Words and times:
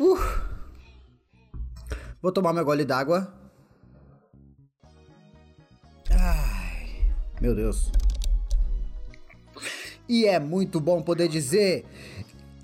Uh. 0.00 0.18
Vou 2.20 2.32
tomar 2.32 2.52
meu 2.52 2.64
gole 2.64 2.84
d'água. 2.84 3.32
Ai, 6.10 7.12
meu 7.40 7.54
Deus. 7.54 7.92
E 10.08 10.26
é 10.26 10.38
muito 10.38 10.80
bom 10.80 11.02
poder 11.02 11.28
dizer 11.28 11.84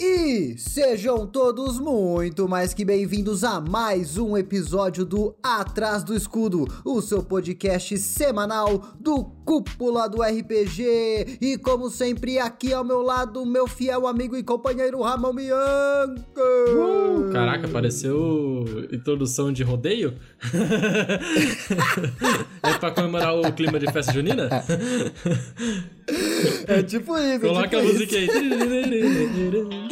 e 0.01 0.57
sejam 0.57 1.27
todos 1.27 1.79
muito 1.79 2.49
mais 2.49 2.73
que 2.73 2.87
bem-vindos 2.87 3.45
a 3.45 3.61
mais 3.61 4.17
um 4.17 4.35
episódio 4.35 5.05
do 5.05 5.35
Atrás 5.43 6.03
do 6.03 6.17
Escudo, 6.17 6.67
o 6.87 7.03
seu 7.03 7.23
podcast 7.23 7.99
semanal 7.99 8.83
do 8.99 9.25
Cúpula 9.45 10.09
do 10.09 10.23
RPG. 10.23 11.37
E 11.39 11.59
como 11.59 11.91
sempre, 11.91 12.39
aqui 12.39 12.73
ao 12.73 12.83
meu 12.83 13.03
lado, 13.03 13.45
meu 13.45 13.67
fiel 13.67 14.07
amigo 14.07 14.39
e 14.39 14.43
companheiro 14.43 15.03
Ramon 15.03 15.35
Bianca. 15.35 16.41
Uh, 16.41 17.31
caraca, 17.31 17.69
pareceu 17.69 18.65
introdução 18.91 19.53
de 19.53 19.63
rodeio? 19.63 20.15
é 22.63 22.73
pra 22.79 22.91
comemorar 22.91 23.37
o 23.37 23.53
clima 23.53 23.79
de 23.79 23.93
festa 23.93 24.15
junina? 24.15 24.49
É 26.67 26.83
tipo 26.83 27.19
isso. 27.19 27.41
Coloca 27.41 27.69
tipo 27.69 27.77
a 27.77 27.83
música 27.83 28.17
aí. 28.17 28.31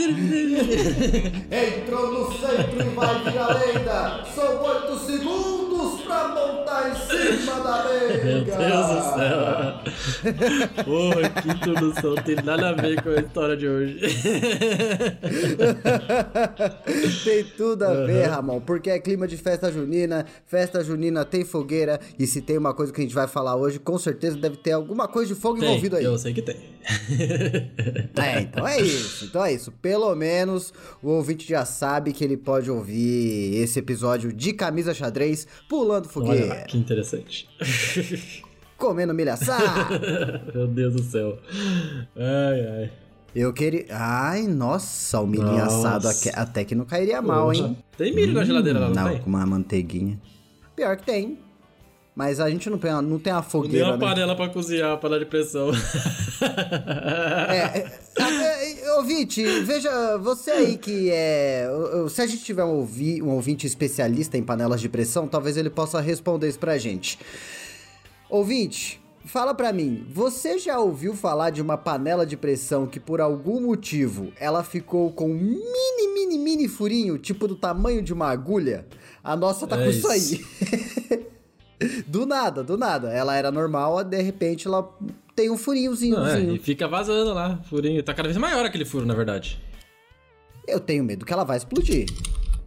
Entrou 1.51 2.13
no 2.13 2.33
centro 2.33 2.81
e 2.81 2.89
vai 2.95 3.23
virar 3.25 3.49
lenda. 3.49 4.25
São 4.35 4.63
oito 4.63 4.99
segundos 5.01 6.01
pra 6.03 6.29
montar 6.29 6.58
em 6.91 7.39
cima 7.39 7.61
da 7.61 7.85
mesa. 7.85 8.25
Meu 8.25 8.45
Deus 8.45 8.87
do 8.87 9.03
céu. 9.15 10.85
Porra, 10.85 11.29
que 11.31 11.49
introdução. 11.49 12.15
Tem 12.17 12.37
nada 12.37 12.71
a 12.71 12.73
ver 12.73 13.03
com 13.03 13.11
a 13.11 13.17
história 13.21 13.57
de 13.57 13.69
hoje. 13.69 13.99
tem 17.25 17.45
tudo 17.57 17.85
a 17.85 18.05
ver, 18.05 18.27
Ramon, 18.27 18.61
porque 18.61 18.91
é 18.91 18.99
clima 18.99 19.27
de 19.27 19.37
festa 19.37 19.71
junina. 19.71 20.27
Festa 20.47 20.83
junina 20.83 21.25
tem 21.25 21.45
fogueira. 21.45 22.01
E 22.19 22.27
se 22.27 22.41
tem 22.41 22.59
uma 22.59 22.75
coisa 22.75 22.93
que 22.93 23.01
a 23.01 23.05
gente 23.05 23.15
vai 23.15 23.27
falar 23.29 23.57
hoje, 23.57 23.79
com 23.79 23.99
certeza 23.99 24.37
deve 24.37 24.57
ter 24.57 24.73
alguma 24.73 25.09
coisa 25.09 25.35
de 25.35 25.41
fogo 25.41 25.59
Tem, 25.59 25.69
envolvido 25.69 25.97
aí. 25.97 26.05
eu 26.05 26.19
sei 26.19 26.33
que 26.33 26.43
tem. 26.43 26.57
É, 28.17 28.41
então 28.41 28.67
é 28.67 28.81
isso. 28.81 29.25
Então 29.27 29.45
é 29.45 29.53
isso. 29.53 29.71
Pelo 29.73 30.15
menos 30.15 30.73
o 31.03 31.11
ouvinte 31.11 31.49
já 31.49 31.65
sabe 31.65 32.13
que 32.13 32.25
ele 32.25 32.37
pode 32.37 32.71
ouvir 32.71 33.57
esse 33.57 33.79
episódio 33.79 34.33
de 34.33 34.53
camisa 34.53 34.95
xadrez 34.95 35.47
pulando 35.69 36.05
Olha 36.05 36.13
fogueira, 36.13 36.47
lá, 36.47 36.57
que 36.63 36.78
interessante. 36.79 37.49
comendo 38.77 39.13
milha 39.13 39.35
assar. 39.35 39.89
Meu 40.55 40.67
Deus 40.69 40.95
do 40.95 41.03
céu. 41.03 41.39
Ai, 42.17 42.61
ai. 42.67 42.91
Eu 43.35 43.53
queria. 43.53 43.85
Ai, 43.91 44.47
nossa, 44.47 45.21
o 45.21 45.27
Nossa. 45.59 45.89
assado 45.89 46.09
aque- 46.09 46.33
até 46.35 46.65
que 46.65 46.75
não 46.75 46.85
cairia 46.85 47.21
mal, 47.21 47.53
hein? 47.53 47.77
Tem 47.97 48.15
milho 48.15 48.33
na 48.33 48.45
geladeira 48.45 48.79
lá, 48.79 48.89
não, 48.89 48.95
Não, 49.05 49.11
tem? 49.11 49.21
com 49.21 49.29
uma 49.29 49.45
manteiguinha. 49.45 50.19
Pior 50.75 50.97
que 50.97 51.05
tem. 51.05 51.39
Mas 52.19 52.41
a 52.41 52.51
gente 52.51 52.69
não 52.69 52.79
tem, 52.79 52.91
não 52.91 53.17
tem 53.17 53.33
uma 53.33 53.37
Não 53.39 53.43
tem 53.43 53.43
fogueira, 53.43 53.87
uma 53.87 53.97
né? 53.97 54.05
panela 54.05 54.35
pra 54.35 54.49
cozinhar, 54.49 54.91
uma 54.91 54.97
panela 54.99 55.21
de 55.21 55.27
pressão. 55.27 55.71
É, 57.49 57.91
é, 58.21 58.81
é, 58.85 58.95
ouvinte, 58.95 59.43
veja, 59.63 60.19
você 60.19 60.51
aí 60.51 60.77
que 60.79 61.11
é. 61.13 61.69
Se 62.11 62.21
a 62.23 62.27
gente 62.27 62.43
tiver 62.45 62.65
um, 62.65 62.71
ouvi, 62.77 63.23
um 63.23 63.31
ouvinte 63.31 63.67
especialista 63.67 64.37
em 64.37 64.43
panelas 64.43 64.81
de 64.81 64.89
pressão, 64.89 65.27
talvez 65.29 65.57
ele 65.57 65.71
possa 65.71 66.01
responder 66.01 66.49
isso 66.49 66.59
pra 66.59 66.77
gente. 66.79 67.19
Ouvinte, 68.29 69.01
fala 69.25 69.55
pra 69.55 69.73
mim, 69.73 70.05
você 70.13 70.59
já 70.59 70.79
ouviu 70.79 71.15
falar 71.15 71.51
de 71.51 71.63
uma 71.63 71.77
panela 71.77 72.25
de 72.27 72.37
pressão 72.37 72.87
que 72.87 73.01
por 73.01 73.21
algum 73.21 73.61
motivo 73.61 74.33
ela 74.39 74.63
ficou 74.65 75.13
com 75.13 75.31
um 75.31 75.35
mini, 75.35 76.15
mini, 76.15 76.39
mini 76.39 76.69
furinho, 76.69 77.17
tipo 77.19 77.47
do 77.49 77.55
tamanho 77.57 78.03
de 78.03 78.13
uma 78.13 78.29
agulha? 78.29 78.87
A 79.23 79.35
nossa 79.37 79.67
tá 79.69 79.77
É 79.81 79.85
com 79.85 79.91
isso 79.91 80.13
isso. 80.13 80.35
aí. 81.11 81.29
do 82.07 82.27
nada, 82.27 82.63
do 82.63 82.77
nada. 82.77 83.11
Ela 83.11 83.37
era 83.37 83.51
normal, 83.51 84.03
de 84.05 84.21
repente 84.21 84.67
ela 84.67 84.89
tem 85.35 85.51
um 85.51 85.57
furinhozinho. 85.57 86.17
Não, 86.17 86.27
é, 86.27 86.41
e 86.41 86.59
fica 86.59 86.89
vazando 86.89 87.33
lá, 87.33 87.61
furinho. 87.69 88.03
Tá 88.03 88.13
cada 88.13 88.29
vez 88.29 88.37
maior 88.37 88.65
aquele 88.65 88.85
furo, 88.85 89.07
na 89.07 89.15
verdade. 89.15 89.63
Eu 90.67 90.81
tenho 90.81 91.05
medo 91.05 91.25
que 91.25 91.33
ela 91.33 91.45
vai 91.45 91.57
explodir. 91.57 92.07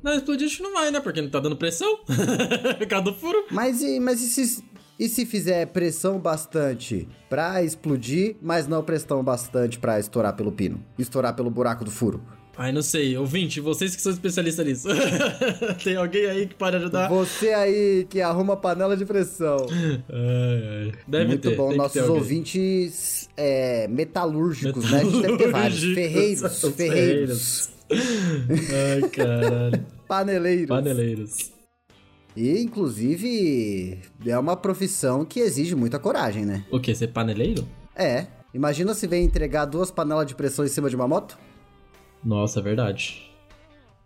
Não, 0.02 0.13
explodir 0.13 0.47
acho 0.47 0.58
que 0.58 0.63
não 0.63 0.74
vai, 0.74 0.90
né? 0.90 1.00
Porque 1.00 1.22
não 1.22 1.30
tá 1.30 1.40
dando 1.40 1.56
pressão. 1.56 2.00
Do 3.03 3.13
furo. 3.13 3.46
Mas 3.52 3.81
e, 3.81 4.00
mas 4.00 4.22
e 4.22 4.28
se, 4.28 4.63
e 5.00 5.08
se 5.08 5.25
fizer 5.25 5.68
pressão 5.68 6.19
bastante 6.19 7.07
pra 7.30 7.63
explodir, 7.63 8.36
mas 8.41 8.68
não 8.68 8.84
pressão 8.84 9.24
bastante 9.24 9.78
pra 9.78 10.00
estourar 10.00 10.36
pelo 10.36 10.52
pino? 10.52 10.84
Estourar 10.97 11.36
pelo 11.36 11.52
buraco 11.52 11.86
do 11.86 11.91
furo? 11.91 12.22
Ai, 12.57 12.72
não 12.72 12.81
sei. 12.81 13.17
Ouvinte, 13.17 13.59
vocês 13.59 13.95
que 13.95 14.01
são 14.01 14.12
especialistas 14.12 14.66
nisso. 14.66 14.88
Tem 15.84 15.95
alguém 15.95 16.25
aí 16.25 16.47
que 16.47 16.56
pode 16.56 16.75
ajudar? 16.75 17.07
Você 17.09 17.53
aí 17.53 18.06
que 18.09 18.22
arruma 18.22 18.57
panela 18.57 18.95
de 18.95 19.06
pressão. 19.06 19.66
Ai, 19.72 20.88
ai. 20.88 20.91
Deve 21.07 21.28
Muito 21.29 21.50
ter. 21.50 21.56
bom. 21.56 21.73
Nossos 21.75 22.07
ouvintes 22.09 23.29
é, 23.38 23.88
metalúrgicos, 23.88 24.91
né? 24.91 25.00
A 25.00 25.03
gente 25.03 25.22
deve 25.22 25.38
ter 25.38 25.51
vários. 25.51 25.84
Metalúrgicos, 25.84 25.95
Ferreiros, 25.95 26.63
os 26.63 26.75
ferreiros, 26.75 27.69
Ai, 27.89 29.09
caralho. 29.09 29.85
paneleiros. 30.07 30.68
Paneleiros. 30.68 31.51
E, 32.35 32.62
inclusive, 32.62 34.00
é 34.25 34.38
uma 34.38 34.56
profissão 34.56 35.25
que 35.25 35.39
exige 35.39 35.75
muita 35.75 36.00
coragem, 36.00 36.45
né? 36.45 36.63
O 36.72 36.79
quê? 36.79 36.94
Ser 36.95 37.07
paneleiro? 37.07 37.68
É. 37.95 38.28
Imagina 38.53 38.94
se 38.94 39.07
vem 39.07 39.23
entregar 39.23 39.66
duas 39.66 39.89
panelas 39.89 40.28
de 40.28 40.35
pressão 40.35 40.63
em 40.66 40.68
cima 40.69 40.89
de 40.89 40.95
uma 40.95 41.07
moto? 41.07 41.38
Nossa, 42.24 42.59
é 42.59 42.64
verdade. 42.64 43.32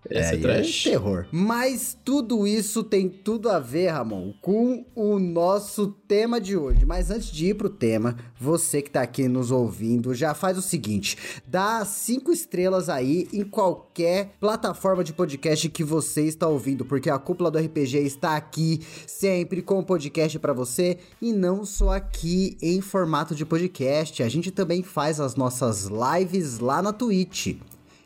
Esse 0.10 0.36
é, 0.36 0.38
trash. 0.38 0.84
terror. 0.84 1.26
Mas 1.32 1.98
tudo 2.06 2.46
isso 2.46 2.84
tem 2.84 3.10
tudo 3.10 3.50
a 3.50 3.60
ver, 3.60 3.90
Ramon, 3.90 4.34
com 4.42 4.86
o 4.94 5.18
nosso 5.18 5.88
tema 6.08 6.40
de 6.40 6.56
hoje. 6.56 6.86
Mas 6.86 7.10
antes 7.10 7.32
de 7.32 7.48
ir 7.48 7.56
pro 7.56 7.70
tema, 7.70 8.16
você 8.40 8.82
que 8.82 8.92
tá 8.92 9.02
aqui 9.02 9.28
nos 9.28 9.50
ouvindo, 9.52 10.14
já 10.14 10.34
faz 10.34 10.58
o 10.58 10.62
seguinte: 10.62 11.18
dá 11.48 11.84
cinco 11.86 12.32
estrelas 12.32 12.88
aí 12.88 13.28
em 13.34 13.44
qualquer 13.44 14.36
plataforma 14.40 15.04
de 15.04 15.14
podcast 15.14 15.68
que 15.70 15.84
você 15.84 16.26
está 16.26 16.48
ouvindo, 16.48 16.86
porque 16.86 17.10
a 17.10 17.18
cúpula 17.18 17.50
do 17.50 17.58
RPG 17.58 17.98
está 18.00 18.36
aqui 18.36 18.82
sempre 19.08 19.62
com 19.62 19.84
podcast 19.84 20.38
pra 20.38 20.54
você 20.54 21.00
e 21.22 21.34
não 21.34 21.66
só 21.66 21.96
aqui 21.96 22.58
em 22.62 22.80
formato 22.80 23.34
de 23.34 23.46
podcast. 23.46 24.22
A 24.22 24.30
gente 24.30 24.52
também 24.52 24.84
faz 24.84 25.20
as 25.20 25.36
nossas 25.36 25.88
lives 25.88 26.60
lá 26.60 26.82
na 26.82 26.94
Twitch. 26.94 27.56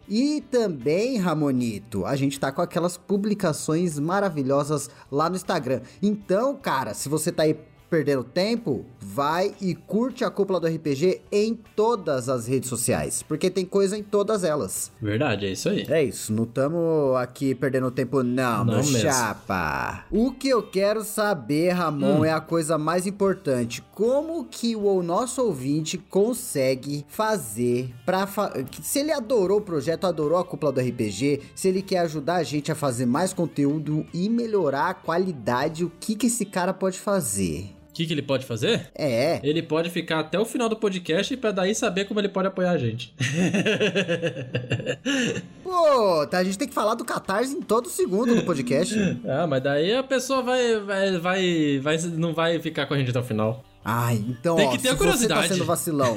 E 0.10 0.42
também, 0.50 1.18
Ramonito, 1.18 2.06
a 2.06 2.16
gente 2.16 2.40
tá 2.40 2.52
com 2.52 2.62
aquelas 2.62 2.98
publicações 2.98 4.00
maravilhosas 4.00 4.90
lá 5.12 5.30
no 5.30 5.36
Instagram. 5.36 5.82
Então, 6.02 6.56
cara, 6.56 6.94
se 6.94 7.08
você 7.08 7.32
tá 7.32 7.44
aí 7.44 7.56
perdendo 7.90 8.24
tempo, 8.24 8.86
vai 9.00 9.52
e 9.60 9.74
curte 9.74 10.24
a 10.24 10.30
cúpula 10.30 10.60
do 10.60 10.68
RPG 10.68 11.22
em 11.32 11.56
todas 11.76 12.30
as 12.30 12.46
redes 12.48 12.70
sociais, 12.70 13.24
porque 13.24 13.50
tem 13.50 13.66
coisa 13.66 13.98
em 13.98 14.04
todas 14.04 14.44
elas. 14.44 14.92
Verdade, 15.02 15.48
é 15.48 15.52
isso 15.54 15.70
aí. 15.70 15.86
É 15.90 16.04
isso, 16.04 16.32
não 16.32 16.46
tamo 16.46 17.16
aqui 17.18 17.56
perdendo 17.56 17.90
tempo 17.90 18.22
não, 18.22 18.64
Não 18.64 18.74
meu 18.76 18.84
chapa. 18.84 20.06
O 20.12 20.32
que 20.32 20.48
eu 20.50 20.62
quero 20.62 21.04
saber, 21.04 21.72
Ramon, 21.72 22.20
Hum. 22.20 22.26
é 22.26 22.32
a 22.32 22.40
coisa 22.40 22.78
mais 22.78 23.08
importante. 23.08 23.84
Como 24.00 24.46
que 24.46 24.78
o 24.78 25.04
nosso 25.04 25.42
ouvinte 25.42 25.98
consegue 25.98 27.06
fazer 27.10 27.94
pra... 28.06 28.26
Fa 28.26 28.54
se 28.82 29.00
ele 29.00 29.12
adorou 29.12 29.58
o 29.58 29.62
projeto, 29.62 30.08
adorou 30.08 30.38
a 30.38 30.46
cúpula 30.46 30.72
do 30.72 30.80
RPG, 30.80 31.42
se 31.54 31.68
ele 31.68 31.82
quer 31.82 32.00
ajudar 32.00 32.36
a 32.36 32.44
gente 32.44 32.72
a 32.72 32.76
fazer 32.76 33.06
mais 33.06 33.34
conteúdo 33.34 34.06
e 34.14 34.30
melhorar 34.30 34.90
a 34.90 34.94
qualidade, 34.94 35.84
o 35.84 35.92
que 36.00 36.16
que 36.16 36.28
esse 36.28 36.46
cara 36.46 36.74
pode 36.74 36.98
fazer? 36.98 37.72
O 37.90 37.94
que, 37.94 38.06
que 38.06 38.14
ele 38.14 38.22
pode 38.22 38.46
fazer? 38.46 38.90
É, 38.96 39.42
Ele 39.44 39.62
pode 39.62 39.90
ficar 39.90 40.20
até 40.20 40.40
o 40.40 40.46
final 40.46 40.70
do 40.70 40.78
podcast 40.78 41.36
pra 41.36 41.52
daí 41.52 41.76
saber 41.76 42.06
como 42.06 42.22
ele 42.22 42.30
pode 42.30 42.48
apoiar 42.48 42.72
a 42.72 42.78
gente. 42.78 43.14
pô, 45.62 46.26
tá, 46.28 46.38
a 46.38 46.44
gente 46.46 46.58
tem 46.58 46.70
que 46.70 46.74
falar 46.74 46.96
do 46.96 47.04
Catarse 47.04 47.54
em 47.54 47.62
todo 47.62 47.90
segundo 47.90 48.34
do 48.34 48.46
podcast. 48.46 48.96
ah, 49.28 49.46
mas 49.46 49.62
daí 49.62 49.94
a 49.94 50.04
pessoa 50.04 50.42
vai, 50.42 50.80
vai, 50.80 51.18
vai, 51.18 51.80
vai, 51.84 51.98
não 52.16 52.34
vai 52.34 52.58
ficar 52.60 52.86
com 52.86 52.94
a 52.94 52.98
gente 52.98 53.10
até 53.10 53.20
o 53.20 53.24
final. 53.24 53.66
Ai, 53.84 54.24
então, 54.28 54.56
Tem 54.58 54.68
ó, 54.68 54.72
que 54.72 54.78
ter 54.78 54.90
se 54.90 54.94
a 54.94 54.98
curiosidade. 54.98 55.42
você 55.42 55.48
tá 55.50 55.54
sendo 55.56 55.66
vacilão, 55.66 56.16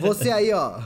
você 0.00 0.30
aí, 0.30 0.52
ó, 0.52 0.80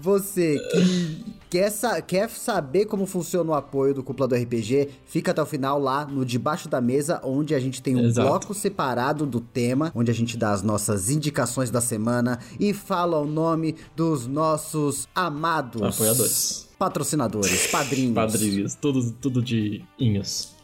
você 0.00 0.56
que 0.70 1.24
quer, 1.50 1.70
sa 1.70 2.00
quer 2.00 2.30
saber 2.30 2.86
como 2.86 3.06
funciona 3.06 3.50
o 3.50 3.54
apoio 3.54 3.92
do 3.92 4.02
Cúpula 4.02 4.28
do 4.28 4.34
RPG, 4.36 4.88
fica 5.06 5.32
até 5.32 5.42
o 5.42 5.46
final 5.46 5.78
lá 5.80 6.06
no 6.06 6.24
Debaixo 6.24 6.68
da 6.68 6.80
Mesa, 6.80 7.20
onde 7.24 7.54
a 7.54 7.60
gente 7.60 7.82
tem 7.82 7.96
um 7.96 8.06
Exato. 8.06 8.28
bloco 8.28 8.54
separado 8.54 9.26
do 9.26 9.40
tema, 9.40 9.90
onde 9.94 10.10
a 10.10 10.14
gente 10.14 10.36
dá 10.36 10.52
as 10.52 10.62
nossas 10.62 11.10
indicações 11.10 11.70
da 11.70 11.80
semana 11.80 12.38
e 12.58 12.72
fala 12.72 13.18
o 13.18 13.26
nome 13.26 13.74
dos 13.96 14.26
nossos 14.26 15.08
amados 15.14 15.82
Apoiadores. 15.82 16.68
patrocinadores, 16.78 17.66
padrinhos. 17.66 18.14
Padrinhos, 18.14 18.74
tudo, 18.76 19.10
tudo 19.12 19.42
de 19.42 19.84
inhos. 19.98 20.54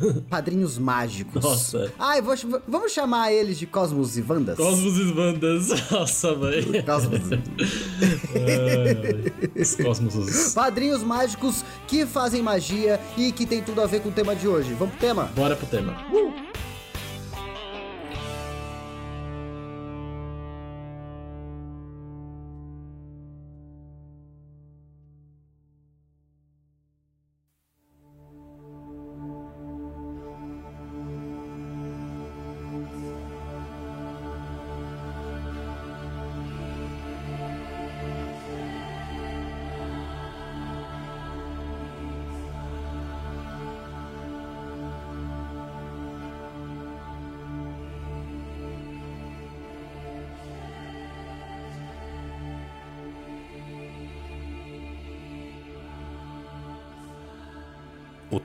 Padrinhos 0.28 0.78
mágicos. 0.78 1.42
Nossa. 1.42 1.92
Ai, 1.98 2.20
vou, 2.20 2.34
vamos 2.66 2.92
chamar 2.92 3.32
eles 3.32 3.58
de 3.58 3.66
Cosmos 3.66 4.16
e 4.16 4.22
Vandas? 4.22 4.56
Cosmos 4.56 4.98
e 4.98 5.12
Vandas. 5.12 5.68
Nossa, 5.90 6.34
velho. 6.34 6.84
Cosmos. 6.84 7.20
Os 9.56 9.74
Cosmos. 9.74 10.54
Padrinhos 10.54 11.02
mágicos 11.02 11.64
que 11.86 12.06
fazem 12.06 12.42
magia 12.42 13.00
e 13.16 13.32
que 13.32 13.46
tem 13.46 13.62
tudo 13.62 13.80
a 13.80 13.86
ver 13.86 14.00
com 14.00 14.08
o 14.08 14.12
tema 14.12 14.34
de 14.34 14.46
hoje. 14.46 14.72
Vamos 14.74 14.94
pro 14.94 15.06
tema? 15.06 15.24
Bora 15.34 15.56
pro 15.56 15.66
tema. 15.66 15.96
Uh! 16.12 16.45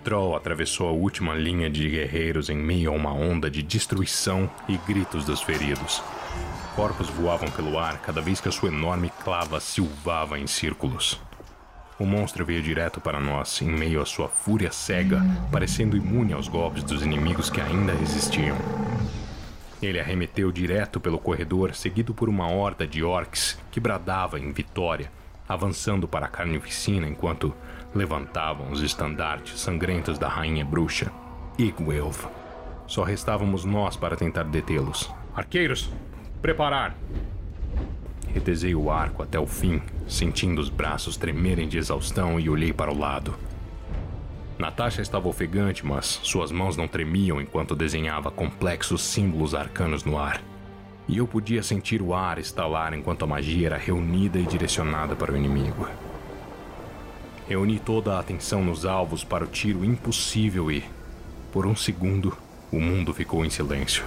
Troll 0.03 0.36
atravessou 0.36 0.88
a 0.88 0.92
última 0.92 1.36
linha 1.36 1.69
de 1.69 1.88
guerreiros 1.88 2.50
em 2.50 2.57
meio 2.57 2.92
a 2.92 2.95
uma 2.95 3.13
onda 3.13 3.51
de 3.51 3.62
destruição 3.62 4.50
e 4.68 4.75
gritos 4.77 5.25
dos 5.25 5.42
feridos. 5.42 6.01
Corpos 6.75 7.07
voavam 7.09 7.50
pelo 7.51 7.77
ar 7.77 8.00
cada 8.01 8.19
vez 8.19 8.42
que 8.42 8.50
a 8.50 8.51
sua 8.51 8.69
enorme 8.69 9.12
clava 9.24 9.59
silvava 9.59 10.39
em 10.39 10.48
círculos. 10.48 11.19
O 12.00 12.06
monstro 12.06 12.44
veio 12.44 12.63
direto 12.63 13.00
para 13.00 13.19
nós, 13.19 13.62
em 13.62 13.69
meio 13.69 14.01
à 14.01 14.06
sua 14.06 14.27
fúria 14.27 14.71
cega, 14.71 15.21
parecendo 15.51 15.95
imune 15.95 16.33
aos 16.33 16.47
golpes 16.47 16.83
dos 16.83 17.04
inimigos 17.04 17.50
que 17.50 17.62
ainda 17.62 17.94
resistiam. 17.94 18.57
Ele 19.81 20.00
arremeteu 20.00 20.51
direto 20.51 21.00
pelo 21.00 21.19
corredor, 21.19 21.75
seguido 21.75 22.12
por 22.13 22.27
uma 22.27 22.47
horda 22.47 22.88
de 22.88 23.04
orcs 23.04 23.57
que 23.71 23.80
bradava 23.80 24.39
em 24.39 24.51
vitória, 24.51 25.12
avançando 25.53 26.07
para 26.07 26.25
a 26.25 26.30
carnificina 26.30 27.07
enquanto 27.07 27.53
levantavam 27.94 28.71
os 28.71 28.81
estandartes 28.81 29.59
sangrentos 29.59 30.18
da 30.18 30.27
rainha 30.27 30.63
bruxa, 30.63 31.12
Igwilv. 31.57 32.25
Só 32.88 33.03
restávamos 33.03 33.63
nós 33.63 33.95
para 33.95 34.15
tentar 34.15 34.44
detê-los. 34.44 35.12
Arqueiros, 35.36 35.92
preparar! 36.42 36.95
Retesei 38.33 38.74
o 38.74 38.89
arco 38.89 39.24
até 39.24 39.39
o 39.39 39.45
fim, 39.45 39.81
sentindo 40.07 40.59
os 40.59 40.69
braços 40.69 41.18
tremerem 41.18 41.68
de 41.68 41.77
exaustão 41.77 42.39
e 42.39 42.50
olhei 42.50 42.71
para 42.71 42.92
o 42.92 42.97
lado. 42.97 43.36
Natasha 44.57 45.01
estava 45.01 45.27
ofegante, 45.27 45.86
mas 45.86 46.19
suas 46.24 46.51
mãos 46.51 46.77
não 46.77 46.88
tremiam 46.88 47.42
enquanto 47.42 47.75
desenhava 47.75 48.30
complexos 48.30 49.01
símbolos 49.01 49.56
arcanos 49.56 50.04
no 50.04 50.18
ar. 50.18 50.42
E 51.07 51.18
eu 51.18 51.27
podia 51.27 51.62
sentir 51.63 52.01
o 52.01 52.13
ar 52.13 52.38
estalar 52.38 52.94
enquanto 52.94 53.24
a 53.24 53.27
magia 53.27 53.68
era 53.68 53.77
reunida 53.77 54.39
e 54.39 54.45
direcionada 54.45 55.15
para 55.15 55.33
o 55.33 55.38
inimigo. 55.38 55.88
Reuni 57.48 57.80
toda 57.80 58.15
a 58.15 58.19
atenção 58.19 58.63
nos 58.63 58.86
alvos 58.86 59.24
para 59.24 59.44
o 59.44 59.48
tiro 59.48 59.83
impossível 59.83 60.71
e, 60.71 60.83
por 61.51 61.65
um 61.65 61.75
segundo, 61.75 62.38
o 62.71 62.80
mundo 62.80 63.13
ficou 63.13 63.44
em 63.44 63.50
silêncio. 63.50 64.06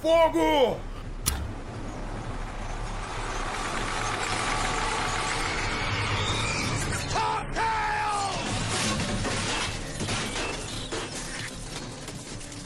Fogo! 0.00 0.78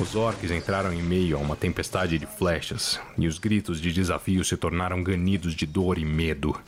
Os 0.03 0.17
orcs 0.17 0.51
entraram 0.51 0.93
em 0.93 1.01
meio 1.01 1.37
a 1.37 1.41
uma 1.41 1.55
tempestade 1.55 2.19
de 2.19 2.27
flechas, 2.27 2.99
e 3.17 3.29
os 3.29 3.39
gritos 3.39 3.81
de 3.81 3.93
desafio 3.93 4.45
se 4.45 4.57
tornaram 4.57 5.01
ganidos 5.01 5.55
de 5.55 5.65
dor 5.65 5.97
e 5.97 6.05
medo. 6.05 6.61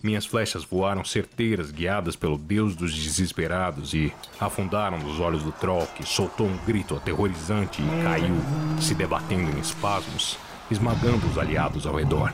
Minhas 0.00 0.24
flechas 0.24 0.62
voaram 0.62 1.04
certeiras, 1.04 1.72
guiadas 1.72 2.14
pelo 2.14 2.38
deus 2.38 2.76
dos 2.76 2.94
desesperados, 2.94 3.94
e 3.94 4.12
afundaram 4.38 4.96
nos 4.96 5.18
olhos 5.18 5.42
do 5.42 5.50
troll, 5.50 5.88
que 5.96 6.06
soltou 6.06 6.46
um 6.46 6.56
grito 6.64 6.94
aterrorizante 6.94 7.82
e 7.82 8.02
caiu, 8.04 8.36
se 8.80 8.94
debatendo 8.94 9.50
em 9.50 9.60
espasmos, 9.60 10.38
esmagando 10.70 11.26
os 11.26 11.36
aliados 11.38 11.84
ao 11.84 11.96
redor. 11.96 12.32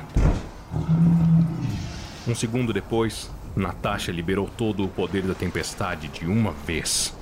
Um 2.29 2.35
segundo 2.35 2.71
depois, 2.71 3.31
Natasha 3.57 4.13
liberou 4.13 4.47
todo 4.47 4.85
o 4.85 4.89
poder 4.89 5.23
da 5.23 5.35
tempestade 5.35 6.09
de 6.09 6.27
uma 6.27 6.53
vez. 6.53 7.15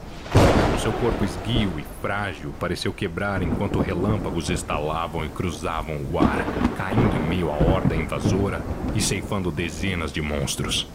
O 0.74 0.78
seu 0.78 0.92
corpo 0.92 1.24
esguio 1.24 1.78
e 1.78 1.84
frágil 2.00 2.54
pareceu 2.58 2.92
quebrar 2.92 3.42
enquanto 3.42 3.80
relâmpagos 3.80 4.48
estalavam 4.48 5.24
e 5.24 5.28
cruzavam 5.28 6.00
o 6.10 6.18
ar, 6.18 6.44
caindo 6.76 7.16
em 7.16 7.28
meio 7.28 7.50
à 7.50 7.54
horda 7.54 7.94
invasora 7.94 8.62
e 8.94 9.00
ceifando 9.00 9.50
dezenas 9.50 10.12
de 10.12 10.22
monstros. 10.22 10.86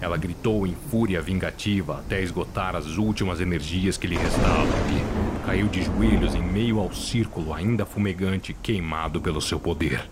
Ela 0.00 0.16
gritou 0.16 0.66
em 0.66 0.74
fúria 0.90 1.20
vingativa 1.20 1.98
até 1.98 2.22
esgotar 2.22 2.76
as 2.76 2.96
últimas 2.96 3.40
energias 3.40 3.96
que 3.96 4.06
lhe 4.06 4.16
restavam 4.16 4.64
e 4.64 5.46
caiu 5.46 5.66
de 5.66 5.82
joelhos 5.82 6.34
em 6.34 6.42
meio 6.42 6.78
ao 6.78 6.92
círculo 6.92 7.52
ainda 7.52 7.84
fumegante 7.84 8.54
queimado 8.54 9.20
pelo 9.20 9.40
seu 9.40 9.58
poder. 9.58 10.08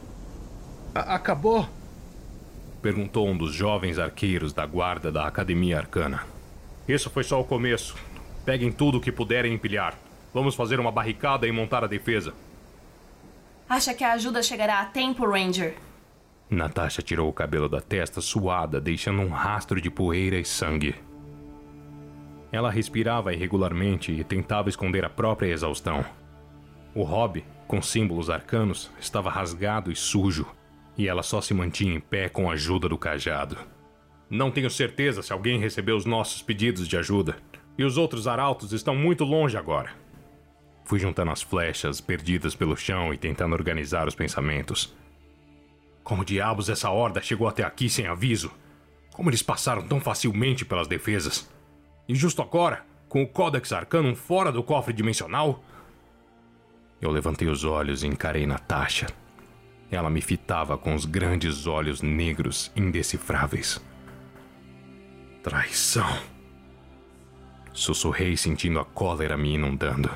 Acabou? 0.94 1.68
Perguntou 2.82 3.28
um 3.28 3.36
dos 3.36 3.54
jovens 3.54 3.98
arqueiros 3.98 4.52
da 4.52 4.66
guarda 4.66 5.12
da 5.12 5.26
Academia 5.26 5.78
Arcana. 5.78 6.35
Isso 6.88 7.10
foi 7.10 7.24
só 7.24 7.40
o 7.40 7.44
começo. 7.44 7.96
Peguem 8.44 8.70
tudo 8.70 8.98
o 8.98 9.00
que 9.00 9.10
puderem 9.10 9.54
empilhar. 9.54 9.98
Vamos 10.32 10.54
fazer 10.54 10.78
uma 10.78 10.92
barricada 10.92 11.46
e 11.46 11.52
montar 11.52 11.82
a 11.82 11.88
defesa. 11.88 12.32
Acha 13.68 13.92
que 13.92 14.04
a 14.04 14.12
ajuda 14.12 14.42
chegará 14.42 14.80
a 14.80 14.84
tempo, 14.84 15.26
Ranger? 15.28 15.74
Natasha 16.48 17.02
tirou 17.02 17.28
o 17.28 17.32
cabelo 17.32 17.68
da 17.68 17.80
testa 17.80 18.20
suada, 18.20 18.80
deixando 18.80 19.20
um 19.20 19.28
rastro 19.28 19.80
de 19.80 19.90
poeira 19.90 20.38
e 20.38 20.44
sangue. 20.44 20.94
Ela 22.52 22.70
respirava 22.70 23.34
irregularmente 23.34 24.12
e 24.12 24.22
tentava 24.22 24.68
esconder 24.68 25.04
a 25.04 25.10
própria 25.10 25.52
exaustão. 25.52 26.04
O 26.94 27.02
hobby, 27.02 27.44
com 27.66 27.82
símbolos 27.82 28.30
arcanos, 28.30 28.90
estava 29.00 29.28
rasgado 29.28 29.90
e 29.90 29.96
sujo, 29.96 30.46
e 30.96 31.08
ela 31.08 31.24
só 31.24 31.40
se 31.40 31.52
mantinha 31.52 31.94
em 31.94 32.00
pé 32.00 32.28
com 32.28 32.48
a 32.48 32.52
ajuda 32.52 32.88
do 32.88 32.96
cajado. 32.96 33.58
Não 34.28 34.50
tenho 34.50 34.68
certeza 34.68 35.22
se 35.22 35.32
alguém 35.32 35.58
recebeu 35.58 35.96
os 35.96 36.04
nossos 36.04 36.42
pedidos 36.42 36.88
de 36.88 36.96
ajuda, 36.96 37.36
e 37.78 37.84
os 37.84 37.96
outros 37.96 38.26
arautos 38.26 38.72
estão 38.72 38.96
muito 38.96 39.24
longe 39.24 39.56
agora. 39.56 39.90
Fui 40.84 40.98
juntando 40.98 41.30
as 41.30 41.42
flechas 41.42 42.00
perdidas 42.00 42.54
pelo 42.54 42.76
chão 42.76 43.12
e 43.12 43.18
tentando 43.18 43.54
organizar 43.54 44.06
os 44.08 44.14
pensamentos. 44.14 44.94
Como 46.02 46.24
diabos 46.24 46.68
essa 46.68 46.90
horda 46.90 47.20
chegou 47.20 47.48
até 47.48 47.64
aqui 47.64 47.88
sem 47.88 48.06
aviso? 48.06 48.52
Como 49.12 49.30
eles 49.30 49.42
passaram 49.42 49.82
tão 49.82 50.00
facilmente 50.00 50.64
pelas 50.64 50.86
defesas? 50.86 51.50
E 52.08 52.14
justo 52.14 52.42
agora, 52.42 52.84
com 53.08 53.22
o 53.22 53.28
Codex 53.28 53.72
Arcanum 53.72 54.14
fora 54.14 54.52
do 54.52 54.62
cofre 54.62 54.92
dimensional? 54.92 55.64
Eu 57.00 57.10
levantei 57.10 57.48
os 57.48 57.64
olhos 57.64 58.02
e 58.02 58.06
encarei 58.06 58.46
Natasha. 58.46 59.06
Ela 59.90 60.10
me 60.10 60.20
fitava 60.20 60.78
com 60.78 60.94
os 60.94 61.04
grandes 61.04 61.66
olhos 61.66 62.02
negros 62.02 62.70
indecifráveis. 62.76 63.80
Traição. 65.46 66.08
Sussurrei 67.72 68.36
sentindo 68.36 68.80
a 68.80 68.84
cólera 68.84 69.36
me 69.36 69.54
inundando. 69.54 70.10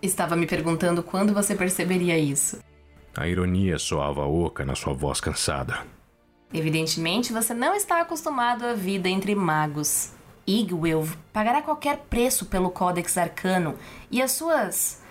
Estava 0.00 0.36
me 0.36 0.46
perguntando 0.46 1.02
quando 1.02 1.34
você 1.34 1.56
perceberia 1.56 2.16
isso. 2.16 2.60
A 3.16 3.26
ironia 3.26 3.76
soava 3.76 4.24
oca 4.24 4.64
na 4.64 4.76
sua 4.76 4.94
voz 4.94 5.20
cansada. 5.20 5.84
Evidentemente, 6.54 7.32
você 7.32 7.52
não 7.52 7.74
está 7.74 8.00
acostumado 8.00 8.64
à 8.64 8.72
vida 8.72 9.08
entre 9.08 9.34
magos. 9.34 10.12
Igwilv 10.46 11.16
pagará 11.32 11.60
qualquer 11.60 11.96
preço 12.08 12.46
pelo 12.46 12.70
Codex 12.70 13.18
Arcano 13.18 13.74
e 14.12 14.22
as 14.22 14.30
suas 14.30 15.02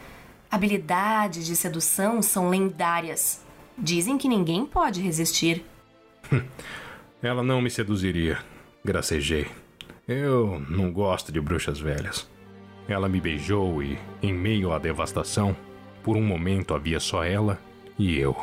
habilidades 0.50 1.46
de 1.46 1.58
sedução 1.58 2.22
são 2.22 2.48
lendárias. 2.50 3.46
Dizem 3.78 4.18
que 4.18 4.30
ninguém 4.30 4.66
pode 4.66 5.02
resistir. 5.02 5.66
Ela 7.22 7.44
não 7.44 7.62
me 7.62 7.70
seduziria, 7.70 8.40
gracejei. 8.84 9.48
Eu 10.08 10.60
não 10.70 10.92
gosto 10.92 11.32
de 11.32 11.40
bruxas 11.40 11.80
velhas. 11.80 12.30
Ela 12.88 13.08
me 13.08 13.22
beijou 13.22 13.82
e, 13.82 13.98
em 14.22 14.34
meio 14.34 14.72
à 14.72 14.80
devastação, 14.80 15.56
por 16.04 16.18
um 16.18 16.24
momento 16.24 16.74
havia 16.74 17.00
só 17.00 17.24
ela 17.24 17.60
e 17.98 18.18
eu. 18.18 18.36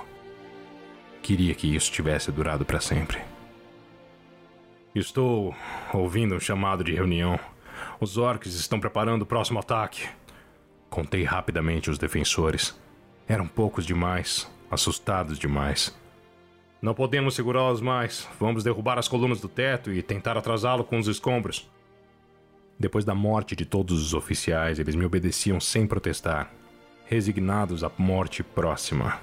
Queria 1.23 1.54
que 1.54 1.75
isso 1.75 1.90
tivesse 1.90 2.30
durado 2.30 2.64
para 2.64 2.80
sempre. 2.80 3.18
Estou 4.95 5.54
ouvindo 5.92 6.35
um 6.35 6.40
chamado 6.40 6.83
de 6.83 6.95
reunião. 6.95 7.38
Os 8.00 8.16
orcs 8.16 8.54
estão 8.54 8.80
preparando 8.80 9.23
o 9.23 9.26
próximo 9.26 9.59
ataque. 9.59 10.09
Contei 10.88 11.25
rapidamente 11.25 11.90
os 11.90 11.99
defensores. 11.99 12.78
Eram 13.26 13.47
poucos 13.47 13.85
demais, 13.85 14.50
assustados 14.71 15.38
demais. 15.38 15.95
Não 16.80 16.94
podemos 16.94 17.35
segurá-los 17.35 17.80
mais. 17.80 18.28
Vamos 18.38 18.62
derrubar 18.62 18.99
as 18.99 19.08
colunas 19.08 19.40
do 19.40 19.49
teto 19.49 19.92
e 19.92 20.02
tentar 20.02 20.37
atrasá-lo 20.37 20.85
com 20.85 20.99
os 20.99 21.08
escombros. 21.08 21.68
Depois 22.78 23.04
da 23.04 23.14
morte 23.14 23.56
de 23.56 23.64
todos 23.64 24.00
os 24.00 24.14
oficiais, 24.14 24.78
eles 24.78 24.94
me 24.94 25.04
obedeciam 25.04 25.58
sem 25.58 25.87
protestar, 25.87 26.52
resignados 27.06 27.82
à 27.82 27.90
morte 27.99 28.44
próxima. 28.44 29.18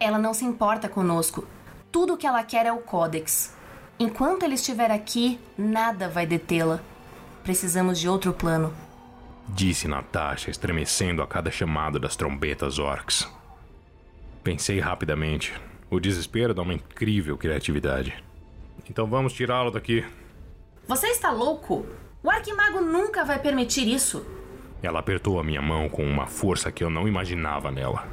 Ela 0.00 0.18
não 0.18 0.34
se 0.34 0.44
importa 0.44 0.88
conosco. 0.88 1.46
Tudo 1.92 2.14
o 2.14 2.16
que 2.16 2.26
ela 2.26 2.42
quer 2.42 2.66
é 2.66 2.72
o 2.72 2.78
Codex. 2.78 3.54
Enquanto 3.98 4.42
ele 4.42 4.54
estiver 4.54 4.90
aqui, 4.90 5.38
nada 5.56 6.08
vai 6.08 6.26
detê-la. 6.26 6.80
Precisamos 7.44 8.00
de 8.00 8.08
outro 8.08 8.32
plano. 8.32 8.72
Disse 9.48 9.86
Natasha, 9.86 10.50
estremecendo 10.50 11.22
a 11.22 11.26
cada 11.26 11.50
chamado 11.50 12.00
das 12.00 12.16
trombetas 12.16 12.78
orcs. 12.78 13.28
Pensei 14.42 14.80
rapidamente. 14.80 15.52
O 15.90 15.98
desespero 15.98 16.54
dá 16.54 16.62
uma 16.62 16.74
incrível 16.74 17.36
criatividade. 17.36 18.22
Então 18.88 19.06
vamos 19.08 19.32
tirá-lo 19.32 19.72
daqui. 19.72 20.04
Você 20.86 21.08
está 21.08 21.30
louco? 21.32 21.84
O 22.22 22.30
Arquimago 22.30 22.80
nunca 22.80 23.24
vai 23.24 23.40
permitir 23.40 23.88
isso. 23.88 24.24
Ela 24.82 25.00
apertou 25.00 25.40
a 25.40 25.44
minha 25.44 25.60
mão 25.60 25.88
com 25.88 26.04
uma 26.04 26.26
força 26.26 26.70
que 26.70 26.82
eu 26.84 26.88
não 26.88 27.08
imaginava 27.08 27.70
nela. 27.70 28.06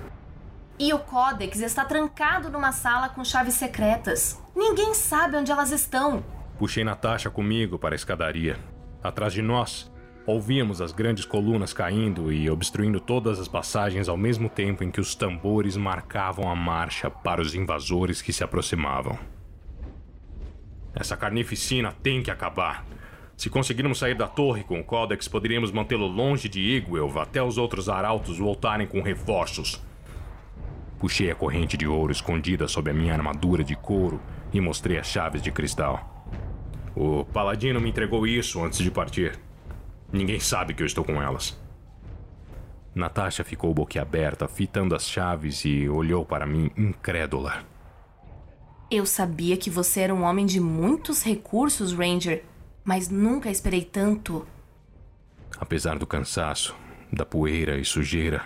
E 0.80 0.94
o 0.94 1.00
Codex 1.00 1.60
está 1.60 1.86
trancado 1.86 2.50
numa 2.50 2.72
sala 2.72 3.10
com 3.10 3.24
chaves 3.24 3.56
secretas. 3.56 4.42
Ninguém 4.56 4.94
sabe 4.94 5.38
onde 5.38 5.52
elas 5.52 5.72
estão. 5.72 6.24
Puxei 6.58 6.84
Natasha 6.84 7.30
comigo 7.30 7.78
para 7.78 7.94
a 7.94 7.96
escadaria. 7.96 8.58
Atrás 9.04 9.34
de 9.34 9.42
nós, 9.42 9.92
ouvíamos 10.28 10.82
as 10.82 10.92
grandes 10.92 11.24
colunas 11.24 11.72
caindo 11.72 12.34
e 12.34 12.50
obstruindo 12.50 13.00
todas 13.00 13.40
as 13.40 13.48
passagens 13.48 14.10
ao 14.10 14.18
mesmo 14.18 14.50
tempo 14.50 14.84
em 14.84 14.92
que 14.92 15.00
os 15.00 15.16
tambores 15.16 15.78
marcavam 15.78 16.52
a 16.52 16.56
marcha 16.56 17.10
para 17.10 17.42
os 17.42 17.56
invasores 17.56 18.22
que 18.22 18.34
se 18.34 18.44
aproximavam. 18.44 19.18
Essa 20.94 21.16
carnificina 21.16 21.94
tem 22.04 22.22
que 22.22 22.30
acabar. 22.30 22.86
Se 23.38 23.50
conseguirmos 23.50 24.00
sair 24.00 24.16
da 24.16 24.28
torre 24.28 24.64
com 24.66 24.82
o 24.82 24.84
Codex, 24.84 25.30
poderíamos 25.30 25.72
mantê-lo 25.72 26.08
longe 26.08 26.50
de 26.50 26.60
Igwelv 26.60 27.18
até 27.20 27.42
os 27.42 27.58
outros 27.58 27.88
arautos 27.88 28.38
voltarem 28.38 28.86
com 28.86 29.02
reforços. 29.02 29.82
Puxei 31.00 31.32
a 31.32 31.36
corrente 31.36 31.78
de 31.78 31.88
ouro 31.88 32.12
escondida 32.12 32.68
sob 32.68 32.92
a 32.92 32.94
minha 32.94 33.14
armadura 33.14 33.64
de 33.64 33.78
couro 33.78 34.20
e 34.52 34.60
mostrei 34.60 34.98
as 34.98 35.08
chaves 35.08 35.42
de 35.42 35.52
cristal. 35.52 36.26
O 36.94 37.24
paladino 37.24 37.80
me 37.80 37.90
entregou 37.90 38.28
isso 38.28 38.62
antes 38.62 38.80
de 38.80 38.92
partir. 38.92 39.47
Ninguém 40.12 40.40
sabe 40.40 40.74
que 40.74 40.82
eu 40.82 40.88
estou 40.88 41.04
com 41.04 41.22
elas. 41.22 41.58
Natasha 42.96 43.44
ficou 43.44 43.74
boquiaberta, 43.74 44.48
fitando 44.48 44.96
as 44.96 45.08
chaves 45.08 45.64
e 45.66 45.88
olhou 45.88 46.26
para 46.26 46.46
mim 46.46 46.72
incrédula. 46.76 47.64
Eu 48.90 49.06
sabia 49.06 49.58
que 49.58 49.70
você 49.70 50.02
era 50.02 50.16
um 50.16 50.24
homem 50.24 50.46
de 50.46 50.60
muitos 50.60 51.24
recursos, 51.24 51.94
Ranger, 51.94 52.44
mas 52.84 53.10
nunca 53.10 53.52
esperei 53.52 53.84
tanto. 53.84 54.48
Apesar 55.60 56.00
do 56.00 56.08
cansaço, 56.08 56.76
da 57.12 57.26
poeira 57.26 57.78
e 57.78 57.86
sujeira, 57.86 58.46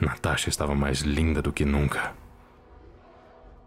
Natasha 0.00 0.48
estava 0.48 0.74
mais 0.74 1.00
linda 1.00 1.42
do 1.42 1.52
que 1.52 1.64
nunca. 1.64 2.14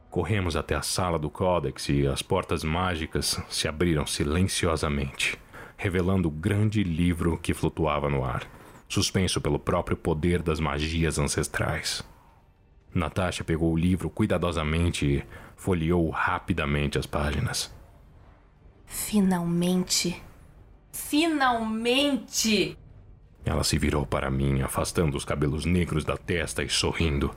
Corremos 0.09 0.55
até 0.55 0.75
a 0.75 0.81
sala 0.81 1.19
do 1.19 1.29
Codex 1.29 1.89
e 1.89 2.07
as 2.07 2.21
portas 2.21 2.63
mágicas 2.63 3.39
se 3.49 3.67
abriram 3.67 4.05
silenciosamente, 4.07 5.37
revelando 5.77 6.27
o 6.27 6.31
grande 6.31 6.83
livro 6.83 7.37
que 7.37 7.53
flutuava 7.53 8.09
no 8.09 8.25
ar, 8.25 8.43
suspenso 8.89 9.39
pelo 9.39 9.59
próprio 9.59 9.95
poder 9.95 10.41
das 10.41 10.59
magias 10.59 11.19
ancestrais. 11.19 12.03
Natasha 12.93 13.43
pegou 13.43 13.71
o 13.71 13.77
livro 13.77 14.09
cuidadosamente 14.09 15.05
e 15.05 15.23
folheou 15.55 16.09
rapidamente 16.09 16.97
as 16.97 17.05
páginas. 17.05 17.73
Finalmente. 18.85 20.21
Finalmente! 20.91 22.77
Ela 23.45 23.63
se 23.63 23.77
virou 23.77 24.05
para 24.05 24.31
mim, 24.31 24.61
afastando 24.61 25.15
os 25.15 25.23
cabelos 25.23 25.63
negros 25.63 26.03
da 26.03 26.17
testa 26.17 26.63
e 26.63 26.69
sorrindo. 26.69 27.33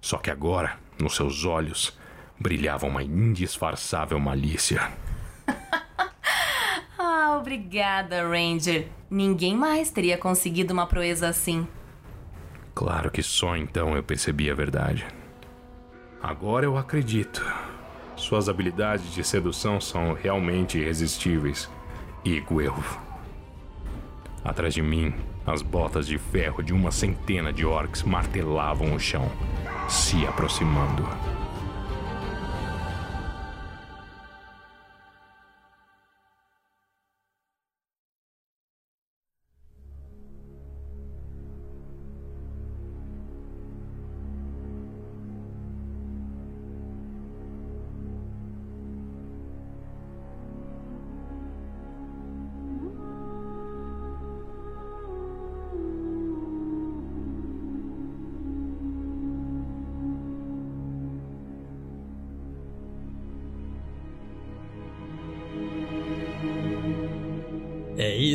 Só 0.00 0.18
que 0.18 0.30
agora, 0.30 0.78
nos 0.98 1.14
seus 1.14 1.44
olhos, 1.44 1.96
brilhava 2.40 2.86
uma 2.86 3.02
indisfarçável 3.02 4.18
malícia. 4.18 4.90
Ah, 7.26 7.38
obrigada, 7.38 8.22
Ranger. 8.28 8.88
Ninguém 9.10 9.56
mais 9.56 9.90
teria 9.90 10.16
conseguido 10.16 10.72
uma 10.72 10.86
proeza 10.86 11.28
assim. 11.28 11.66
Claro 12.74 13.10
que 13.10 13.22
só 13.22 13.56
então 13.56 13.96
eu 13.96 14.02
percebi 14.02 14.50
a 14.50 14.54
verdade. 14.54 15.06
Agora 16.22 16.64
eu 16.64 16.76
acredito. 16.76 17.44
Suas 18.16 18.48
habilidades 18.48 19.12
de 19.12 19.24
sedução 19.24 19.80
são 19.80 20.12
realmente 20.12 20.78
irresistíveis. 20.78 21.68
E 22.24 22.40
Guelph. 22.40 22.96
Atrás 24.44 24.74
de 24.74 24.82
mim, 24.82 25.12
as 25.46 25.62
botas 25.62 26.06
de 26.06 26.18
ferro 26.18 26.62
de 26.62 26.72
uma 26.72 26.90
centena 26.90 27.52
de 27.52 27.64
orcs 27.64 28.02
martelavam 28.02 28.94
o 28.94 29.00
chão, 29.00 29.30
se 29.88 30.24
aproximando. 30.26 31.04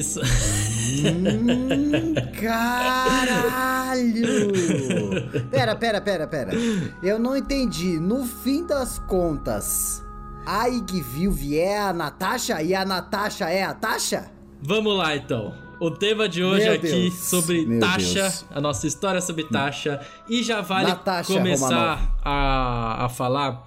Isso. 0.01 0.19
Hum, 0.21 2.13
caralho! 2.41 4.21
Pera, 5.49 5.75
pera, 5.75 6.01
pera, 6.01 6.27
pera. 6.27 6.51
Eu 7.01 7.17
não 7.17 7.35
entendi. 7.37 7.99
No 7.99 8.25
fim 8.25 8.65
das 8.65 8.99
contas, 8.99 10.03
a 10.45 10.67
Igvilve 10.69 11.57
é 11.57 11.79
a 11.79 11.93
Natasha 11.93 12.61
e 12.61 12.75
a 12.75 12.83
Natasha 12.83 13.49
é 13.49 13.63
a 13.63 13.73
Tasha? 13.73 14.31
Vamos 14.61 14.97
lá 14.97 15.15
então. 15.15 15.53
O 15.79 15.89
tema 15.89 16.29
de 16.29 16.43
hoje 16.43 16.65
Meu 16.65 16.73
aqui 16.75 16.87
Deus. 17.09 17.13
sobre 17.15 17.65
Meu 17.65 17.79
Tasha, 17.79 18.21
Deus. 18.21 18.45
a 18.51 18.61
nossa 18.61 18.85
história 18.85 19.19
sobre 19.21 19.45
Tasha. 19.45 19.99
E 20.29 20.43
já 20.43 20.61
vale 20.61 20.89
Natasha 20.89 21.33
começar 21.33 22.15
a, 22.23 23.05
a 23.05 23.09
falar 23.09 23.63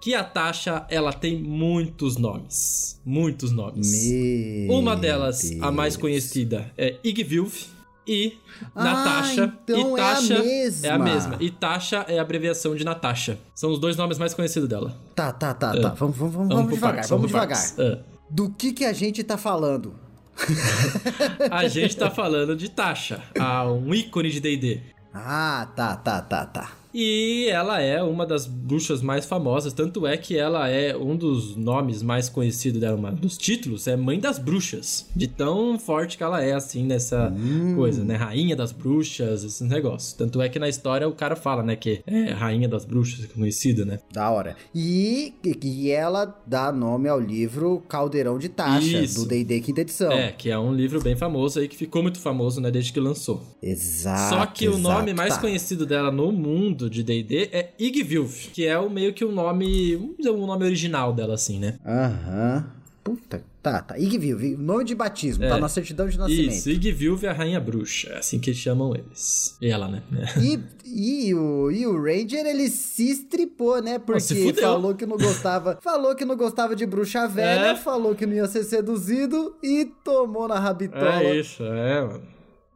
que 0.00 0.14
a 0.14 0.24
Tasha, 0.24 0.86
ela 0.88 1.12
tem 1.12 1.36
muitos 1.42 2.16
nomes. 2.16 3.00
Muitos 3.04 3.52
nomes. 3.52 4.08
Meu 4.08 4.78
Uma 4.78 4.96
delas, 4.96 5.50
a 5.60 5.70
mais 5.70 5.94
Deus. 5.94 6.00
conhecida, 6.00 6.72
é 6.78 6.96
Igvilf. 7.04 7.66
E 8.06 8.38
Ah, 8.74 8.82
Natasha. 8.84 9.54
então 9.62 9.96
e 9.96 10.00
é 10.00 10.02
a 10.02 10.14
Tasha 10.14 10.42
mesma. 10.42 10.86
É 10.88 10.90
a 10.90 10.98
mesma. 10.98 11.36
E 11.38 11.50
Tasha 11.50 12.04
é 12.08 12.18
a 12.18 12.22
abreviação 12.22 12.74
de 12.74 12.82
Natasha. 12.82 13.38
São 13.54 13.70
os 13.70 13.78
dois 13.78 13.96
nomes 13.96 14.18
mais 14.18 14.34
conhecidos 14.34 14.68
dela. 14.68 14.98
Tá, 15.14 15.30
tá, 15.32 15.54
tá, 15.54 15.78
tá. 15.78 15.88
Vamos, 15.90 16.16
vamos, 16.16 16.34
vamos, 16.34 16.48
Vamos 16.48 16.64
por 16.64 16.74
devagar, 16.74 16.94
partes, 16.96 17.10
vamos 17.10 17.26
devagar. 17.28 17.58
Ah. 17.78 17.98
Do 18.28 18.50
que 18.50 18.72
que 18.72 18.84
a 18.84 18.92
gente 18.92 19.22
tá 19.22 19.36
falando? 19.38 19.94
A 21.50 21.68
gente 21.68 21.96
tá 21.96 22.10
falando 22.10 22.56
de 22.56 22.68
Tasha, 22.70 23.22
a- 23.38 23.70
um 23.70 23.94
ícone 23.94 24.30
de 24.30 24.40
D&D. 24.40 24.80
Ah, 25.12 25.68
tá, 25.76 25.94
tá, 25.96 26.20
tá, 26.22 26.46
tá. 26.46 26.70
E 26.92 27.46
ela 27.48 27.80
é 27.80 28.02
uma 28.02 28.26
das 28.26 28.46
bruxas 28.46 29.00
mais 29.02 29.24
famosas, 29.24 29.72
tanto 29.72 30.06
é 30.06 30.16
que 30.16 30.36
ela 30.36 30.68
é 30.68 30.96
um 30.96 31.16
dos 31.16 31.56
nomes 31.56 32.02
mais 32.02 32.28
conhecidos 32.28 32.80
dela, 32.80 32.96
uma 32.96 33.12
dos 33.12 33.38
títulos 33.38 33.86
é 33.86 33.96
Mãe 33.96 34.18
das 34.18 34.38
Bruxas, 34.38 35.06
de 35.14 35.26
tão 35.28 35.78
forte 35.78 36.16
que 36.16 36.22
ela 36.22 36.42
é 36.42 36.52
assim 36.52 36.84
nessa 36.84 37.32
coisa, 37.76 38.04
né? 38.04 38.16
Rainha 38.16 38.56
das 38.56 38.72
Bruxas, 38.72 39.44
esses 39.44 39.60
negócios. 39.68 40.12
Tanto 40.12 40.40
é 40.42 40.48
que 40.48 40.58
na 40.58 40.68
história 40.68 41.08
o 41.08 41.12
cara 41.12 41.36
fala, 41.36 41.62
né, 41.62 41.76
que 41.76 42.02
é 42.06 42.30
Rainha 42.32 42.68
das 42.68 42.84
Bruxas, 42.84 43.26
conhecida, 43.26 43.84
né? 43.84 43.98
Da 44.12 44.30
hora. 44.30 44.56
E, 44.74 45.32
e 45.62 45.90
ela 45.90 46.34
dá 46.46 46.72
nome 46.72 47.08
ao 47.08 47.20
livro 47.20 47.82
Caldeirão 47.88 48.38
de 48.38 48.48
Taxa, 48.48 48.98
Isso. 49.02 49.20
do 49.20 49.28
D&D 49.28 49.60
quinta 49.60 49.80
edição. 49.82 50.10
É, 50.12 50.32
que 50.32 50.50
é 50.50 50.58
um 50.58 50.74
livro 50.74 51.00
bem 51.00 51.16
famoso 51.16 51.60
aí 51.60 51.68
que 51.68 51.76
ficou 51.76 52.02
muito 52.02 52.18
famoso, 52.18 52.60
né, 52.60 52.70
desde 52.70 52.92
que 52.92 53.00
lançou. 53.00 53.42
Exato. 53.62 54.34
Só 54.34 54.46
que 54.46 54.68
o 54.68 54.78
nome 54.78 55.10
exato. 55.10 55.16
mais 55.16 55.34
Tá. 55.34 55.40
conhecido 55.40 55.86
dela 55.86 56.10
no 56.10 56.32
mundo 56.32 56.79
de 56.88 57.02
D&D 57.02 57.50
é 57.52 57.74
Igvilf, 57.78 58.48
que 58.52 58.64
é 58.64 58.78
o 58.78 58.88
meio 58.88 59.12
que 59.12 59.24
o 59.24 59.32
nome, 59.32 59.96
vamos 59.96 60.16
dizer, 60.16 60.30
o 60.30 60.46
nome 60.46 60.64
original 60.64 61.12
dela 61.12 61.34
assim, 61.34 61.58
né? 61.58 61.78
Aham. 61.84 62.80
Puta, 63.02 63.42
tá, 63.62 63.80
tá. 63.80 63.98
Igvilve, 63.98 64.56
nome 64.56 64.84
de 64.84 64.94
batismo, 64.94 65.48
tá 65.48 65.58
na 65.58 65.68
certidão 65.68 66.06
de 66.06 66.18
nascimento. 66.18 66.52
Isso, 66.52 66.70
Igvilve 66.70 67.26
é 67.26 67.30
a 67.30 67.32
rainha 67.32 67.58
bruxa, 67.58 68.10
é 68.10 68.18
assim 68.18 68.38
que 68.38 68.52
chamam 68.52 68.94
eles. 68.94 69.56
E 69.60 69.68
ela, 69.68 69.88
né? 69.88 70.02
E, 70.40 70.60
e, 70.84 71.34
o, 71.34 71.70
e 71.70 71.86
o 71.86 72.00
Ranger, 72.00 72.44
ele 72.44 72.68
se 72.68 73.10
estripou, 73.10 73.82
né? 73.82 73.98
Porque 73.98 74.52
falou 74.52 74.94
que 74.94 75.06
não 75.06 75.16
gostava. 75.16 75.78
falou 75.82 76.14
que 76.14 76.26
não 76.26 76.36
gostava 76.36 76.76
de 76.76 76.84
bruxa 76.84 77.26
velha, 77.26 77.70
é. 77.70 77.76
falou 77.76 78.14
que 78.14 78.26
não 78.26 78.34
ia 78.34 78.46
ser 78.46 78.64
seduzido 78.64 79.56
e 79.62 79.86
tomou 80.04 80.46
na 80.46 80.58
rabitola. 80.58 81.22
É 81.22 81.36
isso, 81.36 81.64
é, 81.64 82.02
mano. 82.02 82.22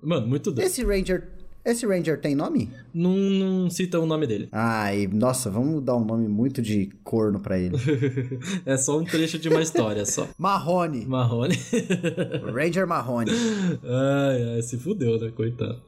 Mano, 0.04 0.26
muito 0.26 0.50
doido. 0.50 0.66
Esse 0.66 0.84
Ranger 0.84 1.28
esse 1.64 1.86
Ranger 1.86 2.20
tem 2.20 2.34
nome? 2.34 2.70
Não, 2.92 3.16
não 3.16 3.70
cita 3.70 3.98
o 3.98 4.04
nome 4.04 4.26
dele. 4.26 4.48
Ai, 4.52 5.08
nossa, 5.10 5.50
vamos 5.50 5.82
dar 5.82 5.96
um 5.96 6.04
nome 6.04 6.28
muito 6.28 6.60
de 6.60 6.90
corno 7.02 7.40
pra 7.40 7.58
ele. 7.58 7.76
é 8.66 8.76
só 8.76 8.98
um 8.98 9.04
trecho 9.04 9.38
de 9.38 9.48
uma 9.48 9.62
história 9.62 10.04
só. 10.04 10.28
Marrone. 10.36 11.06
Marrone. 11.06 11.58
Ranger 12.52 12.86
Marrone. 12.86 13.30
Ai, 13.82 14.54
ai, 14.56 14.62
se 14.62 14.76
fudeu, 14.78 15.18
né? 15.18 15.32
Coitado. 15.34 15.80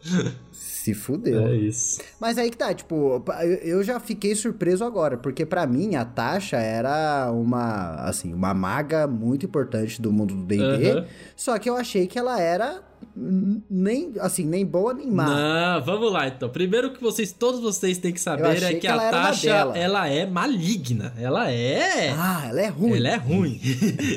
Se 0.51 0.95
fudeu. 0.95 1.47
É 1.47 1.57
isso. 1.57 2.01
Mas 2.19 2.39
aí 2.39 2.49
que 2.49 2.57
tá, 2.57 2.73
tipo, 2.73 3.23
eu 3.63 3.83
já 3.83 4.01
fiquei 4.01 4.35
surpreso 4.35 4.85
agora, 4.85 5.19
porque 5.19 5.45
para 5.45 5.67
mim 5.67 5.95
a 5.95 6.05
Tasha 6.05 6.57
era 6.57 7.31
uma, 7.33 7.97
assim, 7.97 8.33
uma 8.33 8.55
maga 8.55 9.07
muito 9.07 9.45
importante 9.45 10.01
do 10.01 10.13
mundo 10.13 10.35
do 10.35 10.45
D&D, 10.45 11.05
só 11.37 11.59
que 11.59 11.69
eu 11.69 11.77
achei 11.77 12.07
que 12.07 12.19
ela 12.19 12.41
era 12.41 12.83
nem 13.17 14.13
assim, 14.21 14.45
nem 14.45 14.65
boa 14.65 14.93
nem 14.93 15.11
má. 15.11 15.27
Não, 15.27 15.85
vamos 15.85 16.13
lá 16.13 16.29
então. 16.29 16.49
Primeiro 16.51 16.93
que 16.93 17.01
vocês, 17.01 17.33
todos 17.33 17.61
vocês 17.61 17.97
têm 17.97 18.13
que 18.13 18.21
saber 18.21 18.63
é 18.63 18.75
que, 18.75 18.81
que 18.81 18.87
a 18.87 19.11
Tasha, 19.11 19.73
ela 19.75 20.07
é 20.07 20.27
maligna. 20.27 21.15
Ela 21.19 21.51
é. 21.51 22.11
Ah, 22.11 22.47
ela 22.49 22.61
é 22.61 22.69
ruim. 22.69 22.97
Ela 22.97 23.09
é 23.09 23.17
ruim. 23.17 23.61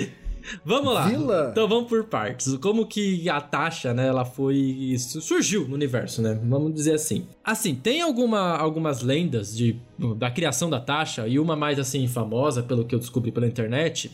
vamos 0.65 0.93
lá. 0.93 1.07
Vila. 1.07 1.49
Então 1.51 1.67
vamos 1.67 1.87
por 1.87 2.03
partes. 2.03 2.57
Como 2.57 2.85
que 2.85 3.29
a 3.29 3.39
Tasha, 3.39 3.93
né, 3.93 4.07
ela 4.07 4.25
foi 4.25 4.95
surgiu 4.97 5.67
no 5.67 5.75
universo, 5.75 6.21
né? 6.21 6.37
Vamos 6.43 6.73
dizer 6.73 6.95
assim. 6.95 7.25
Assim, 7.43 7.75
tem 7.75 8.01
alguma, 8.01 8.57
algumas 8.57 9.01
lendas 9.01 9.55
de 9.55 9.79
da 10.17 10.29
criação 10.29 10.69
da 10.69 10.79
Tasha 10.79 11.27
e 11.27 11.39
uma 11.39 11.55
mais 11.55 11.79
assim 11.79 12.07
famosa, 12.07 12.63
pelo 12.63 12.85
que 12.85 12.95
eu 12.95 12.99
descobri 12.99 13.31
pela 13.31 13.47
internet, 13.47 14.11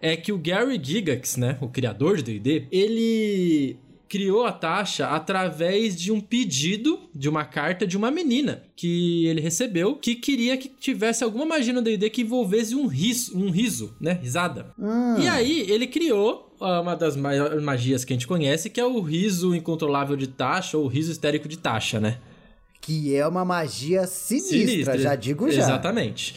é 0.00 0.16
que 0.16 0.32
o 0.32 0.38
Gary 0.38 0.80
Gigax, 0.82 1.36
né, 1.36 1.56
o 1.60 1.68
criador 1.68 2.16
de 2.16 2.38
D&D, 2.40 2.66
ele 2.72 3.78
criou 4.12 4.44
a 4.44 4.52
taxa 4.52 5.06
através 5.06 5.96
de 5.96 6.12
um 6.12 6.20
pedido 6.20 7.00
de 7.14 7.30
uma 7.30 7.46
carta 7.46 7.86
de 7.86 7.96
uma 7.96 8.10
menina 8.10 8.62
que 8.76 9.24
ele 9.24 9.40
recebeu 9.40 9.96
que 9.96 10.14
queria 10.14 10.54
que 10.58 10.68
tivesse 10.68 11.24
alguma 11.24 11.46
magia 11.46 11.72
no 11.72 11.80
D&D 11.80 12.10
que 12.10 12.20
envolvesse 12.20 12.74
um 12.74 12.86
riso, 12.86 13.34
um 13.34 13.48
riso, 13.48 13.96
né, 13.98 14.12
risada. 14.20 14.66
Hum. 14.78 15.18
E 15.18 15.26
aí 15.26 15.60
ele 15.60 15.86
criou 15.86 16.54
uma 16.60 16.94
das 16.94 17.16
magias 17.16 18.04
que 18.04 18.12
a 18.12 18.16
gente 18.16 18.26
conhece, 18.26 18.68
que 18.68 18.78
é 18.78 18.84
o 18.84 19.00
riso 19.00 19.54
incontrolável 19.54 20.14
de 20.14 20.26
taxa 20.26 20.76
ou 20.76 20.84
o 20.84 20.88
riso 20.88 21.10
histérico 21.10 21.48
de 21.48 21.56
taxa, 21.56 21.98
né? 21.98 22.18
Que 22.82 23.16
é 23.16 23.26
uma 23.26 23.46
magia 23.46 24.06
sinistra, 24.06 24.58
sinistra. 24.58 24.98
já 24.98 25.14
digo 25.14 25.50
já. 25.50 25.62
Exatamente. 25.62 26.34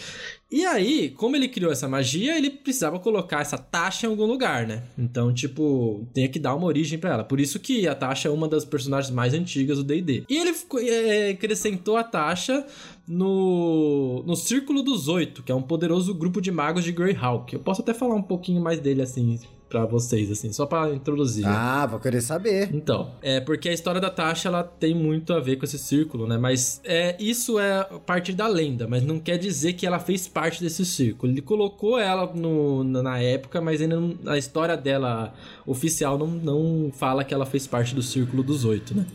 E 0.55 0.63
aí, 0.65 1.09
como 1.09 1.35
ele 1.35 1.49
criou 1.49 1.69
essa 1.69 1.85
magia, 1.85 2.37
ele 2.37 2.49
precisava 2.49 2.97
colocar 2.97 3.41
essa 3.41 3.57
taxa 3.57 4.07
em 4.07 4.09
algum 4.09 4.23
lugar, 4.25 4.65
né? 4.65 4.83
Então, 4.97 5.33
tipo, 5.33 6.07
tem 6.13 6.31
que 6.31 6.39
dar 6.39 6.55
uma 6.55 6.65
origem 6.65 6.97
para 6.97 7.09
ela. 7.09 7.23
Por 7.25 7.41
isso 7.41 7.59
que 7.59 7.85
a 7.85 7.93
taxa 7.93 8.29
é 8.29 8.31
uma 8.31 8.47
das 8.47 8.63
personagens 8.63 9.13
mais 9.13 9.33
antigas 9.33 9.79
do 9.79 9.83
D&D. 9.83 10.23
E 10.29 10.37
ele 10.37 10.55
é, 10.89 11.31
acrescentou 11.31 11.97
a 11.97 12.05
taxa 12.05 12.65
no, 13.05 14.23
no 14.25 14.33
Círculo 14.33 14.81
dos 14.81 15.09
Oito, 15.09 15.43
que 15.43 15.51
é 15.51 15.55
um 15.55 15.61
poderoso 15.61 16.13
grupo 16.13 16.39
de 16.39 16.51
magos 16.51 16.85
de 16.85 16.93
Greyhawk. 16.93 17.53
Eu 17.53 17.59
posso 17.59 17.81
até 17.81 17.93
falar 17.93 18.15
um 18.15 18.23
pouquinho 18.23 18.61
mais 18.61 18.79
dele, 18.79 19.01
assim, 19.01 19.37
para 19.75 19.85
vocês, 19.85 20.31
assim, 20.31 20.53
só 20.53 20.65
para 20.65 20.93
introduzir. 20.93 21.45
Ah, 21.45 21.85
vou 21.85 21.99
querer 21.99 22.21
saber. 22.21 22.69
Então, 22.73 23.11
é 23.21 23.41
porque 23.41 23.67
a 23.67 23.73
história 23.73 23.99
da 23.99 24.09
Tasha, 24.09 24.47
ela 24.47 24.63
tem 24.63 24.95
muito 24.95 25.33
a 25.33 25.39
ver 25.41 25.57
com 25.57 25.65
esse 25.65 25.77
círculo, 25.77 26.25
né? 26.25 26.37
Mas 26.37 26.79
é, 26.85 27.17
isso 27.19 27.59
é 27.59 27.83
parte 28.05 28.31
da 28.31 28.47
lenda, 28.47 28.87
mas 28.87 29.03
não 29.03 29.19
quer 29.19 29.37
dizer 29.37 29.73
que 29.73 29.85
ela 29.85 29.99
fez 29.99 30.29
parte 30.29 30.63
desse 30.63 30.85
círculo. 30.85 31.33
Ele 31.33 31.41
colocou 31.41 31.99
ela 31.99 32.31
no, 32.33 32.85
na 32.85 33.19
época, 33.19 33.59
mas 33.59 33.81
ainda 33.81 33.99
não, 33.99 34.17
a 34.27 34.37
história 34.37 34.77
dela 34.77 35.33
oficial 35.65 36.17
não, 36.17 36.27
não 36.27 36.91
fala 36.93 37.25
que 37.25 37.33
ela 37.33 37.45
fez 37.45 37.67
parte 37.67 37.93
do 37.93 38.01
Círculo 38.01 38.43
dos 38.43 38.63
Oito, 38.63 38.95
né? 38.95 39.05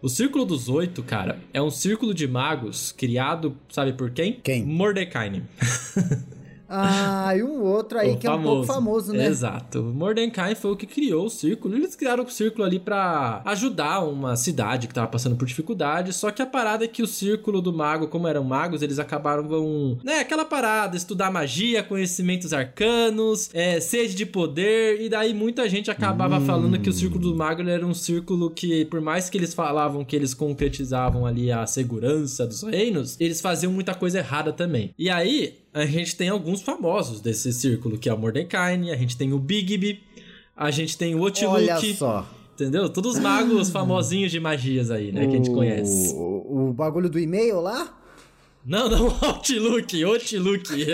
O 0.00 0.08
Círculo 0.08 0.44
dos 0.44 0.68
Oito, 0.68 1.02
cara, 1.02 1.40
é 1.52 1.60
um 1.60 1.70
círculo 1.70 2.14
de 2.14 2.28
magos 2.28 2.92
criado, 2.92 3.56
sabe 3.68 3.92
por 3.92 4.10
quem? 4.10 4.34
Quem? 4.34 4.64
Mordecai. 4.64 5.42
Ah, 6.68 7.34
e 7.36 7.42
um 7.42 7.62
outro 7.62 7.98
aí 7.98 8.12
o 8.12 8.16
que 8.16 8.26
famoso. 8.26 8.48
é 8.48 8.50
um 8.50 8.54
pouco 8.54 8.66
famoso, 8.66 9.12
né? 9.12 9.26
Exato. 9.26 9.82
Mordecai 9.82 10.54
foi 10.54 10.72
o 10.72 10.76
que 10.76 10.86
criou 10.86 11.26
o 11.26 11.30
círculo. 11.30 11.76
Eles 11.76 11.94
criaram 11.94 12.24
o 12.24 12.30
círculo 12.30 12.64
ali 12.64 12.78
para 12.78 13.42
ajudar 13.44 14.00
uma 14.00 14.36
cidade 14.36 14.86
que 14.88 14.94
tava 14.94 15.06
passando 15.06 15.36
por 15.36 15.46
dificuldade. 15.46 16.12
Só 16.12 16.30
que 16.30 16.42
a 16.42 16.46
parada 16.46 16.84
é 16.84 16.88
que 16.88 17.02
o 17.02 17.06
círculo 17.06 17.60
do 17.60 17.72
mago, 17.72 18.08
como 18.08 18.26
eram 18.26 18.44
magos, 18.44 18.82
eles 18.82 18.98
acabaram 18.98 19.46
vão, 19.46 19.98
né, 20.02 20.20
aquela 20.20 20.44
parada, 20.44 20.96
estudar 20.96 21.30
magia, 21.30 21.82
conhecimentos 21.82 22.52
arcanos, 22.52 23.50
é, 23.52 23.80
sede 23.80 24.14
de 24.14 24.26
poder, 24.26 25.00
e 25.00 25.08
daí 25.08 25.32
muita 25.32 25.68
gente 25.68 25.90
acabava 25.90 26.38
hum. 26.38 26.46
falando 26.46 26.78
que 26.78 26.90
o 26.90 26.92
círculo 26.92 27.30
do 27.30 27.36
mago 27.36 27.62
era 27.62 27.86
um 27.86 27.94
círculo 27.94 28.50
que, 28.50 28.84
por 28.86 29.00
mais 29.00 29.30
que 29.30 29.38
eles 29.38 29.54
falavam 29.54 30.04
que 30.04 30.14
eles 30.14 30.34
concretizavam 30.34 31.26
ali 31.26 31.50
a 31.50 31.66
segurança 31.66 32.46
dos 32.46 32.62
reinos, 32.62 33.16
eles 33.20 33.40
faziam 33.40 33.72
muita 33.72 33.94
coisa 33.94 34.18
errada 34.18 34.52
também. 34.52 34.92
E 34.98 35.08
aí, 35.08 35.54
a 35.76 35.84
gente 35.84 36.16
tem 36.16 36.30
alguns 36.30 36.62
famosos 36.62 37.20
desse 37.20 37.52
círculo, 37.52 37.98
que 37.98 38.08
é 38.08 38.14
o 38.14 38.18
Mordecai, 38.18 38.74
a 38.90 38.96
gente 38.96 39.14
tem 39.14 39.34
o 39.34 39.38
Bigby, 39.38 40.02
a 40.56 40.70
gente 40.70 40.96
tem 40.96 41.14
o 41.14 41.20
Otiluke. 41.20 41.54
Olha 41.54 41.78
só. 41.94 42.26
Entendeu? 42.54 42.88
Todos 42.88 43.16
os 43.16 43.20
magos 43.20 43.68
famosinhos 43.68 44.32
de 44.32 44.40
magias 44.40 44.90
aí, 44.90 45.12
né? 45.12 45.26
O, 45.26 45.28
que 45.28 45.34
a 45.34 45.36
gente 45.36 45.50
conhece. 45.50 46.14
O, 46.14 46.68
o 46.68 46.72
bagulho 46.72 47.10
do 47.10 47.18
e-mail 47.18 47.60
lá? 47.60 47.94
Não, 48.66 48.88
não, 48.88 49.06
Outlook, 49.22 50.02
Outlook. 50.02 50.86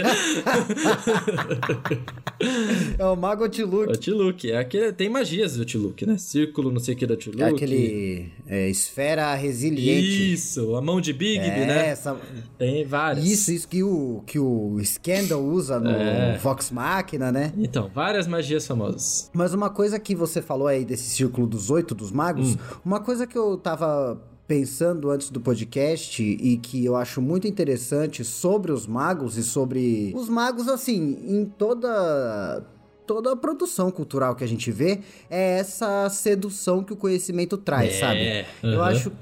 é 2.98 3.04
o 3.06 3.16
Mago 3.16 3.44
Outlook. 3.44 3.88
Outlook, 3.88 4.50
é 4.50 4.58
aquele, 4.58 4.92
tem 4.92 5.08
magias 5.08 5.56
do 5.56 5.60
Outlook, 5.60 6.04
né? 6.04 6.18
Círculo, 6.18 6.70
não 6.70 6.78
sei 6.78 6.92
o 6.92 6.98
que 6.98 7.06
do 7.06 7.14
Outlook. 7.14 7.40
É 7.40 7.46
aquele 7.46 8.30
é, 8.46 8.68
esfera 8.68 9.34
resiliente. 9.34 10.34
Isso, 10.34 10.76
a 10.76 10.82
mão 10.82 11.00
de 11.00 11.14
Bigby, 11.14 11.46
é, 11.46 11.66
né? 11.66 11.88
Essa... 11.88 12.20
Tem 12.58 12.84
várias. 12.84 13.24
Isso, 13.24 13.50
isso 13.50 13.66
que 13.66 13.82
o, 13.82 14.22
que 14.26 14.38
o 14.38 14.78
Scandal 14.84 15.42
usa 15.42 15.80
no 15.80 15.90
é. 15.90 16.36
Vox 16.42 16.70
Machina, 16.70 17.32
né? 17.32 17.54
Então, 17.56 17.90
várias 17.94 18.26
magias 18.26 18.66
famosas. 18.66 19.30
Mas 19.32 19.54
uma 19.54 19.70
coisa 19.70 19.98
que 19.98 20.14
você 20.14 20.42
falou 20.42 20.66
aí 20.66 20.84
desse 20.84 21.08
círculo 21.08 21.46
dos 21.46 21.70
oito, 21.70 21.94
dos 21.94 22.12
magos, 22.12 22.54
hum. 22.54 22.58
uma 22.84 23.00
coisa 23.00 23.26
que 23.26 23.38
eu 23.38 23.56
tava 23.56 24.20
pensando 24.46 25.10
antes 25.10 25.30
do 25.30 25.40
podcast 25.40 26.22
e 26.22 26.56
que 26.58 26.84
eu 26.84 26.96
acho 26.96 27.22
muito 27.22 27.46
interessante 27.46 28.24
sobre 28.24 28.72
os 28.72 28.86
magos 28.86 29.36
e 29.36 29.42
sobre 29.42 30.12
os 30.14 30.28
magos 30.28 30.68
assim 30.68 31.18
em 31.26 31.44
toda 31.44 32.64
toda 33.06 33.32
a 33.32 33.36
produção 33.36 33.90
cultural 33.90 34.34
que 34.34 34.44
a 34.44 34.46
gente 34.46 34.70
vê 34.70 35.00
é 35.30 35.58
essa 35.58 36.08
sedução 36.08 36.82
que 36.82 36.92
o 36.92 36.96
conhecimento 36.96 37.56
traz, 37.56 37.94
é, 37.94 37.98
sabe? 37.98 38.46
Uhum. 38.62 38.72
Eu 38.74 38.82
acho 38.82 39.12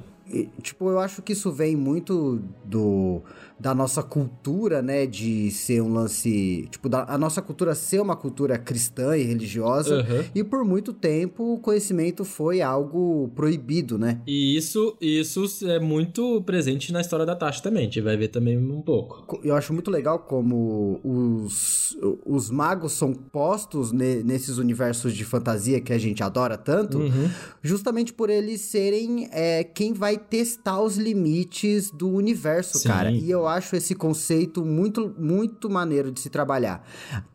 tipo, 0.62 0.88
eu 0.88 0.98
acho 0.98 1.22
que 1.22 1.32
isso 1.32 1.50
vem 1.50 1.74
muito 1.74 2.42
do 2.64 3.22
da 3.60 3.74
nossa 3.74 4.02
cultura, 4.02 4.80
né, 4.80 5.06
de 5.06 5.50
ser 5.50 5.82
um 5.82 5.92
lance, 5.92 6.66
tipo, 6.70 6.88
da, 6.88 7.04
a 7.06 7.18
nossa 7.18 7.42
cultura 7.42 7.74
ser 7.74 8.00
uma 8.00 8.16
cultura 8.16 8.58
cristã 8.58 9.16
e 9.16 9.22
religiosa, 9.22 9.98
uhum. 9.98 10.24
e 10.34 10.42
por 10.42 10.64
muito 10.64 10.94
tempo 10.94 11.54
o 11.54 11.58
conhecimento 11.58 12.24
foi 12.24 12.62
algo 12.62 13.30
proibido, 13.34 13.98
né? 13.98 14.22
E 14.26 14.56
isso, 14.56 14.96
isso 15.00 15.44
é 15.66 15.78
muito 15.78 16.40
presente 16.42 16.90
na 16.90 17.02
história 17.02 17.26
da 17.26 17.36
Tasha 17.36 17.62
também, 17.62 17.82
a 17.82 17.84
gente 17.84 18.00
vai 18.00 18.16
ver 18.16 18.28
também 18.28 18.56
um 18.56 18.80
pouco. 18.80 19.38
Eu 19.44 19.54
acho 19.54 19.74
muito 19.74 19.90
legal 19.90 20.20
como 20.20 20.98
os, 21.04 21.98
os 22.24 22.50
magos 22.50 22.92
são 22.92 23.12
postos 23.12 23.92
ne, 23.92 24.22
nesses 24.22 24.56
universos 24.56 25.14
de 25.14 25.24
fantasia 25.24 25.80
que 25.80 25.92
a 25.92 25.98
gente 25.98 26.22
adora 26.22 26.56
tanto, 26.56 26.98
uhum. 26.98 27.28
justamente 27.62 28.12
por 28.12 28.30
eles 28.30 28.62
serem 28.62 29.28
é, 29.32 29.62
quem 29.64 29.92
vai 29.92 30.16
testar 30.16 30.80
os 30.80 30.96
limites 30.96 31.90
do 31.90 32.08
universo, 32.08 32.78
Sim. 32.78 32.88
cara. 32.88 33.10
E 33.10 33.30
eu 33.30 33.49
acho 33.50 33.76
esse 33.76 33.94
conceito 33.94 34.64
muito, 34.64 35.14
muito 35.18 35.68
maneiro 35.68 36.10
de 36.10 36.20
se 36.20 36.30
trabalhar. 36.30 36.86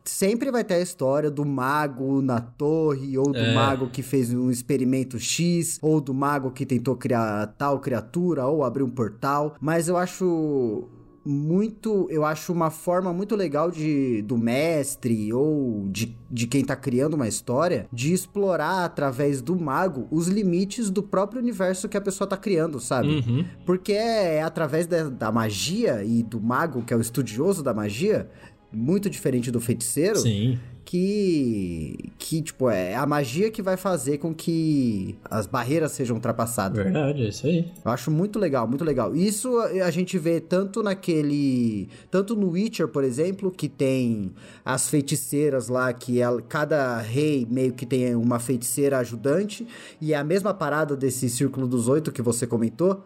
Sempre 0.04 0.50
vai 0.50 0.64
ter 0.64 0.74
a 0.74 0.80
história 0.80 1.30
do 1.30 1.44
mago 1.44 2.20
na 2.20 2.40
torre, 2.40 3.16
ou 3.16 3.30
do 3.30 3.38
é. 3.38 3.54
mago 3.54 3.88
que 3.88 4.02
fez 4.02 4.32
um 4.32 4.50
experimento 4.50 5.18
X, 5.18 5.78
ou 5.80 6.00
do 6.00 6.12
mago 6.12 6.50
que 6.50 6.66
tentou 6.66 6.96
criar 6.96 7.46
tal 7.58 7.78
criatura, 7.78 8.46
ou 8.46 8.64
abrir 8.64 8.82
um 8.82 8.90
portal. 8.90 9.54
Mas 9.60 9.88
eu 9.88 9.96
acho 9.96 10.88
muito, 11.26 12.06
eu 12.08 12.24
acho 12.24 12.52
uma 12.52 12.70
forma 12.70 13.12
muito 13.12 13.34
legal 13.34 13.70
de 13.70 14.22
do 14.22 14.38
mestre 14.38 15.32
ou 15.32 15.88
de, 15.88 16.16
de 16.30 16.46
quem 16.46 16.64
tá 16.64 16.76
criando 16.76 17.14
uma 17.14 17.26
história 17.26 17.88
de 17.92 18.12
explorar 18.12 18.84
através 18.84 19.42
do 19.42 19.56
mago 19.56 20.06
os 20.10 20.28
limites 20.28 20.88
do 20.88 21.02
próprio 21.02 21.42
universo 21.42 21.88
que 21.88 21.96
a 21.96 22.00
pessoa 22.00 22.28
tá 22.28 22.36
criando, 22.36 22.78
sabe? 22.78 23.08
Uhum. 23.08 23.44
Porque 23.64 23.92
é, 23.92 24.36
é 24.36 24.42
através 24.42 24.86
da, 24.86 25.08
da 25.08 25.32
magia 25.32 26.04
e 26.04 26.22
do 26.22 26.40
mago, 26.40 26.82
que 26.82 26.94
é 26.94 26.96
o 26.96 27.00
estudioso 27.00 27.62
da 27.62 27.74
magia, 27.74 28.30
muito 28.72 29.10
diferente 29.10 29.50
do 29.50 29.60
feiticeiro. 29.60 30.18
Sim 30.18 30.58
que 30.86 32.12
que 32.16 32.40
tipo 32.40 32.70
é 32.70 32.94
a 32.94 33.04
magia 33.04 33.50
que 33.50 33.60
vai 33.60 33.76
fazer 33.76 34.18
com 34.18 34.32
que 34.32 35.18
as 35.28 35.46
barreiras 35.46 35.92
sejam 35.92 36.16
ultrapassadas. 36.16 36.82
Verdade, 36.82 37.24
é 37.24 37.28
isso 37.28 37.46
aí. 37.46 37.68
Eu 37.84 37.90
acho 37.90 38.10
muito 38.10 38.38
legal, 38.38 38.66
muito 38.68 38.84
legal. 38.84 39.14
Isso 39.14 39.58
a 39.58 39.90
gente 39.90 40.16
vê 40.16 40.40
tanto 40.40 40.82
naquele. 40.82 41.88
Tanto 42.10 42.36
no 42.36 42.50
Witcher, 42.50 42.86
por 42.88 43.02
exemplo, 43.02 43.50
que 43.50 43.68
tem 43.68 44.32
as 44.64 44.88
feiticeiras 44.88 45.68
lá, 45.68 45.92
que 45.92 46.20
ela, 46.20 46.40
cada 46.40 46.98
rei 46.98 47.46
meio 47.50 47.72
que 47.74 47.84
tem 47.84 48.14
uma 48.14 48.38
feiticeira 48.38 48.98
ajudante, 48.98 49.66
e 50.00 50.14
é 50.14 50.16
a 50.16 50.24
mesma 50.24 50.54
parada 50.54 50.96
desse 50.96 51.28
Círculo 51.28 51.66
dos 51.66 51.88
Oito 51.88 52.12
que 52.12 52.22
você 52.22 52.46
comentou. 52.46 53.04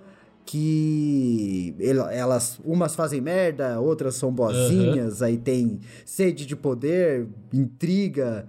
Que 0.52 1.76
elas, 1.78 2.58
umas 2.64 2.96
fazem 2.96 3.20
merda, 3.20 3.78
outras 3.78 4.16
são 4.16 4.32
boazinhas, 4.32 5.20
uhum. 5.20 5.26
aí 5.28 5.38
tem 5.38 5.78
sede 6.04 6.44
de 6.44 6.56
poder, 6.56 7.28
intriga, 7.52 8.48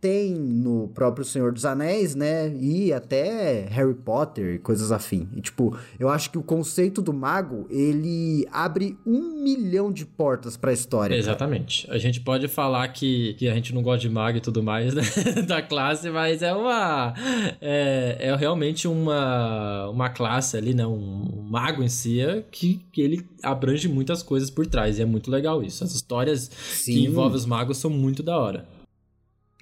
tem 0.00 0.34
no 0.34 0.88
próprio 0.88 1.24
Senhor 1.24 1.52
dos 1.52 1.64
Anéis, 1.64 2.14
né? 2.14 2.54
E 2.54 2.92
até 2.92 3.66
Harry 3.70 3.94
Potter 3.94 4.54
e 4.54 4.58
coisas 4.58 4.92
afim. 4.92 5.28
E, 5.34 5.40
tipo, 5.40 5.76
eu 5.98 6.08
acho 6.08 6.30
que 6.30 6.38
o 6.38 6.42
conceito 6.42 7.02
do 7.02 7.12
mago, 7.12 7.66
ele 7.68 8.46
abre 8.52 8.96
um 9.04 9.42
milhão 9.42 9.92
de 9.92 10.06
portas 10.06 10.56
pra 10.56 10.72
história. 10.72 11.16
Exatamente. 11.16 11.86
Cara. 11.86 11.96
A 11.96 12.00
gente 12.00 12.20
pode 12.20 12.46
falar 12.46 12.86
que, 12.88 13.34
que 13.34 13.48
a 13.48 13.54
gente 13.54 13.74
não 13.74 13.82
gosta 13.82 14.00
de 14.00 14.08
mago 14.08 14.38
e 14.38 14.40
tudo 14.40 14.62
mais, 14.62 14.94
né? 14.94 15.02
da 15.46 15.60
classe, 15.60 16.10
mas 16.10 16.42
é 16.42 16.54
uma... 16.54 17.14
É, 17.60 18.16
é 18.20 18.36
realmente 18.36 18.86
uma, 18.86 19.88
uma 19.88 20.08
classe 20.08 20.56
ali, 20.56 20.74
né? 20.74 20.86
Um, 20.86 21.38
um 21.38 21.42
mago 21.42 21.82
em 21.82 21.88
si, 21.88 22.20
é 22.20 22.44
que, 22.50 22.80
que 22.92 23.00
ele 23.00 23.26
abrange 23.42 23.88
muitas 23.88 24.22
coisas 24.22 24.48
por 24.48 24.66
trás. 24.66 24.98
E 24.98 25.02
é 25.02 25.04
muito 25.04 25.30
legal 25.30 25.62
isso. 25.62 25.82
As 25.82 25.92
histórias 25.92 26.50
Sim. 26.70 26.92
que 26.92 27.04
envolvem 27.04 27.36
os 27.36 27.46
magos 27.46 27.78
são 27.78 27.90
muito 27.90 28.22
da 28.22 28.38
hora. 28.38 28.77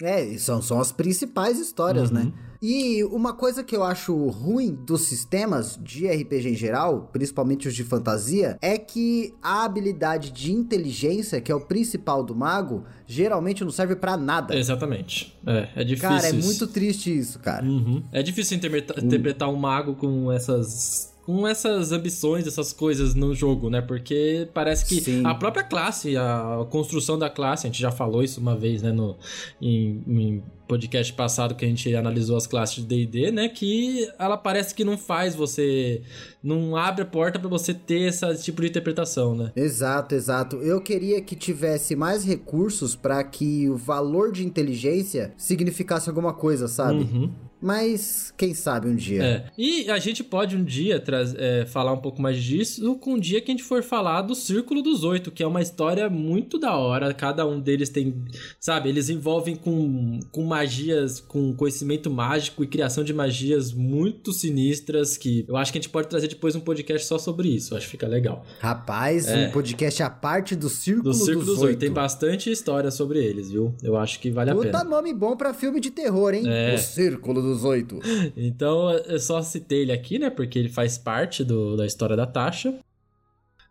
É, 0.02 0.36
são, 0.38 0.60
são 0.60 0.78
as 0.78 0.92
principais 0.92 1.58
histórias, 1.58 2.10
né? 2.10 2.20
uhum. 2.20 2.26
né? 2.26 2.32
E 2.60 3.04
uma 3.04 3.34
coisa 3.34 3.62
que 3.62 3.76
eu 3.76 3.84
acho 3.84 4.14
ruim 4.28 4.74
dos 4.74 5.02
sistemas 5.02 5.78
de 5.80 6.08
RPG 6.08 6.48
em 6.48 6.54
geral, 6.54 7.10
principalmente 7.12 7.68
os 7.68 7.74
de 7.74 7.84
fantasia, 7.84 8.58
é 8.60 8.78
que 8.78 9.34
a 9.42 9.64
habilidade 9.64 10.30
de 10.30 10.52
inteligência, 10.52 11.40
que 11.40 11.52
é 11.52 11.54
o 11.54 11.60
principal 11.60 12.24
do 12.24 12.34
mago, 12.34 12.84
geralmente 13.06 13.62
não 13.62 13.70
serve 13.70 13.94
para 13.94 14.16
nada. 14.16 14.56
Exatamente. 14.56 15.38
É, 15.46 15.68
é 15.76 15.84
difícil. 15.84 16.08
Cara, 16.08 16.28
é 16.28 16.32
muito 16.32 16.66
triste 16.66 17.16
isso, 17.16 17.38
cara. 17.38 17.64
Uhum. 17.64 18.02
É 18.10 18.22
difícil 18.22 18.56
interpretar, 18.56 19.02
interpretar 19.04 19.48
um 19.48 19.56
mago 19.56 19.94
com 19.94 20.32
essas 20.32 21.14
com 21.26 21.44
essas 21.44 21.90
ambições, 21.90 22.46
essas 22.46 22.72
coisas 22.72 23.16
no 23.16 23.34
jogo, 23.34 23.68
né? 23.68 23.82
Porque 23.82 24.48
parece 24.54 24.86
que 24.86 25.00
Sim. 25.00 25.26
a 25.26 25.34
própria 25.34 25.64
classe, 25.64 26.16
a 26.16 26.64
construção 26.70 27.18
da 27.18 27.28
classe, 27.28 27.66
a 27.66 27.68
gente 27.68 27.82
já 27.82 27.90
falou 27.90 28.22
isso 28.22 28.40
uma 28.40 28.54
vez, 28.54 28.80
né? 28.80 28.92
No, 28.92 29.16
em, 29.60 30.04
em 30.06 30.42
podcast 30.68 31.12
passado 31.12 31.56
que 31.56 31.64
a 31.64 31.68
gente 31.68 31.92
analisou 31.96 32.36
as 32.36 32.46
classes 32.46 32.76
de 32.76 33.06
D&D, 33.06 33.30
né, 33.30 33.48
que 33.48 34.08
ela 34.18 34.36
parece 34.36 34.74
que 34.74 34.84
não 34.84 34.98
faz 34.98 35.34
você 35.34 36.02
não 36.42 36.76
abre 36.76 37.02
a 37.02 37.06
porta 37.06 37.38
para 37.38 37.48
você 37.48 37.72
ter 37.72 38.02
esse 38.02 38.42
tipo 38.42 38.62
de 38.62 38.68
interpretação, 38.68 39.34
né? 39.34 39.52
Exato, 39.54 40.14
exato. 40.14 40.56
Eu 40.56 40.80
queria 40.80 41.20
que 41.20 41.34
tivesse 41.34 41.96
mais 41.96 42.24
recursos 42.24 42.94
para 42.94 43.22
que 43.24 43.68
o 43.68 43.76
valor 43.76 44.32
de 44.32 44.44
inteligência 44.44 45.32
significasse 45.36 46.08
alguma 46.08 46.32
coisa, 46.32 46.68
sabe? 46.68 47.00
Uhum. 47.00 47.32
Mas 47.60 48.32
quem 48.36 48.54
sabe 48.54 48.88
um 48.88 48.94
dia. 48.94 49.22
É. 49.22 49.44
E 49.56 49.90
a 49.90 49.98
gente 49.98 50.22
pode 50.22 50.56
um 50.56 50.64
dia 50.64 51.02
é, 51.36 51.64
falar 51.66 51.92
um 51.92 51.98
pouco 51.98 52.20
mais 52.20 52.42
disso 52.42 52.96
com 52.96 53.14
um 53.14 53.18
dia 53.18 53.40
que 53.40 53.50
a 53.50 53.54
gente 53.54 53.64
for 53.64 53.82
falar 53.82 54.22
do 54.22 54.34
Círculo 54.34 54.82
dos 54.82 55.04
Oito, 55.04 55.30
que 55.30 55.42
é 55.42 55.46
uma 55.46 55.62
história 55.62 56.08
muito 56.08 56.58
da 56.58 56.76
hora. 56.76 57.12
Cada 57.14 57.46
um 57.46 57.60
deles 57.60 57.88
tem, 57.88 58.14
sabe, 58.60 58.88
eles 58.88 59.08
envolvem 59.08 59.56
com, 59.56 60.20
com 60.30 60.44
magias, 60.44 61.20
com 61.20 61.54
conhecimento 61.54 62.10
mágico 62.10 62.62
e 62.62 62.66
criação 62.66 63.02
de 63.02 63.12
magias 63.12 63.72
muito 63.72 64.32
sinistras 64.32 65.16
que 65.16 65.44
eu 65.48 65.56
acho 65.56 65.72
que 65.72 65.78
a 65.78 65.80
gente 65.80 65.90
pode 65.90 66.08
trazer 66.08 66.28
depois 66.28 66.54
um 66.54 66.60
podcast 66.60 67.06
só 67.06 67.18
sobre 67.18 67.48
isso. 67.48 67.72
Eu 67.72 67.78
acho 67.78 67.86
que 67.86 67.92
fica 67.92 68.06
legal. 68.06 68.44
Rapaz, 68.60 69.28
é. 69.28 69.48
um 69.48 69.50
podcast 69.50 70.02
à 70.02 70.10
parte 70.10 70.54
do 70.54 70.68
Círculo, 70.68 71.10
do 71.10 71.14
Círculo 71.14 71.46
dos, 71.46 71.62
Oito. 71.62 71.78
Tem 71.78 71.90
bastante 71.90 72.50
história 72.50 72.90
sobre 72.90 73.24
eles, 73.24 73.50
viu? 73.50 73.74
Eu 73.82 73.96
acho 73.96 74.20
que 74.20 74.30
vale 74.30 74.50
Puta 74.50 74.60
a 74.60 74.66
pena. 74.66 74.78
Puta 74.78 74.90
nome 74.90 75.14
bom 75.14 75.36
para 75.36 75.54
filme 75.54 75.80
de 75.80 75.90
terror, 75.90 76.34
hein? 76.34 76.44
É. 76.46 76.74
O 76.74 76.78
Círculo 76.78 77.45
dos 77.46 77.64
Oito. 77.64 77.98
Então, 78.36 78.90
eu 78.90 79.18
só 79.18 79.40
citei 79.42 79.82
ele 79.82 79.92
aqui, 79.92 80.18
né? 80.18 80.30
Porque 80.30 80.58
ele 80.58 80.68
faz 80.68 80.98
parte 80.98 81.42
do, 81.42 81.76
da 81.76 81.86
história 81.86 82.16
da 82.16 82.26
Tasha. 82.26 82.78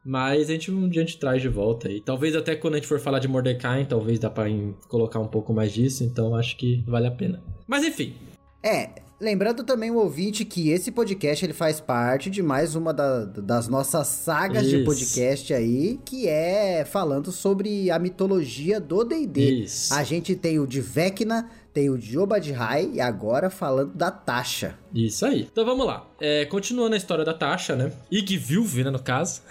Mas 0.06 0.50
a 0.50 0.54
gente 0.54 0.72
um 0.72 0.88
dia 0.88 1.02
a 1.02 1.06
gente 1.06 1.18
traz 1.18 1.42
de 1.42 1.50
volta 1.50 1.88
aí. 1.88 2.00
Talvez 2.00 2.36
até 2.36 2.56
quando 2.56 2.76
a 2.76 2.78
gente 2.78 2.88
for 2.88 3.00
falar 3.00 3.18
de 3.18 3.28
Mordecai, 3.28 3.86
talvez 3.86 4.20
dá 4.20 4.30
pra 4.30 4.46
colocar 4.88 5.20
um 5.20 5.28
pouco 5.28 5.52
mais 5.52 5.74
disso. 5.74 6.04
Então 6.04 6.36
acho 6.36 6.56
que 6.58 6.84
vale 6.88 7.08
a 7.08 7.12
pena. 7.12 7.42
Mas 7.68 7.84
enfim. 7.84 8.14
É, 8.62 8.90
Lembrando 9.20 9.64
também 9.64 9.90
o 9.90 9.96
ouvinte 9.96 10.44
que 10.44 10.70
esse 10.72 10.92
podcast 10.92 11.46
ele 11.46 11.54
faz 11.54 11.80
parte 11.80 12.30
de 12.30 12.44
mais 12.44 12.76
uma 12.76 12.94
da, 12.94 13.24
das 13.24 13.70
nossas 13.70 14.08
sagas 14.08 14.66
Isso. 14.66 14.78
de 14.78 14.84
podcast 14.84 15.54
aí, 15.54 15.98
que 16.04 16.28
é 16.28 16.84
falando 16.84 17.32
sobre 17.32 17.90
a 17.90 17.98
mitologia 17.98 18.78
do 18.78 19.06
D&D. 19.06 19.66
A 19.92 20.04
gente 20.04 20.36
tem 20.36 20.60
o 20.60 20.68
de 20.68 20.82
Vecna, 20.82 21.50
tem 21.76 21.90
o 21.90 21.98
de 21.98 22.18
Obadihai 22.18 22.90
e 22.94 23.02
agora 23.02 23.50
falando 23.50 23.94
da 23.94 24.10
Tasha. 24.10 24.76
Isso 24.96 25.26
aí. 25.26 25.48
Então 25.52 25.66
vamos 25.66 25.86
lá. 25.86 26.08
É, 26.22 26.46
continuando 26.46 26.94
a 26.94 26.98
história 26.98 27.26
da 27.26 27.34
Tasha, 27.34 27.76
né? 27.76 27.92
Igvilve, 28.10 28.86
né, 28.86 28.90
no 28.90 29.00
caso. 29.00 29.42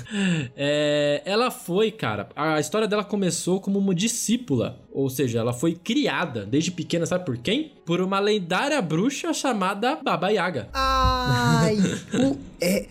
é, 0.54 1.22
ela 1.24 1.50
foi, 1.50 1.90
cara... 1.90 2.28
A 2.36 2.60
história 2.60 2.86
dela 2.86 3.02
começou 3.02 3.58
como 3.58 3.78
uma 3.78 3.94
discípula. 3.94 4.78
Ou 4.92 5.08
seja, 5.08 5.38
ela 5.38 5.54
foi 5.54 5.74
criada 5.74 6.44
desde 6.44 6.70
pequena, 6.70 7.06
sabe 7.06 7.24
por 7.24 7.38
quem? 7.38 7.72
Por 7.86 8.02
uma 8.02 8.20
lendária 8.20 8.80
bruxa 8.82 9.32
chamada 9.32 9.98
Baba 10.02 10.28
Yaga. 10.28 10.68
Ai, 10.74 11.78
é, 12.60 12.86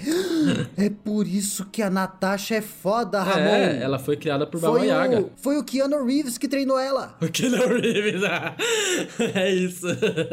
é 0.77 0.89
por 0.89 1.27
isso 1.27 1.67
que 1.71 1.83
a 1.83 1.91
Natasha 1.91 2.55
é 2.55 2.61
foda, 2.61 3.19
é, 3.19 3.21
Ramon. 3.21 3.55
É, 3.55 3.83
ela 3.83 3.99
foi 3.99 4.17
criada 4.17 4.47
por 4.47 4.59
Baba 4.59 4.79
foi 4.79 4.87
Yaga. 4.87 5.21
O, 5.21 5.31
foi 5.37 5.57
o 5.59 5.63
Keanu 5.63 6.03
Reeves 6.03 6.39
que 6.39 6.47
treinou 6.47 6.79
ela. 6.79 7.15
O 7.21 7.27
Keanu 7.27 7.67
Reeves, 7.67 8.23
ah, 8.23 8.55
é 9.35 9.53
isso. 9.53 9.85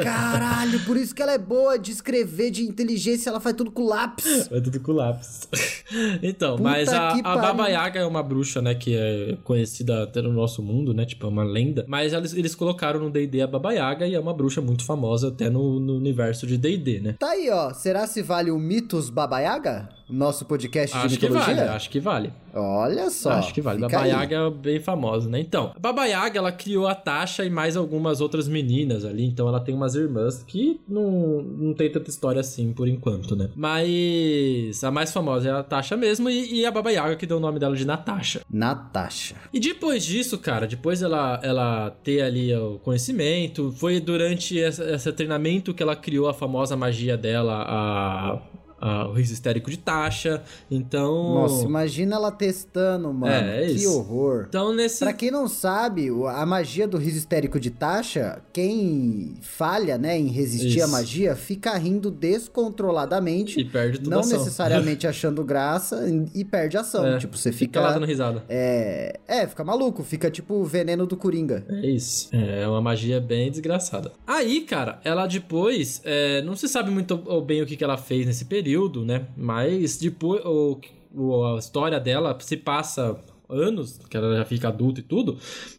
Caralho, 0.03 0.81
por 0.87 0.97
isso 0.97 1.15
que 1.15 1.23
ela 1.23 1.33
é 1.33 1.39
boa 1.39 1.58
boa 1.59 1.77
de 1.77 1.91
escrever, 1.91 2.53
de 2.53 2.63
inteligência, 2.63 3.31
ela 3.31 3.41
faz 3.41 3.57
tudo 3.57 3.73
com 3.73 3.85
lápis. 3.85 4.47
Faz 4.49 4.63
tudo 4.63 4.79
com 4.81 4.93
lápis. 4.93 5.49
então, 6.23 6.57
Puta 6.57 6.63
mas 6.63 6.89
a, 6.89 7.11
a 7.11 7.37
Baba 7.37 7.67
Yaga 7.67 8.01
é 8.01 8.07
uma 8.07 8.23
bruxa, 8.23 8.63
né, 8.63 8.75
que 8.77 8.95
é 8.95 9.37
conhecida 9.43 10.05
até 10.05 10.23
no 10.23 10.33
nosso 10.33 10.63
mundo, 10.63 10.95
né, 10.95 11.05
tipo, 11.05 11.27
é 11.27 11.29
uma 11.29 11.43
lenda. 11.43 11.85
Mas 11.89 12.13
eles, 12.13 12.33
eles 12.35 12.55
colocaram 12.55 13.01
no 13.01 13.11
D&D 13.11 13.43
a 13.43 13.47
Baba 13.47 13.73
Yaga 13.73 14.07
e 14.07 14.15
é 14.15 14.21
uma 14.21 14.33
bruxa 14.33 14.61
muito 14.61 14.85
famosa 14.85 15.29
até 15.29 15.51
no, 15.51 15.81
no 15.81 15.97
universo 15.97 16.47
de 16.47 16.57
D&D, 16.57 17.01
né? 17.01 17.17
Tá 17.19 17.31
aí, 17.31 17.51
ó. 17.51 17.73
Será 17.73 18.07
se 18.07 18.23
vale 18.23 18.51
o 18.51 18.59
Mitos 18.59 19.11
Baba 19.11 19.41
Yaga? 19.41 19.89
Nosso 20.09 20.45
podcast 20.45 20.97
acho 20.97 21.09
de 21.09 21.15
mitologia? 21.15 21.47
Que 21.47 21.55
vale, 21.55 21.69
acho 21.71 21.91
que 21.91 22.01
vale. 22.01 22.33
Olha 22.55 23.11
só. 23.11 23.33
Acho 23.33 23.55
que 23.55 23.61
vale. 23.61 23.81
Baba 23.81 24.05
Yaga 24.05 24.37
é 24.37 24.51
bem 24.51 24.81
famosa, 24.81 25.29
né? 25.29 25.39
Então, 25.41 25.73
a 25.77 25.79
Baba 25.79 26.07
Yaga, 26.07 26.39
ela 26.39 26.53
criou 26.53 26.87
a 26.87 26.95
Tasha 26.95 27.45
e 27.45 27.51
mais 27.51 27.77
algumas 27.77 28.21
outras 28.21 28.49
meninas 28.49 29.05
ali. 29.05 29.25
Então, 29.25 29.49
ela 29.49 29.61
tem 29.61 29.75
umas 29.75 29.95
irmãs 29.95 30.43
que 30.43 30.81
não, 30.89 31.43
não 31.43 31.75
tem 31.75 31.91
tanta 31.91 32.11
história 32.11 32.41
assim, 32.41 32.73
por 32.73 32.89
enquanto, 32.89 33.37
né? 33.37 33.51
Mas 33.55 34.83
a 34.83 34.91
mais 34.91 35.13
famosa 35.13 35.49
é 35.49 35.53
a 35.53 35.63
Tasha 35.63 35.97
mesmo 35.97 36.29
e, 36.29 36.61
e 36.61 36.67
a 36.67 36.71
Baba 36.71 36.91
Yaga 36.91 37.17
que 37.17 37.27
deu 37.27 37.37
o 37.37 37.41
nome 37.41 37.59
dela 37.59 37.77
de 37.77 37.85
Natasha. 37.85 38.41
Natasha. 38.51 39.37
E 39.53 39.61
depois 39.61 40.05
disso, 40.05 40.39
cara, 40.39 40.67
depois 40.67 41.03
ela, 41.03 41.41
ela 41.43 41.91
ter 42.03 42.23
ali 42.23 42.55
o 42.55 42.79
conhecimento, 42.79 43.73
foi 43.73 44.01
durante 44.01 44.59
esse 44.59 45.13
treinamento 45.13 45.75
que 45.75 45.83
ela 45.83 45.95
criou 45.95 46.29
a 46.29 46.35
famosa 46.35 46.77
magia 46.77 47.17
dela, 47.17 47.65
a 47.67 48.39
uh, 48.81 49.09
o 49.09 49.13
riso 49.13 49.33
histérico 49.33 49.71
de 49.71 49.79
taxa. 49.79 50.43
Então. 50.71 51.35
Nossa, 51.35 51.65
imagina 51.65 52.17
ela 52.17 52.31
testando, 52.31 53.13
mano. 53.13 53.33
É, 53.33 53.65
é 53.65 53.67
que 53.67 53.73
isso. 53.73 53.99
horror. 53.99 54.47
Então, 54.49 54.73
nesse. 54.73 55.01
Pra 55.01 55.13
quem 55.13 55.31
não 55.31 55.49
sabe, 55.49 56.09
a 56.29 56.47
magia 56.47 56.87
do 56.87 56.97
riso 56.97 57.19
histérico 57.19 57.59
de 57.59 57.71
taxa, 57.71 58.41
quem 58.53 59.35
falha, 59.41 59.99
né, 59.99 60.19
em 60.19 60.29
resistir 60.29 60.79
isso. 60.79 60.85
à 60.85 60.89
magia, 60.89 61.35
fica 61.37 61.77
rindo 61.77 62.11
descontroladamente. 62.11 63.61
E 63.61 63.65
perde 63.65 63.99
tudo 63.99 64.11
Não 64.11 64.21
ação. 64.21 64.39
necessariamente 64.39 65.07
achando 65.09 65.45
graça 65.45 66.05
e 66.35 66.45
perde 66.45 66.77
ação. 66.77 67.07
É, 67.07 67.19
tipo, 67.19 67.37
você 67.37 67.53
fica. 67.53 67.69
Fica 67.69 67.81
lá 67.81 67.93
dando 67.93 68.07
risada. 68.07 68.45
É. 68.49 69.19
É, 69.27 69.47
fica 69.47 69.63
maluco. 69.63 70.03
Fica 70.03 70.31
tipo 70.31 70.55
o 70.55 70.65
veneno 70.65 71.07
do 71.07 71.17
Coringa. 71.17 71.65
É 71.69 71.87
isso. 71.87 72.29
É 72.33 72.67
uma 72.67 72.81
magia 72.81 73.21
bem 73.21 73.51
desgraçada. 73.51 74.13
Aí, 74.27 74.63
cara, 74.63 75.01
ela 75.05 75.27
depois. 75.27 76.01
É, 76.05 76.41
não 76.43 76.57
se 76.57 76.69
sabe 76.69 76.91
muito 76.91 77.17
bem 77.43 77.61
o 77.61 77.67
que, 77.67 77.77
que 77.77 77.85
ela 77.85 77.97
fez 77.97 78.27
nesse 78.27 78.45
período 78.45 78.68
período, 78.69 79.05
né? 79.05 79.27
Mas 79.35 79.97
depois 79.97 80.45
o, 80.45 80.79
o, 81.15 81.55
a 81.55 81.59
história 81.59 81.99
dela 81.99 82.37
se 82.39 82.57
passa 82.57 83.19
anos, 83.49 83.99
que 84.11 84.15
ela 84.15 84.37
já 84.37 84.45
fica 84.45 84.69
adulta 84.69 85.01
e 85.01 85.03
tudo, 85.03 85.39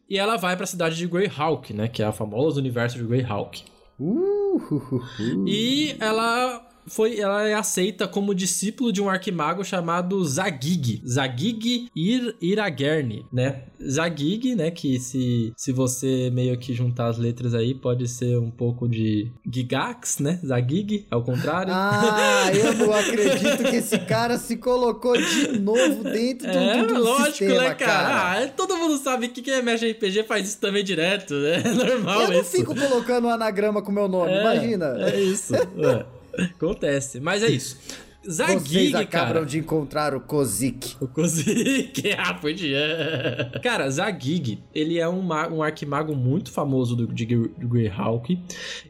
e 0.10 0.18
ela 0.18 0.38
vai 0.38 0.56
para 0.56 0.64
a 0.64 0.68
cidade 0.68 0.96
de 0.96 1.06
Greyhawk, 1.06 1.72
né? 1.72 1.88
Que 1.88 2.02
é 2.02 2.06
a 2.08 2.12
famosa 2.12 2.60
universo 2.60 2.98
de 2.98 3.04
Greyhawk. 3.04 3.64
Uh, 4.00 4.58
uh, 4.58 4.96
uh, 4.96 5.48
e 5.48 5.96
ela 6.00 6.68
foi, 6.90 7.20
ela 7.20 7.48
é 7.48 7.54
aceita 7.54 8.08
como 8.08 8.34
discípulo 8.36 8.92
de 8.92 9.02
um 9.02 9.10
arquimago 9.10 9.64
chamado 9.64 10.24
Zagig. 10.26 11.02
Zagig 11.08 11.90
Ir, 11.96 12.36
Iragerne, 12.42 13.26
né? 13.32 13.64
Zagig, 13.82 14.56
né? 14.56 14.72
Que 14.72 15.00
se, 15.00 15.54
se 15.56 15.72
você 15.72 16.30
meio 16.32 16.58
que 16.58 16.74
juntar 16.74 17.08
as 17.08 17.18
letras 17.18 17.54
aí, 17.54 17.74
pode 17.74 18.08
ser 18.08 18.38
um 18.38 18.52
pouco 18.52 18.88
de 18.88 19.32
Gigax, 19.50 20.20
né? 20.20 20.40
Zagig, 20.46 21.06
ao 21.10 21.24
contrário. 21.24 21.72
Ah, 21.74 22.52
eu 22.54 22.74
não 22.74 22.92
acredito 22.94 23.64
que 23.70 23.78
esse 23.78 23.98
cara 24.00 24.38
se 24.38 24.58
colocou 24.58 25.16
de 25.16 25.60
novo 25.60 26.04
dentro 26.04 26.52
do, 26.52 26.58
é, 26.58 26.86
do, 26.86 27.00
lógico, 27.00 27.30
sistema, 27.30 27.62
né, 27.62 27.74
cara? 27.76 27.76
cara. 27.76 28.44
Ah, 28.44 28.48
todo 28.50 28.78
mundo 28.78 28.98
sabe 28.98 29.30
que 29.30 29.42
quem 29.42 29.54
é 29.54 29.60
RPG 29.60 30.24
faz 30.24 30.48
isso 30.48 30.60
também 30.60 30.84
direto, 30.84 31.34
né? 31.36 31.60
É 31.70 31.74
normal 31.74 32.22
Eu 32.22 32.32
não 32.32 32.42
isso. 32.42 32.52
fico 32.52 32.76
colocando 32.76 33.28
um 33.28 33.30
anagrama 33.30 33.82
com 33.82 33.92
meu 33.92 34.08
nome, 34.08 34.32
É, 34.32 34.42
imagina. 34.42 34.96
É 35.00 35.20
isso. 35.20 35.56
é. 35.56 36.19
Acontece. 36.44 37.20
Mas 37.20 37.44
é 37.44 37.50
isso. 37.50 37.78
Vocês 38.22 38.36
Zagig, 38.62 38.96
acabam 38.96 39.34
cara. 39.34 39.46
de 39.46 39.60
encontrar 39.60 40.14
o 40.14 40.20
Kozik. 40.20 40.98
O 41.00 41.08
Kozik, 41.08 42.12
ah, 42.20 42.34
podia. 42.34 43.52
Cara, 43.64 43.90
Zagig, 43.90 44.60
ele 44.76 45.00
é 45.00 45.08
um, 45.08 45.26
um 45.26 45.64
arquimago 45.64 46.14
muito 46.16 46.52
famoso 46.52 46.96
do, 46.96 47.08
de 47.08 47.26
do 47.26 47.68
Greyhawk. 47.68 48.38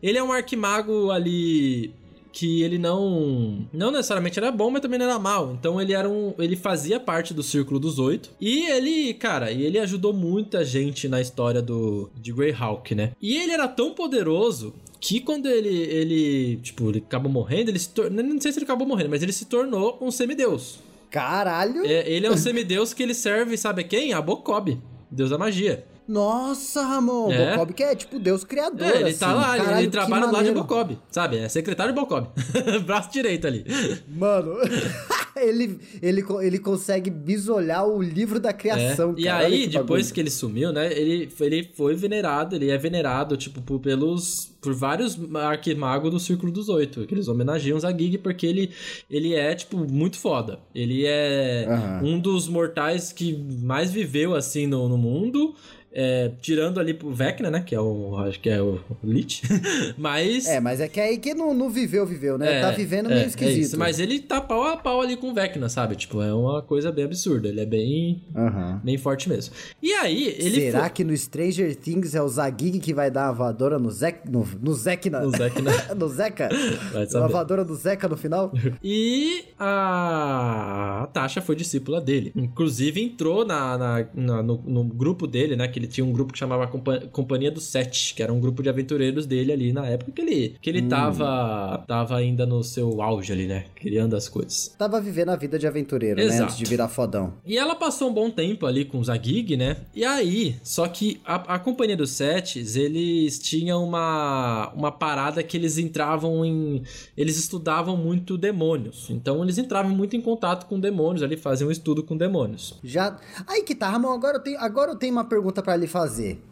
Ele 0.02 0.18
é 0.18 0.24
um 0.24 0.32
arquimago 0.32 1.12
ali 1.12 1.94
que 2.32 2.62
ele 2.62 2.78
não 2.78 3.68
não 3.74 3.92
necessariamente 3.92 4.40
era 4.40 4.52
bom, 4.52 4.70
mas 4.70 4.82
também 4.82 4.98
não 5.00 5.06
era 5.06 5.20
mal. 5.20 5.54
Então 5.54 5.80
ele 5.80 5.94
era 5.94 6.10
um, 6.10 6.34
ele 6.40 6.56
fazia 6.56 7.00
parte 7.00 7.34
do 7.34 7.44
círculo 7.44 7.80
dos 7.80 8.00
oito 8.00 8.32
e 8.40 8.70
ele, 8.70 9.14
cara, 9.14 9.52
e 9.52 9.64
ele 9.64 9.80
ajudou 9.80 10.14
muita 10.14 10.64
gente 10.64 11.08
na 11.08 11.22
história 11.22 11.62
do 11.62 12.10
de 12.16 12.32
Greyhawk, 12.32 12.96
né? 12.96 13.12
E 13.22 13.38
ele 13.38 13.52
era 13.52 13.68
tão 13.68 13.94
poderoso 13.94 14.74
que 15.00 15.22
quando 15.22 15.48
ele, 15.48 15.70
ele, 15.70 16.58
tipo, 16.58 16.90
ele 16.90 17.00
acabou 17.00 17.32
morrendo, 17.32 17.72
ele 17.72 17.80
se 17.80 17.90
tornou, 17.90 18.24
não 18.24 18.42
sei 18.42 18.52
se 18.52 18.60
ele 18.60 18.66
acabou 18.66 18.88
morrendo, 18.88 19.10
mas 19.10 19.24
ele 19.24 19.32
se 19.32 19.46
tornou 19.46 19.98
um 20.02 20.12
semideus. 20.12 20.80
Caralho! 21.10 21.86
É, 21.86 22.10
ele 22.10 22.28
é 22.28 22.32
um 22.32 22.36
semideus 22.38 22.94
que 22.94 23.02
ele 23.02 23.14
serve, 23.14 23.58
sabe 23.58 23.84
quem? 23.84 24.14
A 24.14 24.22
Bokob, 24.22 24.80
deus 25.10 25.30
da 25.30 25.38
magia. 25.38 25.86
Nossa, 26.10 26.82
Ramon, 26.82 27.32
É. 27.32 27.52
Bocob 27.52 27.72
que 27.74 27.84
é 27.84 27.93
tipo 27.95 28.17
Deus 28.17 28.43
criador, 28.43 28.82
É, 28.88 29.02
ele 29.02 29.10
assim. 29.12 29.19
tá 29.19 29.32
lá, 29.34 29.56
ele- 29.56 29.63
Caralho, 29.65 29.84
ele 29.84 29.91
trabalha 29.91 30.26
do 30.28 30.34
lado 30.34 30.45
de. 30.45 30.52
Bokob, 30.52 30.98
sabe? 31.12 31.38
É 31.38 31.48
secretário 31.48 31.93
de 31.93 32.00
Bokob. 32.00 32.28
Braço 32.84 33.12
direito 33.12 33.45
ali. 33.45 33.63
Mano, 34.08 34.56
ele, 35.38 35.80
ele, 36.02 36.26
ele 36.41 36.58
consegue 36.58 37.12
bisolhar 37.12 37.86
o 37.88 38.02
livro 38.02 38.39
da 38.39 38.50
É. 38.50 38.54
criação, 38.54 39.13
E 39.15 39.26
cara. 39.26 39.45
Olha 39.45 39.48
aí, 39.56 39.67
que 39.67 39.78
depois 39.78 40.12
que 40.12 40.19
ele 40.19 40.32
sumiu, 40.32 40.74
né? 40.74 40.91
Ele, 40.91 41.30
ele 41.41 41.69
foi 41.76 41.93
venerado, 41.95 42.56
ele 42.56 42.72
é 42.72 42.78
venerado, 42.78 43.38
tipo, 43.38 43.62
por, 43.62 43.80
pelos. 43.80 44.50
Por 44.60 44.74
vários 44.74 45.17
arquimagos 45.36 46.12
do 46.12 46.19
Círculo 46.19 46.52
dos 46.52 46.67
Oito. 46.67 47.06
Que 47.08 47.13
eles 47.13 47.30
homenageiam 47.30 47.80
Zagig 47.80 48.17
porque 48.17 48.45
ele, 48.45 48.72
ele 49.10 49.34
é, 49.34 49.56
tipo, 49.56 49.78
muito 49.89 50.17
foda. 50.17 50.60
Ele 50.76 51.06
é 51.06 51.65
Aham. 51.69 52.02
um 52.04 52.19
dos 52.19 52.50
mortais 52.50 53.13
que 53.13 53.38
mais 53.62 53.89
viveu, 53.89 54.36
assim, 54.36 54.67
no, 54.67 54.89
no 54.89 54.98
mundo. 54.98 55.54
É, 55.91 56.32
tirando 56.41 56.80
ali 56.80 56.93
pro 56.93 57.12
Vecna, 57.12 57.49
né? 57.49 57.62
Que 57.65 57.73
é 57.73 57.82
o. 57.82 58.15
Acho 58.17 58.39
que 58.39 58.49
é 58.49 58.62
o 58.62 58.80
Lich. 59.04 59.41
Mas. 59.97 60.45
É, 60.47 60.60
mas 60.60 60.80
é 60.80 60.88
que 60.88 60.99
aí 60.99 61.17
que 61.17 61.34
não, 61.34 61.54
não 61.54 61.69
viveu, 61.69 62.06
viveu, 62.06 62.38
né? 62.38 62.58
É, 62.58 62.62
tá 62.62 62.71
vivendo 62.71 63.08
é, 63.08 63.15
meio 63.15 63.23
é 63.23 63.28
esquisito. 63.28 63.60
isso. 63.60 63.78
Mas 63.78 63.99
ele 63.99 64.19
tá 64.19 64.39
pau 64.39 64.63
a 64.63 64.78
pau 64.78 65.02
ali 65.02 65.17
com 65.17 65.32
o 65.32 65.34
Vecna, 65.34 65.67
sabe? 65.67 65.95
Tipo, 65.95 66.21
é 66.21 66.34
uma 66.34 66.62
coisa 66.62 66.91
bem 66.91 67.06
absurda. 67.06 67.47
Ele 67.47 67.60
é 67.62 67.65
bem, 67.65 68.23
Aham. 68.36 68.80
bem 68.84 68.97
forte 68.97 69.28
mesmo. 69.28 69.54
E 69.82 69.91
aí, 69.93 70.28
ele 70.38 70.62
Será 70.62 70.82
foi... 70.82 70.89
que 70.91 71.04
no 71.04 71.15
Stranger 71.17 71.75
Things 71.75 72.13
é 72.13 72.21
o 72.21 72.28
Zagig 72.28 72.80
que 72.80 72.93
vai 72.93 73.10
dar 73.10 73.28
uma 73.30 73.34
voadora 73.34 73.80
no 73.80 73.89
Zek... 73.89 74.30
No, 74.30 74.47
no 74.62 74.73
Zekna? 74.73 75.21
No 75.21 75.32
Zekna. 75.32 75.71
no 75.97 76.08
Zeca? 76.08 76.49
Vai 76.93 77.08
saber. 77.08 77.32
voadora 77.32 77.65
do 77.65 77.75
Zeca 77.75 78.08
no 78.08 78.15
final? 78.17 78.54
E 78.84 79.45
a 79.58 81.08
Tasha 81.13 81.41
foi 81.41 81.56
discípula 81.56 81.99
dele. 81.99 82.32
Inclusive 82.36 83.02
entrou 83.02 83.45
na, 83.45 83.78
na- 83.78 84.08
na- 84.13 84.43
no, 84.43 84.62
no 84.65 84.84
grupo 84.84 85.25
dele, 85.25 85.56
né? 85.56 85.67
Que 85.67 85.79
ele 85.80 85.88
tinha 85.88 86.06
um 86.06 86.12
grupo 86.12 86.34
que 86.34 86.39
chamava 86.39 86.68
Compa- 86.68 87.02
Companhia 87.12 87.50
dos 87.52 87.63
Sete, 87.63 88.13
que 88.13 88.22
era 88.22 88.32
um 88.32 88.39
grupo 88.39 88.62
de 88.62 88.70
aventureiros 88.70 89.26
dele 89.26 89.52
ali 89.52 89.74
na 89.74 89.86
época 89.86 90.12
que 90.12 90.22
ele, 90.22 90.56
que 90.62 90.70
ele 90.70 90.84
tava, 90.84 91.84
tava 91.88 92.18
ainda 92.18 92.46
no 92.46 92.63
seu 92.63 93.02
auge 93.02 93.32
ali, 93.32 93.48
né? 93.48 93.65
Criando 93.76 94.15
as 94.15 94.28
coisas. 94.28 94.76
Tava 94.78 95.00
vivendo 95.00 95.30
a 95.30 95.36
vida 95.36 95.58
de 95.58 95.65
aventureiro, 95.65 96.18
né? 96.18 96.26
Exato. 96.26 96.44
Antes 96.44 96.58
de 96.58 96.65
virar 96.65 96.88
fodão. 96.88 97.34
E 97.46 97.58
ela 97.58 97.76
passou 97.76 98.10
um 98.10 98.13
bom 98.13 98.30
tempo 98.30 98.65
ali 98.65 98.86
com 98.86 99.00
o 99.00 99.04
Zagig, 99.04 99.56
né? 99.58 99.78
E 99.96 100.04
aí, 100.04 100.56
só 100.63 100.88
que 100.88 101.20
a, 101.26 101.56
a 101.56 101.60
Companhia 101.60 101.96
dos 101.96 102.12
Setes, 102.12 102.76
eles 102.76 103.39
tinham 103.39 103.84
uma, 103.84 104.72
uma 104.76 104.92
parada 104.92 105.42
que 105.44 105.56
eles 105.58 105.78
entravam 105.78 106.44
em... 106.46 106.84
Eles 107.15 107.38
estudavam 107.38 107.96
muito 107.96 108.38
demônios. 108.38 109.10
Então, 109.10 109.44
eles 109.44 109.58
entravam 109.58 109.92
muito 109.96 110.15
em 110.15 110.22
contato 110.22 110.65
com 110.65 110.80
demônios 110.80 111.24
ali, 111.24 111.38
faziam 111.38 111.70
um 111.70 111.72
estudo 111.72 112.04
com 112.04 112.18
demônios. 112.18 112.78
Já. 112.84 113.18
Aí 113.48 113.63
que 113.63 113.76
tá, 113.76 113.89
Ramon, 113.89 114.12
agora 114.12 114.38
eu 114.38 114.42
tenho, 114.42 114.60
agora 114.60 114.92
eu 114.92 114.96
tenho 114.96 115.13
uma 115.13 115.26
pergunta 115.26 115.62
pra 115.62 115.68
lhe 115.75 115.88
fazer. 115.88 116.43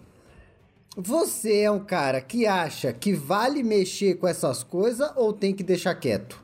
Você 0.96 1.60
é 1.60 1.70
um 1.72 1.80
cara 1.80 2.20
que 2.20 2.48
acha 2.48 2.92
que 2.92 3.14
vale 3.14 3.62
mexer 3.62 4.16
com 4.16 4.28
essas 4.28 4.64
coisas 4.64 5.12
ou 5.16 5.32
tem 5.32 5.54
que 5.54 5.64
deixar 5.64 5.94
quieto? 5.96 6.42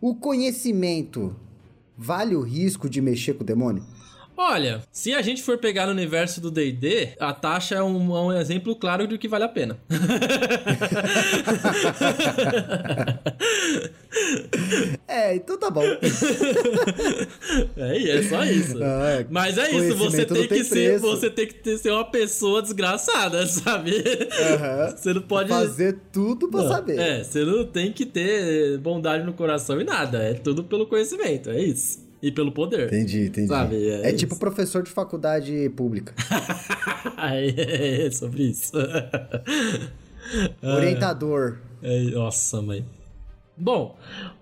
O 0.00 0.14
conhecimento 0.14 1.34
vale 1.96 2.36
o 2.36 2.42
risco 2.42 2.90
de 2.90 3.00
mexer 3.00 3.34
com 3.34 3.42
o 3.42 3.46
demônio? 3.46 3.82
Olha, 4.36 4.82
se 4.90 5.14
a 5.14 5.22
gente 5.22 5.42
for 5.42 5.58
pegar 5.58 5.86
no 5.86 5.92
universo 5.92 6.40
do 6.40 6.50
D&D, 6.50 7.10
a 7.20 7.32
taxa 7.32 7.76
é 7.76 7.82
um, 7.82 8.16
é 8.16 8.20
um 8.20 8.32
exemplo 8.32 8.74
claro 8.74 9.06
do 9.06 9.16
que 9.18 9.28
vale 9.28 9.44
a 9.44 9.48
pena. 9.48 9.78
É, 15.08 15.34
então 15.36 15.58
tá 15.58 15.70
bom. 15.70 15.82
É, 17.76 18.10
é 18.18 18.22
só 18.22 18.44
isso. 18.44 18.78
Ah, 18.82 19.24
Mas 19.30 19.58
é 19.58 19.70
isso, 19.70 19.96
você 19.96 20.24
tem 20.24 20.46
que 20.48 20.64
ser, 20.64 20.98
você 20.98 21.30
tem 21.30 21.46
que 21.46 21.54
ter- 21.54 21.78
ser 21.78 21.90
uma 21.90 22.04
pessoa 22.04 22.62
desgraçada, 22.62 23.44
sabe? 23.46 24.02
Aham. 24.54 24.96
Você 24.96 25.12
não 25.12 25.22
pode 25.22 25.48
Fazer 25.48 25.98
tudo 26.12 26.48
pra 26.48 26.62
Não, 26.62 26.68
saber. 26.68 26.98
É, 26.98 27.24
você 27.24 27.44
não 27.44 27.64
tem 27.66 27.92
que 27.92 28.06
ter 28.06 28.78
bondade 28.78 29.24
no 29.24 29.32
coração 29.32 29.80
e 29.80 29.84
nada, 29.84 30.18
é 30.22 30.34
tudo 30.34 30.64
pelo 30.64 30.86
conhecimento, 30.86 31.50
é 31.50 31.60
isso. 31.62 32.03
E 32.24 32.32
pelo 32.32 32.50
poder. 32.50 32.86
Entendi, 32.86 33.26
entendi. 33.26 33.48
Sabe, 33.48 33.86
é 33.86 34.08
é 34.08 34.12
tipo 34.14 34.34
professor 34.38 34.82
de 34.82 34.90
faculdade 34.90 35.68
pública. 35.76 36.14
é, 37.20 38.10
sobre 38.10 38.44
isso. 38.44 38.72
Orientador. 40.62 41.58
É, 41.82 42.00
nossa, 42.04 42.62
mãe. 42.62 42.82
Bom, 43.54 43.98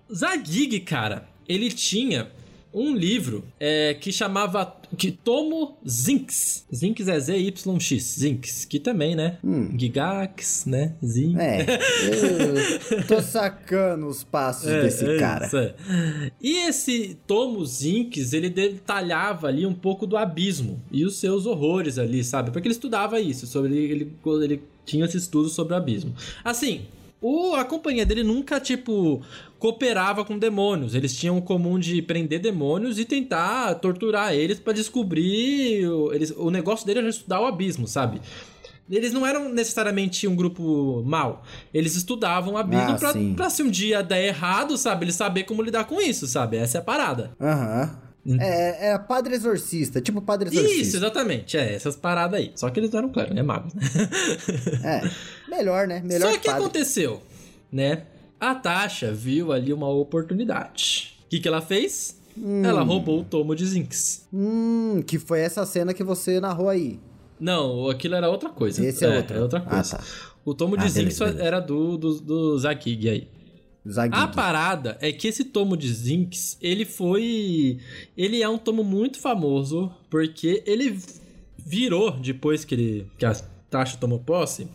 Zagig, 0.09 0.79
cara, 0.79 1.27
ele 1.45 1.69
tinha 1.69 2.31
um 2.73 2.95
livro 2.95 3.43
é, 3.59 3.93
que 3.93 4.11
chamava 4.11 4.75
que 4.97 5.11
Tomo 5.11 5.77
Zinx. 5.87 6.65
Zinx 6.73 7.07
é 7.07 7.19
Z-Y-X. 7.19 8.15
Zinx. 8.19 8.65
Que 8.65 8.79
também, 8.79 9.15
né? 9.15 9.37
Gigax, 9.77 10.65
né? 10.65 10.95
Zinx. 11.03 11.35
Hum. 11.35 11.39
É, 11.39 11.65
tô 13.07 13.21
sacando 13.21 14.07
os 14.07 14.23
passos 14.23 14.69
desse 14.69 15.05
é 15.05 15.17
cara. 15.17 15.45
isso, 15.45 15.57
é. 15.57 15.73
E 16.41 16.67
esse 16.67 17.17
Tomo 17.27 17.65
Zinx, 17.65 18.33
ele 18.33 18.49
detalhava 18.49 19.47
ali 19.47 19.65
um 19.65 19.73
pouco 19.73 20.05
do 20.05 20.17
abismo 20.17 20.81
e 20.91 21.05
os 21.05 21.17
seus 21.17 21.45
horrores 21.45 21.97
ali, 21.97 22.23
sabe? 22.23 22.51
Porque 22.51 22.67
ele 22.67 22.75
estudava 22.75 23.19
isso, 23.19 23.47
sobre 23.47 23.75
ele, 23.75 24.11
ele 24.43 24.61
tinha 24.85 25.05
esse 25.05 25.17
estudo 25.17 25.49
sobre 25.49 25.73
o 25.73 25.77
abismo. 25.77 26.13
Assim, 26.43 26.81
o, 27.23 27.55
a 27.55 27.63
companhia 27.63 28.05
dele 28.05 28.21
nunca, 28.21 28.59
tipo, 28.59 29.21
cooperava 29.57 30.25
com 30.25 30.37
demônios. 30.37 30.93
Eles 30.93 31.15
tinham 31.15 31.37
o 31.37 31.41
comum 31.41 31.79
de 31.79 32.01
prender 32.01 32.39
demônios 32.39 32.99
e 32.99 33.05
tentar 33.05 33.75
torturar 33.75 34.33
eles 34.33 34.59
pra 34.59 34.73
descobrir. 34.73 35.87
O, 35.87 36.13
eles, 36.13 36.31
o 36.31 36.51
negócio 36.51 36.85
dele 36.85 36.99
era 36.99 37.09
estudar 37.09 37.39
o 37.39 37.45
abismo, 37.45 37.87
sabe? 37.87 38.21
Eles 38.91 39.13
não 39.13 39.25
eram 39.25 39.47
necessariamente 39.47 40.27
um 40.27 40.35
grupo 40.35 41.01
mau. 41.05 41.43
Eles 41.73 41.95
estudavam 41.95 42.55
o 42.55 42.57
abismo 42.57 42.91
Ah, 42.91 42.95
pra, 42.95 43.13
pra 43.35 43.49
se 43.49 43.63
um 43.63 43.69
dia 43.69 44.03
der 44.03 44.25
errado, 44.25 44.77
sabe? 44.77 45.05
Eles 45.05 45.15
saber 45.15 45.43
como 45.43 45.63
lidar 45.63 45.85
com 45.85 46.01
isso, 46.01 46.27
sabe? 46.27 46.57
Essa 46.57 46.79
é 46.79 46.81
a 46.81 46.83
parada. 46.83 47.31
Aham. 47.39 47.97
É, 48.39 48.91
é 48.91 48.97
padre 48.97 49.35
exorcista, 49.35 49.99
tipo 49.99 50.21
padre 50.21 50.49
exorcista. 50.49 50.77
Hum. 50.77 50.81
Isso, 50.81 50.97
exatamente. 50.97 51.57
É, 51.57 51.73
essas 51.75 51.95
paradas 51.95 52.39
aí. 52.39 52.51
Só 52.55 52.69
que 52.69 52.79
eles 52.79 52.89
não 52.91 52.99
eram, 52.99 53.09
claro, 53.09 53.33
né? 53.33 53.43
Magos, 53.43 53.73
né? 53.73 53.81
É, 54.83 55.09
melhor, 55.49 55.87
né? 55.87 56.01
Melhor 56.05 56.31
Só 56.31 56.37
que 56.37 56.45
padre. 56.45 56.61
aconteceu, 56.61 57.21
né? 57.71 58.03
A 58.39 58.55
Tasha 58.55 59.11
viu 59.13 59.51
ali 59.51 59.71
uma 59.73 59.89
oportunidade. 59.89 61.15
O 61.25 61.29
que, 61.29 61.39
que 61.39 61.47
ela 61.47 61.61
fez? 61.61 62.17
Ela 62.63 62.81
roubou 62.81 63.19
o 63.19 63.23
tomo 63.23 63.55
de 63.55 63.65
Zinx. 63.65 64.27
Hum, 64.33 65.03
que 65.05 65.19
foi 65.19 65.39
essa 65.41 65.65
cena 65.65 65.93
que 65.93 66.03
você 66.03 66.39
narrou 66.39 66.67
aí. 66.69 66.99
Não, 67.39 67.89
aquilo 67.89 68.15
era 68.15 68.29
outra 68.29 68.49
coisa. 68.49 68.83
Esse 68.85 69.05
é 69.05 69.17
outro. 69.17 69.41
outra 69.41 69.59
Ah, 69.59 69.69
coisa. 69.69 69.97
tá. 69.97 70.03
O 70.45 70.53
tomo 70.53 70.75
de 70.77 70.85
Ah, 70.85 70.87
Zinx 70.89 71.19
beleza, 71.19 71.25
beleza. 71.25 71.43
era 71.43 71.59
do, 71.59 71.97
do, 71.97 72.19
do 72.21 72.59
Zakig 72.59 73.07
aí. 73.09 73.27
A 74.15 74.27
parada 74.27 74.97
é 75.01 75.11
que 75.11 75.27
esse 75.27 75.43
tomo 75.43 75.75
de 75.75 75.91
Zinx, 75.91 76.57
ele 76.61 76.85
foi. 76.85 77.79
Ele 78.15 78.41
é 78.41 78.47
um 78.47 78.57
tomo 78.57 78.83
muito 78.83 79.19
famoso, 79.19 79.91
porque 80.09 80.63
ele 80.65 80.97
virou, 81.57 82.11
depois 82.11 82.63
que, 82.63 82.75
ele, 82.75 83.07
que 83.17 83.25
a 83.25 83.33
Tasha 83.69 83.97
tomou 83.97 84.19
posse, 84.19 84.67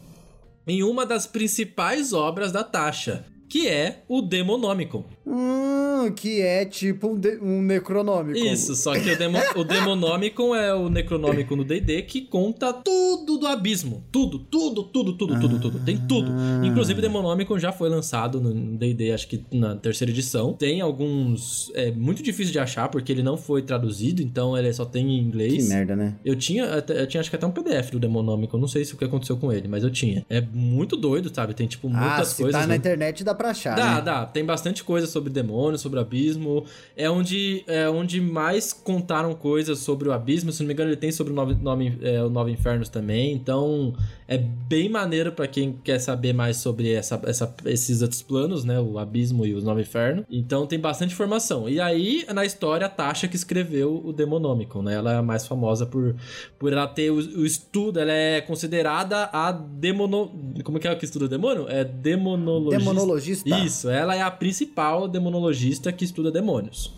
em 0.66 0.82
uma 0.82 1.06
das 1.06 1.26
principais 1.26 2.12
obras 2.12 2.52
da 2.52 2.62
Tasha. 2.62 3.24
que 3.48 3.66
é 3.66 4.04
o 4.06 4.20
Demonomicon. 4.20 5.04
Hum, 5.30 6.10
que 6.12 6.40
é 6.40 6.64
tipo 6.64 7.08
um, 7.08 7.16
de, 7.18 7.38
um 7.38 7.60
Necronômico. 7.60 8.38
Isso, 8.38 8.74
só 8.74 8.98
que 8.98 9.10
o, 9.10 9.18
demo, 9.18 9.38
o 9.56 9.64
Demonomicon 9.64 10.54
é 10.54 10.74
o 10.74 10.88
Necronômico 10.88 11.54
no 11.54 11.64
D&D 11.64 12.02
que 12.02 12.22
conta 12.22 12.72
tudo 12.72 13.36
do 13.36 13.46
abismo. 13.46 14.02
Tudo, 14.10 14.38
tudo, 14.38 14.84
tudo, 14.84 15.12
tudo, 15.12 15.40
tudo, 15.40 15.60
tudo. 15.60 15.78
Tem 15.80 15.98
tudo. 15.98 16.32
Inclusive 16.64 16.98
o 16.98 17.02
Demonomicon 17.02 17.58
já 17.58 17.72
foi 17.72 17.90
lançado 17.90 18.40
no 18.40 18.54
D&D, 18.78 19.12
acho 19.12 19.28
que 19.28 19.44
na 19.52 19.76
terceira 19.76 20.10
edição. 20.10 20.54
Tem 20.54 20.80
alguns... 20.80 21.70
É 21.74 21.90
muito 21.90 22.22
difícil 22.22 22.52
de 22.52 22.58
achar, 22.58 22.88
porque 22.88 23.12
ele 23.12 23.22
não 23.22 23.36
foi 23.36 23.60
traduzido, 23.60 24.22
então 24.22 24.56
ele 24.56 24.72
só 24.72 24.86
tem 24.86 25.10
em 25.10 25.18
inglês. 25.18 25.64
Que 25.64 25.68
merda, 25.68 25.94
né? 25.94 26.14
Eu 26.24 26.36
tinha, 26.36 26.64
eu 26.64 27.06
tinha 27.06 27.20
acho 27.20 27.28
que 27.28 27.36
até 27.36 27.46
um 27.46 27.50
PDF 27.50 27.90
do 27.90 27.98
Demonomicon, 27.98 28.56
não 28.56 28.68
sei 28.68 28.84
se 28.84 28.94
o 28.94 28.96
que 28.96 29.04
aconteceu 29.04 29.36
com 29.36 29.52
ele, 29.52 29.68
mas 29.68 29.84
eu 29.84 29.90
tinha. 29.90 30.24
É 30.30 30.40
muito 30.40 30.96
doido, 30.96 31.30
sabe? 31.34 31.52
Tem, 31.52 31.66
tipo, 31.66 31.88
muitas 31.88 32.20
ah, 32.20 32.24
se 32.24 32.42
coisas... 32.42 32.52
tá 32.52 32.66
na 32.66 32.68
né? 32.68 32.76
internet 32.76 33.22
dá 33.22 33.34
pra 33.34 33.50
achar, 33.50 33.76
Dá, 33.76 33.96
né? 33.96 34.02
dá. 34.02 34.26
Tem 34.26 34.44
bastante 34.44 34.82
coisa 34.82 35.06
sobre 35.06 35.17
demônios, 35.26 35.80
sobre 35.80 35.98
abismo. 35.98 36.64
É 36.96 37.10
onde, 37.10 37.64
é 37.66 37.88
onde 37.88 38.20
mais 38.20 38.72
contaram 38.72 39.34
coisas 39.34 39.78
sobre 39.80 40.08
o 40.08 40.12
abismo. 40.12 40.52
Se 40.52 40.60
não 40.60 40.68
me 40.68 40.74
engano, 40.74 40.90
ele 40.90 40.96
tem 40.96 41.10
sobre 41.10 41.32
o 41.32 41.36
Nove, 41.36 41.54
nove, 41.54 41.98
é, 42.02 42.22
o 42.22 42.30
Nove 42.30 42.52
Infernos 42.52 42.88
também. 42.88 43.32
Então, 43.32 43.94
é 44.26 44.38
bem 44.38 44.88
maneiro 44.88 45.32
pra 45.32 45.48
quem 45.48 45.72
quer 45.82 45.98
saber 45.98 46.32
mais 46.32 46.58
sobre 46.58 46.92
essa, 46.92 47.20
essa, 47.24 47.54
esses 47.64 48.02
outros 48.02 48.22
planos, 48.22 48.64
né? 48.64 48.78
O 48.78 48.98
abismo 48.98 49.44
e 49.46 49.54
os 49.54 49.64
Nove 49.64 49.82
Infernos. 49.82 50.24
Então, 50.30 50.66
tem 50.66 50.78
bastante 50.78 51.12
informação. 51.14 51.68
E 51.68 51.80
aí, 51.80 52.24
na 52.34 52.44
história, 52.44 52.86
a 52.86 52.90
Tasha 52.90 53.26
que 53.26 53.36
escreveu 53.36 54.02
o 54.04 54.12
Demonomicon, 54.12 54.82
né? 54.82 54.94
Ela 54.94 55.14
é 55.14 55.16
a 55.16 55.22
mais 55.22 55.46
famosa 55.46 55.86
por, 55.86 56.14
por 56.58 56.72
ela 56.72 56.86
ter 56.86 57.10
o, 57.10 57.16
o 57.16 57.46
estudo. 57.46 57.98
Ela 57.98 58.12
é 58.12 58.40
considerada 58.40 59.30
a 59.32 59.50
demono... 59.50 60.30
Como 60.62 60.78
que 60.78 60.86
é 60.86 60.94
que 60.94 61.04
estuda 61.04 61.26
demônio? 61.26 61.66
É 61.68 61.84
demonologista. 61.84 62.78
Demonologista. 62.78 63.58
Isso, 63.58 63.88
ela 63.88 64.14
é 64.14 64.20
a 64.20 64.30
principal 64.30 65.07
demonologista 65.08 65.92
que 65.92 66.04
estuda 66.04 66.30
demônios. 66.30 66.94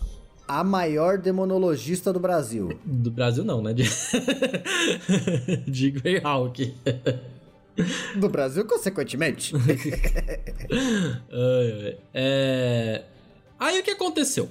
A 0.47 0.63
maior 0.63 1.17
demonologista 1.17 2.11
do 2.11 2.19
Brasil. 2.19 2.77
Do 2.83 3.09
Brasil 3.09 3.43
não, 3.43 3.61
né? 3.61 3.73
De, 3.73 3.83
de 5.67 5.91
Greyhawk. 5.91 6.73
Do 8.15 8.29
Brasil, 8.29 8.65
consequentemente. 8.65 9.53
É... 12.13 13.03
Aí 13.59 13.79
o 13.79 13.83
que 13.83 13.91
aconteceu? 13.91 14.49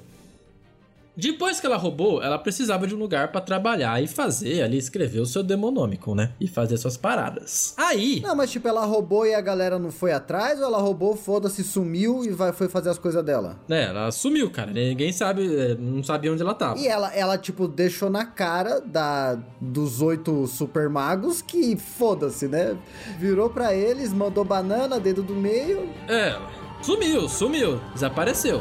Depois 1.17 1.61
que 1.61 1.67
ela 1.67 1.77
roubou, 1.77 2.23
ela 2.23 2.39
precisava 2.39 2.87
de 2.87 2.95
um 2.95 2.99
lugar 2.99 3.31
pra 3.33 3.41
trabalhar 3.41 4.03
e 4.03 4.07
fazer 4.07 4.63
ali, 4.63 4.79
escrever 4.79 5.21
o 5.21 5.27
seu 5.27 5.43
demonômico, 5.43 6.15
né? 6.15 6.33
E 6.41 6.47
fazer 6.49 6.77
suas 6.77 6.97
paradas. 6.97 7.75
Aí, 7.77 8.21
não, 8.21 8.35
mas 8.35 8.51
tipo, 8.51 8.67
ela 8.69 8.85
roubou 8.85 9.27
e 9.27 9.35
a 9.35 9.41
galera 9.41 9.79
não 9.79 9.91
foi 9.91 10.13
atrás? 10.13 10.59
Ou 10.61 10.67
ela 10.67 10.79
roubou, 10.79 11.17
foda-se, 11.17 11.63
sumiu 11.65 12.25
e 12.25 12.31
vai, 12.31 12.53
foi 12.53 12.69
fazer 12.69 12.91
as 12.91 12.99
coisas 12.99 13.25
dela? 13.25 13.59
né, 13.69 13.85
ela 13.87 14.11
sumiu, 14.13 14.51
cara. 14.51 14.71
Ninguém 14.73 15.13
sabe, 15.13 15.55
é, 15.55 15.75
não 15.75 16.03
sabia 16.03 16.33
onde 16.33 16.43
ela 16.43 16.55
tava. 16.55 16.79
E 16.79 16.87
ela, 16.87 17.13
ela, 17.15 17.37
tipo, 17.39 17.69
deixou 17.69 18.09
na 18.09 18.25
cara 18.25 18.81
da, 18.81 19.39
dos 19.61 20.01
oito 20.01 20.47
super 20.47 20.89
magos 20.89 21.43
que 21.43 21.77
foda-se, 21.77 22.49
né? 22.49 22.77
Virou 23.19 23.51
pra 23.51 23.75
eles, 23.75 24.13
mandou 24.13 24.45
banana, 24.45 24.99
dedo 24.99 25.23
do 25.23 25.35
meio. 25.35 25.89
É, 26.09 26.39
sumiu, 26.83 27.29
sumiu, 27.29 27.81
desapareceu. 27.93 28.61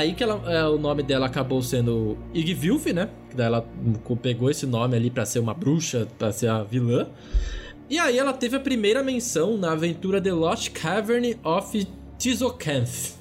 Aí 0.00 0.14
que 0.14 0.22
ela, 0.22 0.42
é, 0.50 0.64
o 0.64 0.78
nome 0.78 1.02
dela 1.02 1.26
acabou 1.26 1.60
sendo 1.62 2.16
Igvilf, 2.32 2.86
né? 2.86 3.10
Que 3.28 3.36
daí 3.36 3.48
ela 3.48 3.68
pegou 4.22 4.50
esse 4.50 4.64
nome 4.64 4.96
ali 4.96 5.10
pra 5.10 5.26
ser 5.26 5.40
uma 5.40 5.52
bruxa, 5.52 6.08
pra 6.18 6.32
ser 6.32 6.48
a 6.48 6.62
vilã. 6.62 7.06
E 7.88 7.98
aí 7.98 8.18
ela 8.18 8.32
teve 8.32 8.56
a 8.56 8.60
primeira 8.60 9.02
menção 9.02 9.58
na 9.58 9.72
aventura 9.72 10.18
The 10.18 10.32
Lost 10.32 10.70
Cavern 10.70 11.36
of 11.44 11.86
Tizocanth, 12.18 13.14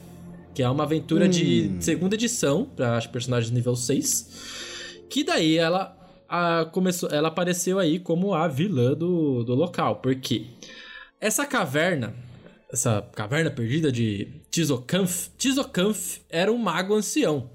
que 0.53 0.63
é 0.63 0.69
uma 0.69 0.83
aventura 0.83 1.27
de 1.27 1.69
segunda 1.81 2.15
edição 2.15 2.63
para 2.63 3.01
personagens 3.09 3.51
nível 3.51 3.75
6. 3.75 5.03
Que 5.09 5.25
daí 5.25 5.57
ela 5.57 5.97
a, 6.29 6.65
começou, 6.71 7.09
ela 7.09 7.27
apareceu 7.27 7.77
aí 7.77 7.99
como 7.99 8.33
a 8.33 8.47
vilã 8.47 8.93
do, 8.93 9.43
do 9.43 9.53
local, 9.53 9.97
porque 9.97 10.45
essa 11.19 11.45
caverna, 11.45 12.13
essa 12.71 13.01
caverna 13.13 13.49
perdida 13.49 13.91
de 13.91 14.41
Tizocanth, 14.51 15.29
Tizocanth 15.37 16.21
era 16.29 16.51
um 16.51 16.57
mago 16.57 16.93
ancião. 16.93 17.49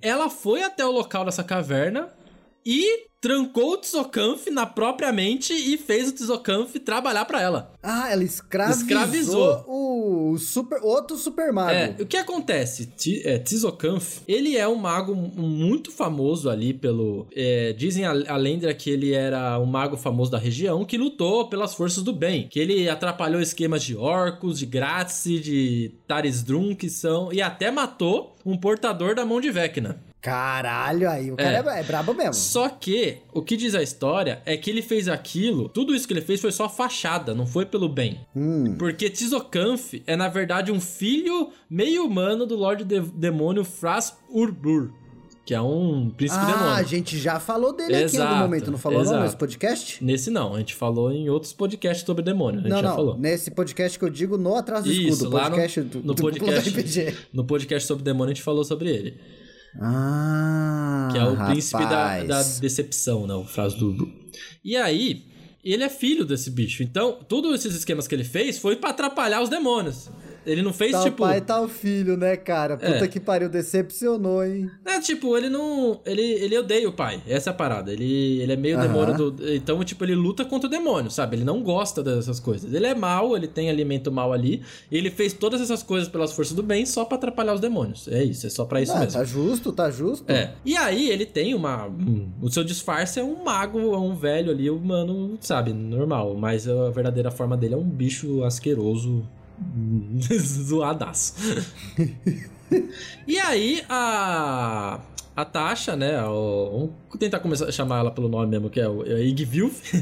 Ela 0.00 0.28
foi 0.28 0.62
até 0.62 0.84
o 0.84 0.90
local 0.90 1.24
dessa 1.24 1.44
caverna 1.44 2.08
e 2.64 3.10
trancou 3.22 3.74
o 3.74 3.76
Tizocanth 3.76 4.48
na 4.50 4.66
própria 4.66 5.12
mente 5.12 5.52
e 5.52 5.78
fez 5.78 6.08
o 6.08 6.12
Tizocanth 6.12 6.72
trabalhar 6.84 7.24
pra 7.24 7.40
ela. 7.40 7.72
Ah, 7.80 8.10
ela 8.10 8.24
escravizou, 8.24 8.82
Escravizou. 8.82 9.64
o 9.68 10.36
super, 10.38 10.80
outro 10.82 11.16
super 11.16 11.52
mago. 11.52 11.70
É, 11.70 11.94
o 12.00 12.06
que 12.06 12.16
acontece? 12.16 12.86
Ti- 12.86 13.22
é, 13.24 13.40
ele 14.26 14.56
é 14.56 14.66
um 14.66 14.74
mago 14.74 15.14
muito 15.14 15.92
famoso 15.92 16.50
ali 16.50 16.74
pelo... 16.74 17.28
é, 17.32 17.72
dizem 17.72 18.04
a, 18.04 18.10
a 18.10 18.36
lenda 18.36 18.74
que 18.74 18.90
ele 18.90 19.12
era 19.12 19.56
um 19.60 19.66
mago 19.66 19.96
famoso 19.96 20.32
da 20.32 20.38
região 20.38 20.84
que 20.84 20.98
lutou 20.98 21.48
pelas 21.48 21.74
forças 21.74 22.02
do 22.02 22.12
bem. 22.12 22.48
Que 22.48 22.58
ele 22.58 22.88
atrapalhou 22.88 23.40
esquemas 23.40 23.84
de 23.84 23.94
orcos, 23.96 24.58
de 24.58 24.66
Gratsi, 24.66 25.38
de 25.38 25.94
Tarisdrum, 26.08 26.74
que 26.74 26.90
são... 26.90 27.32
E 27.32 27.40
até 27.40 27.70
matou 27.70 28.34
um 28.44 28.56
portador 28.56 29.14
da 29.14 29.24
mão 29.24 29.40
de 29.40 29.50
Vecna. 29.52 30.02
Caralho, 30.22 31.10
aí 31.10 31.32
o 31.32 31.36
cara 31.36 31.76
é, 31.76 31.80
é 31.80 31.82
brabo 31.82 32.14
mesmo. 32.14 32.32
Só 32.34 32.68
que 32.68 33.18
o 33.34 33.42
que 33.42 33.56
diz 33.56 33.74
a 33.74 33.82
história 33.82 34.40
é 34.46 34.56
que 34.56 34.70
ele 34.70 34.80
fez 34.80 35.08
aquilo, 35.08 35.68
tudo 35.68 35.94
isso 35.96 36.06
que 36.06 36.14
ele 36.14 36.20
fez 36.22 36.40
foi 36.40 36.52
só 36.52 36.68
fachada, 36.68 37.34
não 37.34 37.44
foi 37.44 37.66
pelo 37.66 37.88
bem. 37.88 38.20
Hum. 38.34 38.76
Porque 38.78 39.10
Tizocanth 39.10 40.00
é 40.06 40.14
na 40.14 40.28
verdade 40.28 40.70
um 40.70 40.80
filho 40.80 41.50
meio 41.68 42.06
humano 42.06 42.46
do 42.46 42.54
Lorde 42.54 42.84
de 42.84 43.00
Demônio 43.00 43.64
Fras 43.64 44.16
Urbur, 44.30 44.90
que 45.44 45.52
é 45.52 45.60
um 45.60 46.08
príncipe 46.16 46.40
Ah, 46.40 46.46
a 46.46 46.56
demônio. 46.56 46.86
gente 46.88 47.18
já 47.18 47.40
falou 47.40 47.72
dele 47.72 47.92
aqui 47.96 48.02
em 48.02 48.04
Exato, 48.04 48.28
algum 48.32 48.42
momento, 48.42 48.70
não 48.70 48.78
falou 48.78 48.98
não 49.00 49.04
exato. 49.06 49.22
nesse 49.24 49.36
podcast? 49.36 50.04
Nesse 50.04 50.30
não, 50.30 50.54
a 50.54 50.58
gente 50.60 50.76
falou 50.76 51.10
em 51.10 51.28
outros 51.28 51.52
podcasts 51.52 52.06
sobre 52.06 52.22
demônio, 52.22 52.60
a 52.60 52.62
gente 52.62 52.70
Não, 52.70 52.80
já 52.80 52.88
não, 52.90 52.94
falou. 52.94 53.18
nesse 53.18 53.50
podcast 53.50 53.98
que 53.98 54.04
eu 54.04 54.08
digo 54.10 54.38
no 54.38 54.54
Atrás 54.54 54.84
do 54.84 54.92
Isso, 54.92 55.08
Escudo, 55.24 55.30
lá 55.34 55.44
no, 55.50 55.56
podcast 55.56 55.80
do, 55.80 55.98
no 55.98 56.14
do 56.14 56.22
Cúpula 56.22 56.52
podcast, 56.52 56.70
RPG. 56.70 57.16
no 57.32 57.44
podcast 57.44 57.88
sobre 57.88 58.04
demônio 58.04 58.30
a 58.30 58.34
gente 58.34 58.44
falou 58.44 58.64
sobre 58.64 58.88
ele. 58.88 59.16
Ah, 59.80 61.08
Que 61.12 61.18
é 61.18 61.24
o 61.24 61.36
príncipe 61.46 61.82
da, 61.84 62.06
rapaz. 62.18 62.28
da 62.28 62.60
decepção, 62.60 63.26
né? 63.26 63.34
O 63.34 63.44
frase 63.44 63.76
do. 63.78 64.10
E 64.64 64.76
aí, 64.76 65.24
ele 65.64 65.82
é 65.82 65.88
filho 65.88 66.24
desse 66.24 66.50
bicho. 66.50 66.82
Então, 66.82 67.18
todos 67.28 67.54
esses 67.54 67.74
esquemas 67.74 68.06
que 68.08 68.14
ele 68.14 68.24
fez 68.24 68.58
foi 68.58 68.76
pra 68.76 68.90
atrapalhar 68.90 69.40
os 69.42 69.48
demônios. 69.48 70.10
Ele 70.46 70.62
não 70.62 70.72
fez, 70.72 70.92
Tal 70.92 71.04
tipo. 71.04 71.18
pai, 71.18 71.40
tal 71.40 71.68
filho, 71.68 72.16
né, 72.16 72.36
cara? 72.36 72.76
Puta 72.76 73.04
É. 73.04 73.08
que 73.08 73.20
pariu, 73.20 73.48
decepcionou, 73.48 74.44
hein? 74.44 74.70
É, 74.84 75.00
tipo, 75.00 75.36
ele 75.36 75.48
não. 75.48 76.00
Ele, 76.04 76.22
ele 76.22 76.58
odeia 76.58 76.88
o 76.88 76.92
pai. 76.92 77.22
Essa 77.26 77.50
é 77.50 77.52
a 77.52 77.54
parada. 77.54 77.92
Ele, 77.92 78.40
ele 78.40 78.52
é 78.52 78.56
meio 78.56 78.76
Aham. 78.78 78.86
demônio 78.88 79.30
do. 79.30 79.54
Então, 79.54 79.82
tipo, 79.84 80.04
ele 80.04 80.14
luta 80.14 80.44
contra 80.44 80.66
o 80.66 80.70
demônio, 80.70 81.10
sabe? 81.10 81.36
Ele 81.36 81.44
não 81.44 81.62
gosta 81.62 82.02
dessas 82.02 82.40
coisas. 82.40 82.72
Ele 82.72 82.86
é 82.86 82.94
mal, 82.94 83.36
ele 83.36 83.46
tem 83.46 83.70
alimento 83.70 84.10
mal 84.10 84.32
ali. 84.32 84.62
E 84.90 84.96
ele 84.96 85.10
fez 85.10 85.32
todas 85.32 85.60
essas 85.60 85.82
coisas 85.82 86.08
pelas 86.08 86.32
forças 86.32 86.54
do 86.54 86.62
bem 86.62 86.84
só 86.86 87.04
pra 87.04 87.16
atrapalhar 87.16 87.54
os 87.54 87.60
demônios. 87.60 88.08
É 88.08 88.22
isso, 88.22 88.46
é 88.46 88.50
só 88.50 88.64
pra 88.64 88.80
isso 88.82 88.92
Ah, 88.92 89.00
mesmo. 89.00 89.12
tá 89.18 89.24
justo, 89.24 89.72
tá 89.72 89.90
justo. 89.90 90.30
É. 90.30 90.52
E 90.64 90.76
aí 90.76 91.10
ele 91.10 91.24
tem 91.26 91.54
uma. 91.54 91.86
um- 91.86 92.28
o 92.40 92.50
seu 92.50 92.64
disfarce 92.64 93.20
é 93.20 93.24
um 93.24 93.42
mago, 93.44 93.78
é 93.94 93.98
um 93.98 94.14
velho 94.14 94.50
ali, 94.50 94.68
humano, 94.70 95.36
sabe, 95.40 95.72
normal. 95.72 96.34
Mas 96.34 96.68
a 96.68 96.90
verdadeira 96.90 97.30
forma 97.30 97.56
dele 97.56 97.74
é 97.74 97.76
um 97.76 97.84
bicho 97.88 98.42
asqueroso. 98.44 99.26
zoadaço. 100.38 101.34
e 103.26 103.38
aí 103.38 103.82
a. 103.88 105.00
A 105.34 105.46
Tasha, 105.46 105.96
né? 105.96 106.22
o- 106.26 106.70
vamos 106.70 106.90
tentar 107.18 107.40
começar 107.40 107.64
a 107.66 107.72
chamar 107.72 108.00
ela 108.00 108.10
pelo 108.10 108.28
nome 108.28 108.48
mesmo, 108.48 108.68
que 108.68 108.78
é 108.78 108.86
o 108.86 109.02
é 109.06 109.22
Igvilf. 109.22 109.94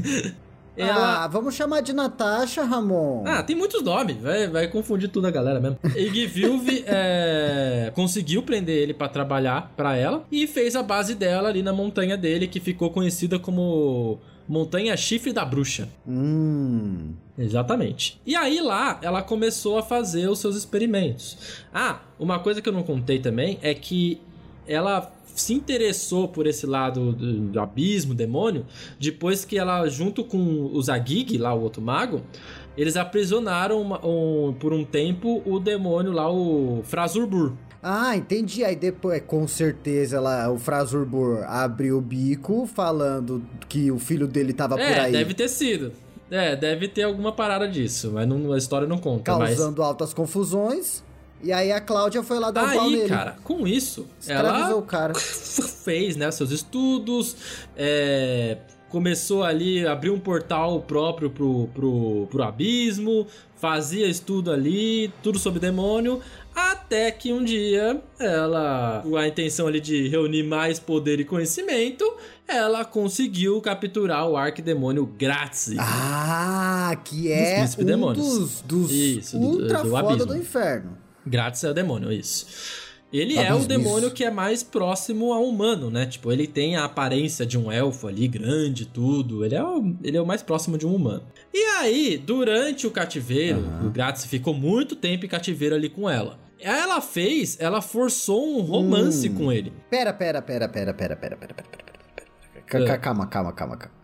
ela. 0.77 1.23
Ah, 1.25 1.29
vamos 1.29 1.55
chamar 1.55 1.83
de 1.83 1.93
Natasha, 1.93 2.65
Ramon. 2.65 3.23
Ah, 3.25 3.41
tem 3.41 3.55
muitos 3.55 3.81
nomes, 3.81 4.17
vai, 4.17 4.49
vai 4.49 4.67
confundir 4.67 5.09
tudo 5.09 5.29
a 5.29 5.31
galera 5.31 5.61
mesmo. 5.61 5.79
Igvilv 5.97 6.67
é, 6.85 7.93
conseguiu 7.95 8.43
prender 8.43 8.77
ele 8.77 8.93
pra 8.93 9.09
trabalhar 9.09 9.73
pra 9.77 9.97
ela 9.97 10.25
e 10.33 10.49
fez 10.49 10.75
a 10.75 10.83
base 10.83 11.15
dela 11.15 11.49
ali 11.49 11.63
na 11.63 11.73
montanha 11.73 12.17
dele, 12.17 12.49
que 12.49 12.59
ficou 12.59 12.91
conhecida 12.91 13.39
como 13.39 14.19
Montanha 14.51 14.97
Chifre 14.97 15.33
da 15.33 15.45
Bruxa. 15.45 15.89
Hum. 16.09 17.13
Exatamente. 17.39 18.21
E 18.27 18.35
aí 18.35 18.61
lá 18.61 18.99
ela 19.01 19.23
começou 19.23 19.79
a 19.79 19.83
fazer 19.83 20.29
os 20.29 20.41
seus 20.41 20.57
experimentos. 20.57 21.39
Ah, 21.73 22.01
uma 22.19 22.41
coisa 22.41 22.61
que 22.61 22.69
eu 22.69 22.73
não 22.73 22.83
contei 22.83 23.21
também 23.21 23.61
é 23.63 23.73
que 23.73 24.21
ela 24.67 25.13
se 25.37 25.55
interessou 25.55 26.27
por 26.27 26.49
esse 26.49 26.67
lado 26.67 27.13
do, 27.13 27.41
do 27.43 27.61
abismo, 27.61 28.13
demônio, 28.13 28.67
depois 28.99 29.45
que 29.45 29.57
ela, 29.57 29.89
junto 29.89 30.25
com 30.25 30.39
o 30.73 30.83
Zagig, 30.83 31.39
lá 31.39 31.55
o 31.55 31.63
outro 31.63 31.81
mago, 31.81 32.21
eles 32.77 32.97
aprisionaram 32.97 33.81
uma- 33.81 34.05
um- 34.05 34.53
por 34.59 34.73
um 34.73 34.85
tempo 34.85 35.43
o 35.47 35.61
demônio 35.61 36.11
lá, 36.11 36.29
o 36.29 36.81
Frazurbur. 36.83 37.53
Ah, 37.83 38.17
entendi. 38.17 38.63
Aí 38.65 38.77
depois, 38.77 39.23
com 39.27 39.47
certeza, 39.49 40.17
ela, 40.17 40.51
o 40.51 40.59
Frazurbur 40.59 41.45
abriu 41.47 41.99
o 41.99 42.01
bico 42.01 42.67
falando 42.67 43.43
que 43.69 43.91
o 43.91 43.99
filho 43.99 44.27
dele 44.27 44.53
tava 44.53 44.77
por 44.77 44.83
É, 44.83 45.01
aí 45.01 45.13
deve 45.13 45.33
ter 45.35 45.49
sido. 45.49 45.93
É, 46.31 46.55
deve 46.55 46.87
ter 46.89 47.03
alguma 47.03 47.33
parada 47.33 47.67
disso, 47.67 48.13
mas 48.13 48.29
não- 48.29 48.53
a 48.53 48.59
história 48.59 48.87
não 48.87 48.99
conta. 48.99 49.37
Mas... 49.37 49.57
causando 49.57 49.83
altas 49.83 50.13
confusões. 50.15 51.03
E 51.43 51.53
aí 51.53 51.73
a 51.73 51.81
Cláudia 51.81 52.23
foi 52.23 52.39
lá 52.39 52.51
dar 52.51 52.65
um 52.65 52.73
pau 52.75 52.85
Aí, 52.85 52.97
nele. 52.97 53.09
cara, 53.09 53.37
com 53.43 53.67
isso, 53.67 54.07
Escravizou 54.21 54.67
ela 54.67 54.77
o 54.77 54.83
cara. 54.83 55.15
fez, 55.17 56.15
né, 56.15 56.31
seus 56.31 56.51
estudos, 56.51 57.35
é, 57.75 58.59
começou 58.91 59.43
ali, 59.43 59.87
abriu 59.87 60.13
um 60.13 60.19
portal 60.21 60.81
próprio 60.83 61.31
pro, 61.31 61.69
pro, 61.75 62.27
pro 62.31 62.43
abismo, 62.43 63.27
fazia 63.57 64.07
estudo 64.07 64.51
ali, 64.51 65.13
tudo 65.23 65.39
sobre 65.39 65.61
demônio, 65.61 66.21
até 66.55 67.11
que 67.11 67.33
um 67.33 67.43
dia 67.45 68.03
ela, 68.19 69.01
com 69.05 69.17
a 69.17 69.27
intenção 69.29 69.67
ali 69.67 69.81
de 69.81 70.09
reunir 70.09 70.43
mais 70.43 70.79
poder 70.79 71.21
e 71.21 71.25
conhecimento, 71.25 72.05
ela 72.49 72.85
conseguiu 72.85 73.61
capturar 73.61 74.29
o 74.29 74.37
arquidemônio 74.37 75.07
Grazi. 75.07 75.77
Ah, 75.79 76.97
que 77.05 77.17
Dos 77.23 77.31
é 77.31 77.55
príncipes 77.57 77.85
um 77.85 77.87
demônios. 77.89 78.27
dos, 78.39 78.61
dos 78.63 78.91
Isso, 78.91 79.39
do- 79.39 79.47
ultra 79.47 79.83
do 79.83 79.91
foda 79.91 80.27
do 80.27 80.37
inferno. 80.37 80.99
Grátis 81.25 81.63
é 81.63 81.71
o 81.71 81.75
demônio, 81.75 82.11
isso. 82.11 82.47
Ele 83.13 83.37
é 83.37 83.53
o 83.53 83.65
demônio 83.67 84.07
isso. 84.07 84.15
que 84.15 84.25
é 84.25 84.31
mais 84.31 84.63
próximo 84.63 85.33
ao 85.33 85.45
humano, 85.45 85.91
né? 85.91 86.07
Tipo, 86.07 86.31
ele 86.31 86.47
tem 86.47 86.77
a 86.77 86.85
aparência 86.85 87.45
de 87.45 87.59
um 87.59 87.71
elfo 87.71 88.07
ali, 88.07 88.29
grande, 88.29 88.87
tudo. 88.87 89.45
Ele 89.45 89.55
é 89.57 89.65
o, 89.65 89.95
ele 90.05 90.17
é 90.17 90.21
o 90.23 90.27
mais 90.27 90.43
próximo 90.43 90.79
de 90.79 90.87
um 90.87 90.95
humano. 90.95 91.25
E 91.53 91.59
aí, 91.79 92.17
durante 92.17 92.87
o 92.87 92.91
cativeiro, 92.91 93.65
o 93.85 93.91
Grátis 93.91 94.25
ficou 94.27 94.55
muito 94.55 94.95
tempo 94.95 95.27
em 95.27 95.29
cativeiro 95.29 95.75
ali 95.75 95.89
com 95.89 96.09
ela. 96.09 96.39
Ela 96.61 97.01
fez, 97.01 97.57
ela 97.59 97.81
forçou 97.81 98.47
um 98.59 98.61
romance 98.61 99.29
Hum. 99.29 99.35
com 99.35 99.53
ele. 99.53 99.73
Pera, 99.91 100.13
pera, 100.13 100.41
pera, 100.41 100.69
pera, 100.69 100.93
pera, 100.93 101.17
pera, 101.17 101.37
pera, 101.37 101.55
pera, 101.55 101.55
pera, 101.55 101.83
pera, 101.83 101.99
pera. 102.15 102.63
Ca- 102.67 102.85
ca- 102.85 102.93
É. 102.95 102.99
Calma, 102.99 103.27
calma, 103.27 103.53
calma, 103.53 103.77
calma. 103.77 103.95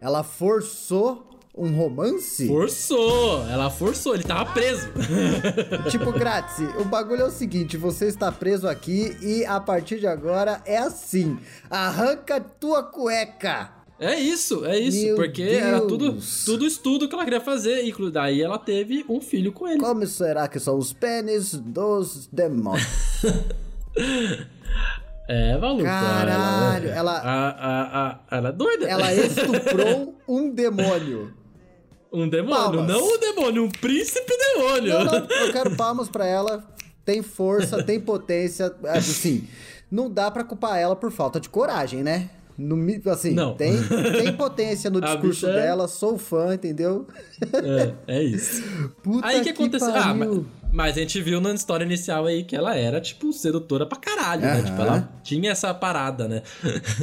Ela 0.00 0.22
forçou 0.22 1.26
um 1.54 1.70
romance? 1.76 2.46
Forçou! 2.48 3.46
Ela 3.48 3.68
forçou, 3.70 4.14
ele 4.14 4.24
tava 4.24 4.52
preso. 4.52 4.88
Tipo, 5.90 6.10
grátis, 6.12 6.58
o 6.80 6.84
bagulho 6.84 7.22
é 7.22 7.26
o 7.26 7.30
seguinte, 7.30 7.76
você 7.76 8.06
está 8.06 8.32
preso 8.32 8.66
aqui 8.68 9.16
e 9.20 9.44
a 9.44 9.60
partir 9.60 9.98
de 10.00 10.06
agora 10.06 10.62
é 10.64 10.78
assim. 10.78 11.38
Arranca 11.70 12.40
tua 12.40 12.82
cueca. 12.82 13.70
É 14.00 14.18
isso, 14.18 14.64
é 14.64 14.76
isso. 14.78 15.04
Meu 15.04 15.14
porque 15.16 15.42
era 15.42 15.78
Deus. 15.78 15.86
tudo, 15.88 16.18
tudo 16.44 16.66
estudo 16.66 17.08
que 17.08 17.14
ela 17.14 17.22
queria 17.24 17.40
fazer. 17.40 17.84
E 17.84 18.10
daí 18.10 18.42
ela 18.42 18.58
teve 18.58 19.04
um 19.08 19.20
filho 19.20 19.52
com 19.52 19.68
ele. 19.68 19.78
Como 19.78 20.04
será 20.08 20.48
que 20.48 20.58
são 20.58 20.76
os 20.76 20.92
pênis 20.92 21.54
dos 21.54 22.26
demônios? 22.32 22.84
É, 25.28 25.56
maluco. 25.56 25.84
Caralho, 25.84 26.88
ela- 26.90 27.18
A, 27.20 27.48
a, 27.48 28.10
a, 28.10 28.18
ela 28.36 28.48
é 28.48 28.52
doida. 28.52 28.86
Ela 28.88 29.12
é- 29.12 29.26
estuprou 29.26 30.18
um 30.28 30.50
demônio. 30.50 31.32
Um 32.12 32.28
demônio. 32.28 32.56
Palmas. 32.56 32.86
Não 32.88 33.14
um 33.14 33.18
demônio, 33.18 33.64
um 33.64 33.70
príncipe 33.70 34.32
demônio. 34.36 34.92
Não, 34.92 35.04
não, 35.04 35.14
eu 35.14 35.52
quero 35.52 35.74
palmas 35.76 36.08
pra 36.08 36.26
ela. 36.26 36.62
Tem 37.04 37.22
força, 37.22 37.82
tem 37.82 37.98
potência. 37.98 38.72
Assim, 38.84 39.48
não 39.90 40.10
dá 40.10 40.30
pra 40.30 40.44
culpar 40.44 40.78
ela 40.78 40.94
por 40.94 41.10
falta 41.10 41.40
de 41.40 41.48
coragem, 41.48 42.02
né? 42.02 42.30
No, 42.56 42.76
assim, 43.10 43.32
Não. 43.32 43.54
Tem, 43.54 43.72
tem 44.18 44.32
potência 44.36 44.90
no 44.90 45.00
discurso 45.02 45.46
bicha 45.46 45.48
é- 45.48 45.62
dela, 45.62 45.88
sou 45.88 46.18
fã, 46.18 46.54
entendeu? 46.54 47.06
É, 48.06 48.18
é 48.18 48.22
isso. 48.22 48.62
Puta 49.02 49.26
Aí 49.26 49.40
o 49.40 49.42
que 49.42 49.50
aconteceu? 49.50 49.88
Ah, 49.88 50.14
mas, 50.14 50.28
pariu. 50.28 50.46
Mas 50.72 50.96
a 50.96 51.00
gente 51.00 51.20
viu 51.20 51.40
na 51.40 51.52
história 51.52 51.84
inicial 51.84 52.26
aí 52.26 52.42
que 52.44 52.56
ela 52.56 52.74
era, 52.74 53.00
tipo, 53.00 53.32
sedutora 53.32 53.84
pra 53.86 53.98
caralho, 53.98 54.42
né? 54.42 54.52
Aham. 54.52 54.64
Tipo, 54.64 54.82
ela 54.82 55.08
tinha 55.22 55.50
essa 55.52 55.72
parada, 55.74 56.26
né? 56.26 56.42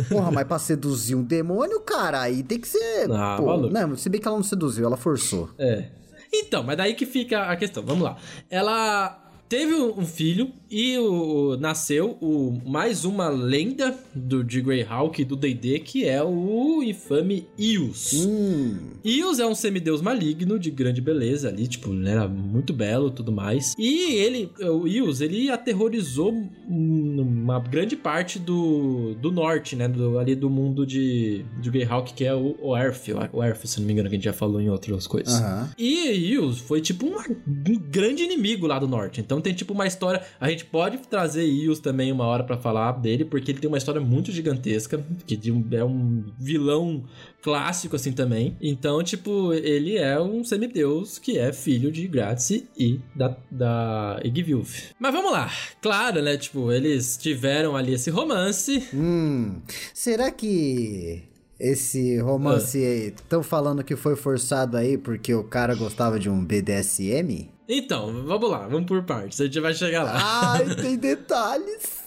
Porra, 0.10 0.32
mas 0.32 0.46
pra 0.48 0.58
seduzir 0.60 1.16
um 1.16 1.24
demônio, 1.24 1.80
cara, 1.82 2.22
aí 2.22 2.42
tem 2.42 2.60
que 2.60 2.68
ser. 2.68 3.12
Ah, 3.12 3.36
pô, 3.38 3.46
maluco. 3.46 3.74
não, 3.74 3.96
se 3.96 4.10
bem 4.10 4.20
que 4.20 4.28
ela 4.28 4.38
não 4.38 4.44
seduziu, 4.44 4.86
ela 4.86 4.98
forçou. 4.98 5.50
É. 5.58 5.86
Então, 6.34 6.64
mas 6.64 6.78
daí 6.78 6.94
que 6.94 7.06
fica 7.06 7.44
a 7.44 7.56
questão. 7.56 7.84
Vamos 7.84 8.04
lá. 8.04 8.18
Ela 8.50 9.29
teve 9.50 9.74
um 9.74 9.90
um 10.00 10.06
filho 10.06 10.52
e 10.72 10.96
o, 11.00 11.58
nasceu 11.60 12.16
o, 12.22 12.56
mais 12.64 13.04
uma 13.04 13.28
lenda 13.28 13.98
do, 14.14 14.44
de 14.44 14.62
Greyhawk 14.62 15.20
e 15.20 15.26
do 15.26 15.36
D&D, 15.36 15.80
que 15.80 16.06
é 16.08 16.24
o 16.24 16.84
infame 16.84 17.48
Ius. 17.58 18.14
Hum. 18.14 18.78
Ius 19.04 19.40
é 19.40 19.48
um 19.48 19.56
semideus 19.56 20.00
maligno 20.00 20.60
de 20.60 20.70
grande 20.70 21.02
beleza 21.02 21.48
ali, 21.50 21.68
tipo, 21.68 21.92
ele 21.92 22.08
era 22.08 22.28
muito 22.28 22.72
belo 22.72 23.08
e 23.08 23.12
tudo 23.12 23.32
mais. 23.32 23.74
E 23.80 24.14
ele, 24.14 24.52
o 24.62 24.88
Ius, 24.88 25.22
ele 25.22 25.50
aterrorizou 25.50 26.32
um- 26.32 27.20
uma 27.20 27.60
grande 27.60 27.96
parte 27.96 28.38
do, 28.38 29.16
do 29.16 29.32
norte, 29.32 29.76
né? 29.76 29.88
Do, 29.88 30.20
ali 30.20 30.36
do 30.36 30.50
mundo 30.52 30.86
de, 30.86 31.44
de 31.60 31.72
Greyhawk, 31.72 32.14
que 32.14 32.24
é 32.26 32.34
o, 32.36 32.56
o 32.62 32.78
Earth, 32.78 33.08
o 33.34 33.44
Earth, 33.44 33.66
se 33.66 33.80
não 33.80 33.88
me 33.88 33.94
engano, 33.94 34.08
que 34.08 34.16
a 34.16 34.18
gente 34.18 34.26
já 34.26 34.34
falou 34.34 34.62
em 34.62 34.70
outras 34.70 35.08
coisas. 35.08 35.34
Aham. 35.34 35.70
E 35.80 36.10
Ius 36.34 36.60
foi 36.60 36.80
tipo 36.80 37.08
uma- 37.08 37.26
um 37.28 37.80
grande 37.90 38.22
inimigo 38.22 38.68
lá 38.68 38.78
do 38.78 38.88
norte. 38.88 39.20
Então 39.20 39.39
tem 39.42 39.54
tipo 39.54 39.74
uma 39.74 39.88
história. 39.88 40.22
A 40.40 40.50
gente 40.50 40.66
pode 40.66 40.98
trazer 41.00 41.46
Ius 41.46 41.80
também 41.80 42.12
uma 42.12 42.26
hora 42.26 42.44
pra 42.44 42.58
falar 42.58 42.94
dele, 42.94 43.26
porque 43.26 43.52
ele 43.52 43.60
tem 43.60 43.68
uma 43.68 43.78
história 43.78 44.02
muito 44.02 44.32
gigantesca, 44.32 45.04
que 45.26 45.40
é 45.72 45.84
um 45.84 46.24
vilão 46.38 47.04
clássico 47.42 47.96
assim 47.96 48.12
também. 48.12 48.58
Então, 48.62 49.04
tipo, 49.04 49.54
ele 49.54 49.98
é 49.98 50.20
um 50.20 50.44
semideus 50.44 51.20
que 51.20 51.38
é 51.38 51.52
filho 51.52 51.92
de 51.92 52.08
Grazi 52.08 52.68
e 52.78 53.00
da, 53.16 53.36
da 53.50 54.20
Igvilf. 54.24 54.92
Mas 55.00 55.14
vamos 55.14 55.32
lá. 55.32 55.52
Claro, 55.82 56.22
né? 56.22 56.38
Tipo, 56.38 56.72
eles 56.72 57.18
tiveram 57.18 57.76
ali 57.76 57.94
esse 57.94 58.10
romance. 58.10 58.88
Hum. 58.94 59.62
Será 59.94 60.32
que 60.32 61.24
esse 61.60 62.18
romance 62.20 62.78
estão 62.78 63.44
falando 63.44 63.84
que 63.84 63.96
foi 63.96 64.16
forçado 64.16 64.78
aí 64.78 64.98
porque 64.98 65.34
o 65.34 65.44
cara 65.44 65.76
gostava 65.76 66.20
de 66.20 66.30
um 66.30 66.44
BDSM? 66.44 67.50
Então, 67.72 68.24
vamos 68.26 68.50
lá, 68.50 68.68
vamos 68.68 68.88
por 68.88 69.04
partes. 69.04 69.40
A 69.40 69.46
gente 69.46 69.60
vai 69.60 69.76
chegar 69.76 70.02
lá. 70.04 70.14
Ai, 70.56 70.74
tem 70.76 70.98
detalhes. 70.98 72.00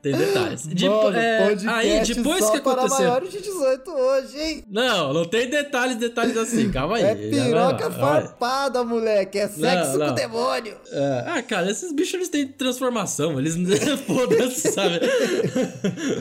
Tem 0.00 0.14
detalhes. 0.16 0.64
Depo- 0.66 1.02
Mano, 1.02 1.16
é, 1.16 1.58
aí, 1.66 2.00
depois 2.04 2.44
só 2.44 2.52
que 2.52 2.58
aconteceu. 2.58 2.98
maiores 2.98 3.30
de 3.30 3.42
18 3.42 3.90
hoje, 3.90 4.38
hein? 4.40 4.64
Não, 4.70 5.12
não 5.12 5.24
tem 5.24 5.50
detalhes, 5.50 5.96
detalhes 5.96 6.36
assim. 6.36 6.70
Calma 6.70 6.96
aí. 6.96 7.02
É 7.02 7.08
já 7.08 7.14
vai 7.14 7.30
piroca 7.30 7.88
vai. 7.90 7.98
farpada, 7.98 8.84
moleque. 8.84 9.38
É 9.38 9.48
sexo 9.48 9.98
não. 9.98 10.08
com 10.08 10.14
demônio. 10.14 10.76
É, 10.92 11.24
ah, 11.26 11.42
cara, 11.42 11.70
esses 11.70 11.92
bichos 11.92 12.14
eles 12.14 12.28
têm 12.28 12.46
transformação. 12.46 13.38
Eles. 13.38 13.54
Foda-se, 14.06 14.72
sabe? 14.72 15.00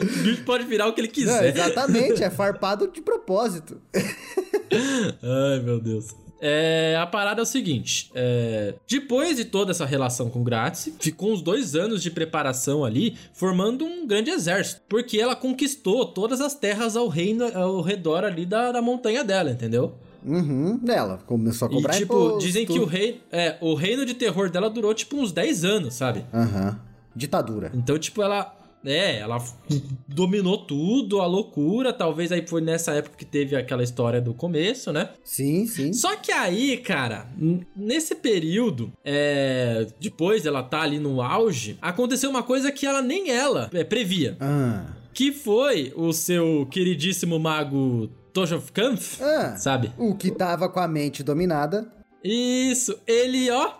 o 0.02 0.24
bicho 0.24 0.44
pode 0.44 0.66
virar 0.66 0.88
o 0.88 0.94
que 0.94 1.02
ele 1.02 1.08
Não, 1.08 1.14
quiser. 1.14 1.56
exatamente, 1.56 2.24
é 2.24 2.30
farpado 2.30 2.88
de 2.88 3.02
propósito. 3.02 3.80
Ai, 3.94 5.60
meu 5.64 5.80
Deus. 5.80 6.08
É, 6.48 6.96
a 7.02 7.08
parada 7.08 7.41
é 7.41 7.43
o 7.43 7.46
seguinte: 7.46 8.12
é, 8.14 8.76
depois 8.88 9.38
de 9.38 9.46
toda 9.46 9.72
essa 9.72 9.84
relação 9.86 10.30
com 10.30 10.43
Grátis, 10.43 10.93
ficou 11.00 11.32
uns 11.34 11.41
dois 11.41 11.76
anos 11.76 12.04
de 12.04 12.12
preparação 12.12 12.86
ali, 12.86 13.18
formando 13.34 13.84
um 13.84 14.06
grande 14.06 14.30
exército. 14.30 14.82
Porque 14.88 15.20
ela 15.20 15.36
conquistou 15.36 16.06
todas 16.06 16.41
as 16.41 16.54
terras 16.54 16.96
ao 16.96 17.08
reino 17.08 17.46
ao 17.58 17.82
redor 17.82 18.24
ali 18.24 18.46
da, 18.46 18.72
da 18.72 18.82
montanha 18.82 19.24
dela, 19.24 19.50
entendeu? 19.50 19.96
Uhum, 20.24 20.78
dela. 20.78 21.20
Começou 21.26 21.68
a 21.68 21.72
E, 21.72 21.74
cobrar 21.76 21.93
tipo, 21.96 22.14
imposto. 22.14 22.39
dizem 22.46 22.66
que 22.66 22.80
o, 22.80 22.86
rei, 22.86 23.22
é, 23.32 23.58
o 23.60 23.74
reino 23.74 24.06
de 24.06 24.14
terror 24.14 24.50
dela 24.50 24.70
durou, 24.70 24.93
tipo, 24.93 25.18
uns 25.18 25.32
10 25.32 25.66
anos, 25.66 25.93
sabe? 25.96 26.26
Aham. 26.32 26.80
Ditadura. 27.16 27.72
Então, 27.74 27.98
tipo, 27.98 28.22
ela. 28.22 28.54
É, 28.86 29.18
ela 29.20 29.38
dominou 30.08 30.58
tudo, 30.66 31.20
a 31.22 31.26
loucura. 31.26 31.92
Talvez 31.92 32.32
aí 32.32 32.46
foi 32.48 32.62
nessa 32.62 32.94
época 32.94 33.16
que 33.18 33.26
teve 33.26 33.56
aquela 33.56 33.84
história 33.84 34.22
do 34.22 34.34
começo, 34.34 34.92
né? 34.92 35.10
Sim, 35.24 35.66
sim. 35.66 35.92
Só 35.94 36.16
que 36.16 36.32
aí, 36.32 36.78
cara, 36.78 37.28
nesse 37.76 38.16
período, 38.16 38.92
é, 39.04 39.88
depois 40.00 40.46
ela 40.46 40.62
tá 40.64 40.82
ali 40.82 41.00
no 41.00 41.22
auge, 41.22 41.78
aconteceu 41.82 42.30
uma 42.30 42.44
coisa 42.44 42.72
que 42.72 42.86
ela 42.86 43.02
nem 43.02 43.32
ela 43.32 43.70
é, 43.74 43.84
previa. 43.84 44.38
Ah. 44.40 44.86
Que 45.14 45.32
foi 45.32 45.94
o 45.96 46.12
seu 46.12 46.68
queridíssimo 46.70 47.40
mago 47.40 48.10
Toshof 48.34 48.72
Kampf, 48.72 49.22
Ah. 49.24 49.56
sabe? 49.58 49.92
O 49.98 50.14
que 50.16 50.30
tava 50.30 50.68
com 50.68 50.80
a 50.80 50.88
mente 50.88 51.24
dominada 51.24 51.88
Isso, 52.24 52.98
ele, 53.08 53.50
ó, 53.50 53.72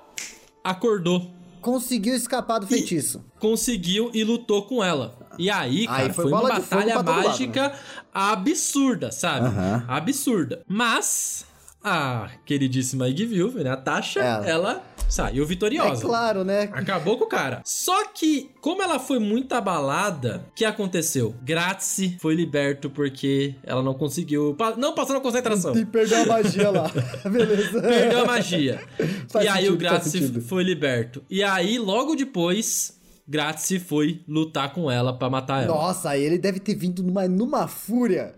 acordou. 0.64 1.35
Conseguiu 1.66 2.14
escapar 2.14 2.60
do 2.60 2.68
feitiço. 2.68 3.26
conseguiu 3.40 4.12
e 4.14 4.24
lutou 4.24 4.68
com 4.68 4.84
ela. 4.84 5.18
E 5.40 5.50
aí, 5.50 5.88
cara, 5.88 6.04
Aí 6.04 6.14
foi 6.14 6.26
foi, 6.26 6.32
uma 6.32 6.42
batalha 6.44 6.94
todo 6.94 7.10
lado, 7.10 7.28
mágica 7.28 7.74
absurda, 8.14 9.12
sabe? 9.12 9.48
Aham. 9.48 9.84
Absurda. 9.88 10.62
Mas 10.68 11.44
a 11.84 12.30
queridíssima 12.46 13.10
Igvilve, 13.10 13.64
né, 13.64 13.72
a 13.72 13.78
Tasha, 13.78 14.20
ela 14.20 14.84
Saiu 15.08 15.44
É 15.44 15.48
vitoriosa. 15.48 16.02
claro, 16.02 16.44
né? 16.44 16.64
Acabou 16.74 17.18
com 17.18 17.26
o 17.26 17.28
cara. 17.28 17.62
Só 17.64 18.06
que, 18.08 18.50
como 18.60 18.82
ela 18.82 19.00
foi 19.00 19.20
muito 19.20 19.54
abalada, 19.54 20.46
o 20.50 20.54
que 20.56 20.66
aconteceu? 20.66 21.34
Grazi 21.44 22.18
foi 22.20 22.34
liberto 22.36 22.90
porque 22.90 23.56
ela 23.64 23.82
não 23.84 23.94
conseguiu. 23.94 24.56
Não 24.78 24.94
passou 24.94 25.16
na 25.16 25.22
concentração. 25.22 25.76
E 25.78 25.86
perdeu 25.86 26.24
a 26.24 26.26
magia 26.26 26.70
lá. 26.72 26.92
Beleza. 27.30 27.82
Perdeu 27.82 28.22
a 28.22 28.26
magia. 28.26 28.84
Faz 29.30 29.46
e 29.46 29.48
aí 29.48 29.66
sentido, 29.66 29.76
o 29.76 29.80
faz 29.80 29.92
Grazi 29.92 30.10
sentido. 30.12 30.42
foi 30.42 30.64
liberto. 30.64 31.24
E 31.30 31.44
aí, 31.44 31.78
logo 31.78 32.16
depois, 32.16 32.98
Grazi 33.28 33.80
foi 33.80 34.22
lutar 34.28 34.74
com 34.74 34.90
ela 34.90 35.14
pra 35.18 35.30
matar 35.30 35.64
ela. 35.64 35.74
Nossa, 35.74 36.10
aí 36.10 36.24
ele 36.24 36.38
deve 36.38 36.60
ter 36.60 36.76
vindo 36.76 37.02
numa, 37.04 37.28
numa 37.28 37.68
fúria. 37.68 38.34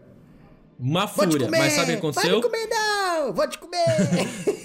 Uma 0.80 1.06
Vou 1.08 1.26
te 1.26 1.32
fúria. 1.32 1.46
comer! 1.48 1.58
Mas 1.60 1.74
sabe 1.74 1.84
o 1.84 1.94
que 1.94 1.98
aconteceu? 2.00 2.36
me 2.38 2.42
comer 2.44 2.68
não! 2.68 3.34
Vou 3.34 3.50
te 3.50 3.58
comer! 3.58 3.88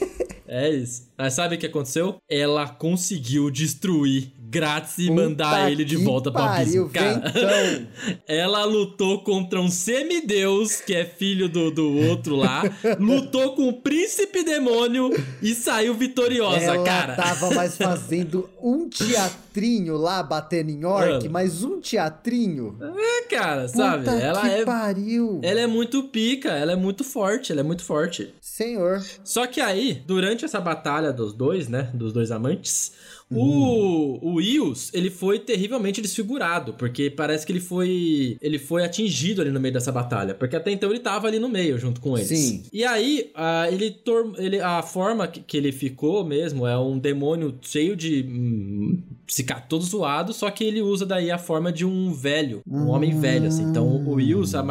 É 0.55 0.68
isso. 0.68 1.09
Mas 1.16 1.32
sabe 1.32 1.57
o 1.57 1.59
que 1.59 1.64
aconteceu? 1.64 2.18
Ela 2.28 2.68
conseguiu 2.68 3.50
destruir 3.50 4.34
Grazi 4.53 5.07
e 5.07 5.11
mandar 5.11 5.61
Puta 5.61 5.70
ele 5.70 5.82
de 5.82 5.96
volta 5.96 6.30
pro 6.30 6.42
pariu, 6.42 6.84
abismo. 6.84 6.90
Cara, 6.90 7.20
ventão. 7.20 7.86
ela 8.28 8.64
lutou 8.66 9.24
contra 9.24 9.59
um 9.59 9.70
semideus, 9.70 10.82
que 10.82 10.94
é 10.94 11.07
filho 11.07 11.48
do, 11.48 11.70
do 11.70 11.96
outro 12.09 12.36
lá. 12.36 12.62
lutou 13.00 13.55
com 13.55 13.70
o 13.70 13.80
príncipe 13.80 14.44
demônio 14.44 15.11
e 15.40 15.55
saiu 15.55 15.94
vitoriosa, 15.94 16.61
Ela 16.64 16.84
cara. 16.84 17.14
tava 17.16 17.55
mais 17.55 17.78
fazendo 17.78 18.50
um 18.62 18.90
teatrinho 18.90 19.96
lá, 19.96 20.22
batendo 20.22 20.70
em 20.70 20.84
orc, 20.84 21.26
mas 21.30 21.64
um 21.64 21.80
teatrinho. 21.80 22.76
É, 22.80 23.22
cara, 23.34 23.66
sabe? 23.68 24.05
Puta 24.05 24.16
Ela 24.18 24.40
que 24.42 24.48
é. 24.48 24.64
pariu. 24.66 25.40
Ela 25.42 25.61
é 25.61 25.66
muito 25.66 26.03
pica, 26.05 26.50
ela 26.50 26.72
é 26.72 26.76
muito 26.76 27.03
forte, 27.03 27.53
ela 27.53 27.62
é 27.62 27.64
muito 27.64 27.82
forte. 27.84 28.34
Senhor. 28.38 29.03
Só 29.24 29.46
que 29.46 29.62
aí, 29.62 30.03
durante 30.07 30.44
essa 30.44 30.61
batalha 30.61 31.11
dos 31.11 31.32
dois, 31.32 31.68
né? 31.68 31.90
Dos 31.94 32.12
dois 32.12 32.30
amantes, 32.30 32.92
O, 33.38 34.34
o 34.34 34.40
Ius, 34.40 34.92
ele 34.92 35.10
foi 35.10 35.38
terrivelmente 35.38 36.00
desfigurado, 36.00 36.74
porque 36.74 37.10
parece 37.10 37.46
que 37.46 37.52
ele 37.52 37.60
foi 37.60 38.36
ele 38.40 38.58
foi 38.58 38.84
atingido 38.84 39.40
ali 39.40 39.50
no 39.50 39.60
meio 39.60 39.74
dessa 39.74 39.92
batalha, 39.92 40.34
porque 40.34 40.56
até 40.56 40.70
então 40.70 40.90
ele 40.90 41.00
tava 41.00 41.28
ali 41.28 41.38
no 41.38 41.48
meio 41.48 41.78
junto 41.78 42.00
com 42.00 42.16
eles. 42.16 42.28
Sim. 42.28 42.64
E 42.72 42.84
aí, 42.84 43.30
a, 43.34 43.68
ele, 43.70 43.96
ele 44.38 44.60
a 44.60 44.82
forma 44.82 45.26
que, 45.28 45.40
que 45.40 45.56
ele 45.56 45.72
ficou 45.72 46.24
mesmo 46.24 46.66
é 46.66 46.78
um 46.78 46.98
demônio 46.98 47.58
cheio 47.60 47.96
de 47.96 48.22
hum, 48.28 49.02
cicatriz, 49.28 49.68
todo 49.68 49.84
zoado, 49.84 50.32
só 50.32 50.50
que 50.50 50.64
ele 50.64 50.82
usa 50.82 51.06
daí 51.06 51.30
a 51.30 51.38
forma 51.38 51.72
de 51.72 51.84
um 51.84 52.12
velho, 52.12 52.60
um 52.66 52.88
homem 52.88 53.18
velho, 53.18 53.46
assim. 53.46 53.62
Então, 53.62 54.04
o 54.06 54.20
Ius, 54.20 54.54
a, 54.54 54.62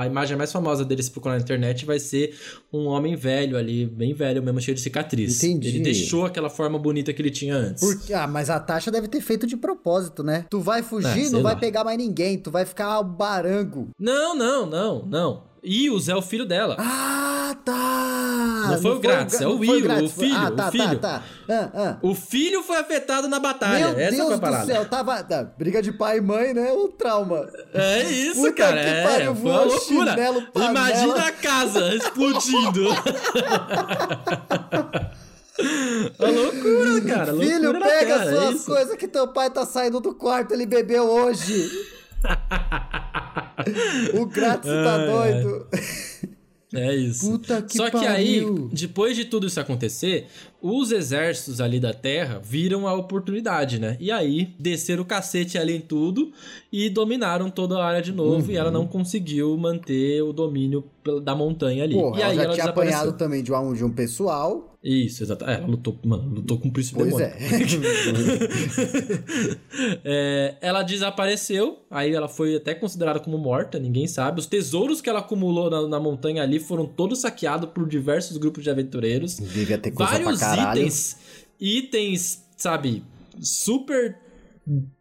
a 0.00 0.06
imagem 0.06 0.36
mais 0.36 0.52
famosa 0.52 0.84
dele 0.84 1.02
se 1.02 1.10
procurar 1.10 1.36
na 1.36 1.40
internet 1.40 1.84
vai 1.84 1.98
ser 1.98 2.36
um 2.72 2.86
homem 2.86 3.16
velho 3.16 3.56
ali, 3.56 3.86
bem 3.86 4.14
velho 4.14 4.42
mesmo, 4.42 4.60
cheio 4.60 4.74
de 4.74 4.80
cicatriz. 4.80 5.42
Entendi. 5.42 5.68
Ele 5.68 5.80
deixou 5.80 6.24
aquela 6.24 6.50
forma 6.50 6.78
bonita 6.78 7.12
que 7.12 7.20
ele 7.22 7.30
tinha 7.30 7.54
antes. 7.54 7.82
Porque, 7.82 8.12
ah, 8.12 8.26
mas 8.26 8.50
a 8.50 8.60
Tasha 8.60 8.90
deve 8.90 9.08
ter 9.08 9.20
feito 9.20 9.46
de 9.46 9.56
propósito, 9.56 10.22
né? 10.22 10.46
Tu 10.50 10.60
vai 10.60 10.82
fugir, 10.82 11.24
sei 11.24 11.30
não 11.30 11.42
vai 11.42 11.54
lá. 11.54 11.60
pegar 11.60 11.84
mais 11.84 11.98
ninguém, 11.98 12.38
tu 12.38 12.50
vai 12.50 12.64
ficar 12.64 13.02
barango. 13.02 13.88
Não, 13.98 14.36
não, 14.36 14.66
não, 14.66 15.06
não. 15.06 15.53
Ius 15.64 16.08
é 16.10 16.14
o 16.14 16.20
filho 16.20 16.44
dela. 16.44 16.76
Ah, 16.78 17.56
tá! 17.64 18.66
Não 18.70 18.80
foi 18.82 18.90
o 18.92 18.98
Grátis, 19.00 19.40
é 19.40 19.46
o 19.46 19.50
não 19.50 19.58
Will, 19.58 20.04
o 20.04 20.08
filho, 20.08 20.36
Ah, 20.36 20.48
o 20.48 20.50
tá, 20.56 20.70
filho. 20.70 20.98
tá, 20.98 21.20
tá. 21.20 21.22
Ah, 21.48 21.70
ah. 21.74 21.96
O 22.02 22.14
filho 22.14 22.62
foi 22.62 22.76
afetado 22.76 23.28
na 23.28 23.38
batalha. 23.40 23.88
Meu 23.92 23.98
Essa 23.98 24.16
Deus 24.16 24.24
foi 24.26 24.32
a 24.32 24.36
do 24.36 24.40
parada. 24.40 24.66
céu, 24.66 24.84
tava. 24.86 25.22
tá, 25.22 25.44
briga 25.56 25.80
de 25.82 25.92
pai 25.92 26.18
e 26.18 26.20
mãe, 26.20 26.52
né? 26.52 26.70
O 26.72 26.88
trauma. 26.88 27.48
É 27.72 28.02
isso, 28.02 28.40
Puta 28.42 28.52
cara. 28.52 28.80
que 28.80 28.86
é, 28.88 29.02
pariu, 29.04 29.34
foi 29.34 29.50
uma 29.50 29.62
loucura. 29.64 30.10
chinelo, 30.12 30.42
panela. 30.52 30.70
Imagina 30.70 31.26
a 31.26 31.32
casa 31.32 31.94
explodindo. 31.94 32.88
uma 36.18 36.28
loucura, 36.30 37.00
cara. 37.06 37.34
Filho, 37.34 37.62
loucura 37.72 37.86
pega 37.88 38.18
Terra, 38.18 38.24
é 38.24 38.30
suas 38.36 38.54
isso. 38.56 38.66
coisas 38.66 38.96
que 38.96 39.08
teu 39.08 39.28
pai 39.28 39.50
tá 39.50 39.64
saindo 39.64 40.00
do 40.00 40.14
quarto, 40.14 40.52
ele 40.52 40.66
bebeu 40.66 41.04
hoje. 41.04 41.70
O 44.14 44.26
Grátis 44.26 44.70
tá 44.70 44.96
Ai, 44.96 45.06
doido. 45.06 45.66
É 46.74 46.92
isso. 46.92 47.30
Puta 47.30 47.62
que 47.62 47.76
Só 47.76 47.88
que 47.88 48.04
aí, 48.04 48.40
pariu. 48.40 48.68
depois 48.72 49.16
de 49.16 49.24
tudo 49.24 49.46
isso 49.46 49.60
acontecer, 49.60 50.26
os 50.60 50.90
exércitos 50.90 51.60
ali 51.60 51.78
da 51.78 51.94
Terra 51.94 52.40
viram 52.42 52.88
a 52.88 52.94
oportunidade, 52.94 53.78
né? 53.78 53.96
E 54.00 54.10
aí, 54.10 54.52
desceram 54.58 55.04
o 55.04 55.06
cacete 55.06 55.56
ali 55.56 55.76
em 55.76 55.80
tudo 55.80 56.32
e 56.72 56.90
dominaram 56.90 57.48
toda 57.48 57.78
a 57.78 57.86
área 57.86 58.02
de 58.02 58.10
novo. 58.10 58.50
E 58.50 58.56
ela 58.56 58.72
não 58.72 58.88
conseguiu 58.88 59.56
manter 59.56 60.20
o 60.22 60.32
domínio 60.32 60.84
da 61.22 61.34
montanha 61.36 61.84
ali. 61.84 61.94
Uhum. 61.94 62.02
Porra, 62.10 62.18
e 62.18 62.22
aí 62.24 62.30
ela 62.30 62.34
já 62.34 62.42
ela 62.42 62.52
tinha 62.54 62.64
desapareceu. 62.64 62.98
apanhado 62.98 63.18
também 63.18 63.42
de 63.42 63.52
um, 63.52 63.72
de 63.72 63.84
um 63.84 63.90
pessoal. 63.90 64.73
Isso, 64.84 65.22
exato. 65.22 65.46
É, 65.46 65.54
ela 65.54 65.66
lutou, 65.66 65.98
mano, 66.04 66.28
lutou 66.28 66.58
com 66.58 66.68
o 66.68 66.70
príncipe 66.70 66.98
Pois 66.98 67.16
demônio. 67.16 67.26
é. 67.26 67.34
É, 70.04 70.56
ela 70.60 70.82
desapareceu, 70.82 71.78
aí 71.90 72.12
ela 72.12 72.28
foi 72.28 72.56
até 72.56 72.74
considerada 72.74 73.18
como 73.18 73.38
morta, 73.38 73.78
ninguém 73.78 74.06
sabe. 74.06 74.40
Os 74.40 74.46
tesouros 74.46 75.00
que 75.00 75.08
ela 75.08 75.20
acumulou 75.20 75.70
na, 75.70 75.88
na 75.88 75.98
montanha 75.98 76.42
ali 76.42 76.60
foram 76.60 76.84
todos 76.86 77.20
saqueados 77.20 77.70
por 77.70 77.88
diversos 77.88 78.36
grupos 78.36 78.62
de 78.62 78.68
aventureiros. 78.70 79.38
Devia 79.38 79.78
ter 79.78 79.90
coisa 79.90 80.12
Vários 80.12 80.42
itens, 80.42 81.16
itens, 81.58 82.44
sabe, 82.56 83.02
super 83.40 84.18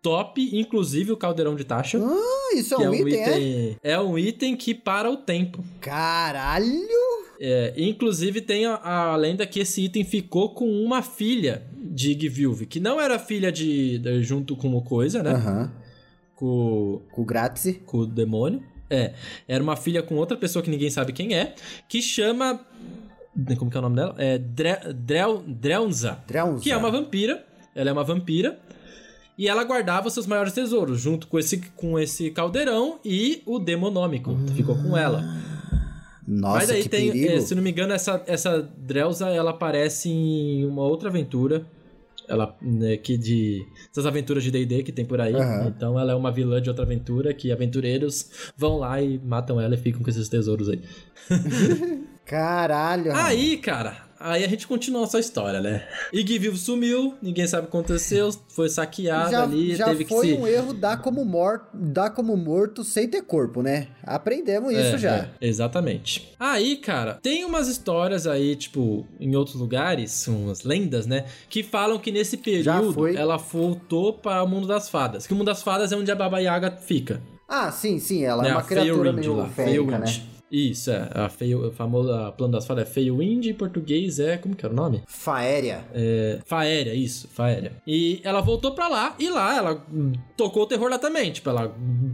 top, 0.01 0.57
inclusive 0.57 1.11
o 1.11 1.17
caldeirão 1.17 1.55
de 1.55 1.65
taxa. 1.65 1.99
Ah, 2.01 2.55
isso 2.55 2.75
é 2.75 2.77
que 2.77 2.87
um, 2.87 3.07
item, 3.07 3.77
é? 3.83 3.91
é 3.91 3.99
um 3.99 4.17
item 4.17 4.55
que 4.55 4.73
para 4.73 5.11
o 5.11 5.17
tempo. 5.17 5.61
Caralho! 5.81 7.22
É, 7.39 7.73
inclusive 7.77 8.41
tem 8.41 8.65
a, 8.65 8.75
a 8.75 9.15
lenda 9.15 9.45
que 9.45 9.59
esse 9.59 9.83
item 9.83 10.03
ficou 10.03 10.53
com 10.53 10.69
uma 10.83 11.01
filha 11.01 11.63
de 11.75 12.11
Igvilve, 12.11 12.65
que 12.65 12.79
não 12.79 12.99
era 13.01 13.17
filha 13.19 13.51
de, 13.51 13.97
de- 13.97 14.23
junto 14.23 14.55
com 14.55 14.73
o 14.75 14.81
coisa, 14.81 15.21
né? 15.23 15.31
Aham. 15.31 15.71
Com, 16.35 17.01
Com 17.11 17.21
o 17.21 17.25
Grátis. 17.25 17.79
com 17.85 17.99
o 17.99 18.05
demônio. 18.05 18.63
É, 18.89 19.13
era 19.47 19.63
uma 19.63 19.75
filha 19.75 20.03
com 20.03 20.15
outra 20.15 20.37
pessoa 20.37 20.61
que 20.61 20.69
ninguém 20.69 20.89
sabe 20.89 21.11
quem 21.13 21.33
é, 21.33 21.55
que 21.89 22.01
chama 22.01 22.59
como 23.57 23.71
que 23.71 23.75
é 23.77 23.79
o 23.79 23.83
nome 23.83 23.95
dela? 23.95 24.13
É 24.19 24.37
Dre, 24.37 24.93
Drel, 24.93 25.43
Dreunza, 25.47 26.19
Dreunza. 26.27 26.61
que 26.61 26.71
é 26.71 26.77
uma 26.77 26.91
vampira. 26.91 27.43
Ela 27.73 27.89
é 27.89 27.93
uma 27.93 28.03
vampira. 28.03 28.59
E 29.35 29.47
ela 29.47 29.63
guardava 29.63 30.07
seus 30.11 30.27
maiores 30.27 30.53
tesouros, 30.53 31.01
junto 31.01 31.25
com 31.27 31.39
esse, 31.39 31.57
com 31.75 31.97
esse 31.97 32.29
caldeirão 32.29 32.99
e 33.03 33.41
o 33.47 33.57
demonômico. 33.57 34.37
Ficou 34.55 34.75
com 34.75 34.95
ela. 34.95 35.23
Nossa, 36.27 36.57
Mas 36.59 36.69
aí 36.69 36.83
que 36.83 36.89
tem, 36.89 37.11
perigo. 37.11 37.33
é, 37.33 37.41
se 37.41 37.53
não 37.53 37.61
me 37.61 37.71
engano, 37.71 37.93
essa, 37.93 38.23
essa 38.27 38.61
Drelza, 38.77 39.27
ela 39.29 39.51
aparece 39.51 40.09
em 40.09 40.65
uma 40.65 40.83
outra 40.83 41.09
aventura. 41.09 41.65
Ela, 42.27 42.55
né, 42.61 42.95
que 42.95 43.17
de. 43.17 43.65
Essas 43.91 44.05
aventuras 44.05 44.43
de 44.43 44.49
DD 44.49 44.83
que 44.83 44.93
tem 44.93 45.03
por 45.03 45.19
aí. 45.19 45.35
Aham. 45.35 45.67
Então 45.67 45.99
ela 45.99 46.13
é 46.13 46.15
uma 46.15 46.31
vilã 46.31 46.61
de 46.61 46.69
outra 46.69 46.85
aventura 46.85 47.33
que 47.33 47.51
aventureiros 47.51 48.53
vão 48.55 48.77
lá 48.77 49.01
e 49.01 49.19
matam 49.19 49.59
ela 49.59 49.73
e 49.75 49.77
ficam 49.77 50.01
com 50.01 50.09
esses 50.09 50.29
tesouros 50.29 50.69
aí. 50.69 50.81
Caralho. 52.25 53.13
Aí, 53.13 53.57
cara, 53.57 53.97
aí 54.23 54.43
a 54.43 54.47
gente 54.47 54.65
continua 54.67 55.03
a 55.03 55.07
sua 55.07 55.19
história, 55.19 55.59
né? 55.61 55.83
Igvivo 56.11 56.55
sumiu, 56.57 57.13
ninguém 57.21 57.45
sabe 57.45 57.67
o 57.67 57.69
que 57.69 57.75
aconteceu, 57.77 58.29
foi 58.49 58.69
saqueado 58.69 59.31
já, 59.31 59.43
ali, 59.43 59.75
já 59.75 59.85
teve 59.85 60.05
que 60.05 60.09
foi 60.13 60.27
se. 60.27 60.33
um 60.33 60.47
erro 60.47 60.73
dar 60.73 61.01
como, 61.01 61.23
morto, 61.25 61.65
dar 61.73 62.09
como 62.11 62.35
morto 62.37 62.83
sem 62.83 63.07
ter 63.07 63.21
corpo, 63.23 63.61
né? 63.61 63.87
Aprendemos 64.03 64.71
isso 64.71 64.95
É, 64.95 64.97
já. 64.97 65.15
é, 65.15 65.29
exatamente. 65.41 66.33
Aí, 66.39 66.77
cara, 66.77 67.19
tem 67.21 67.43
umas 67.45 67.67
histórias 67.67 68.25
aí, 68.25 68.55
tipo, 68.55 69.05
em 69.19 69.35
outros 69.35 69.55
lugares, 69.57 70.27
umas 70.27 70.63
lendas, 70.63 71.05
né? 71.05 71.25
Que 71.49 71.61
falam 71.61 71.99
que 71.99 72.11
nesse 72.11 72.37
período 72.37 72.93
foi. 72.93 73.15
ela 73.15 73.37
voltou 73.37 74.13
para 74.13 74.41
o 74.43 74.47
mundo 74.47 74.67
das 74.67 74.89
fadas. 74.89 75.27
Que 75.27 75.33
o 75.33 75.35
mundo 75.35 75.47
das 75.47 75.61
fadas 75.61 75.91
é 75.91 75.95
onde 75.95 76.11
a 76.11 76.15
Baba 76.15 76.39
Yaga 76.39 76.71
fica. 76.71 77.21
Ah, 77.47 77.71
sim, 77.71 77.99
sim, 77.99 78.23
ela 78.23 78.41
né? 78.41 78.49
é 78.49 78.51
uma 78.53 78.61
a 78.61 78.63
criatura 78.63 79.11
Feywind 79.11 79.19
meio 79.19 79.35
lá, 79.35 79.49
férica, 79.49 79.99
né? 79.99 80.05
Isso, 80.53 80.91
é. 80.91 81.09
A, 81.11 81.25
a 81.25 81.71
famosa 81.71 82.31
plano 82.33 82.53
das 82.53 82.67
fadas 82.67 82.87
é 82.87 82.91
Feywind, 82.91 83.47
em 83.47 83.55
português 83.55 84.19
é. 84.19 84.37
Como 84.37 84.55
que 84.55 84.63
era 84.63 84.71
o 84.71 84.77
nome? 84.77 85.01
Faéria. 85.07 85.83
É, 85.91 86.39
Faéria, 86.45 86.93
isso, 86.93 87.27
Faéria. 87.27 87.71
E 87.87 88.21
ela 88.23 88.39
voltou 88.39 88.75
pra 88.75 88.87
lá, 88.87 89.15
e 89.17 89.29
lá 89.31 89.57
ela 89.57 89.83
hum, 89.91 90.13
tocou 90.37 90.61
o 90.61 90.67
terror 90.67 90.91
lá 90.91 90.99
também. 90.99 91.31
Tipo, 91.31 91.49
ela 91.49 91.69
hum, 91.75 92.13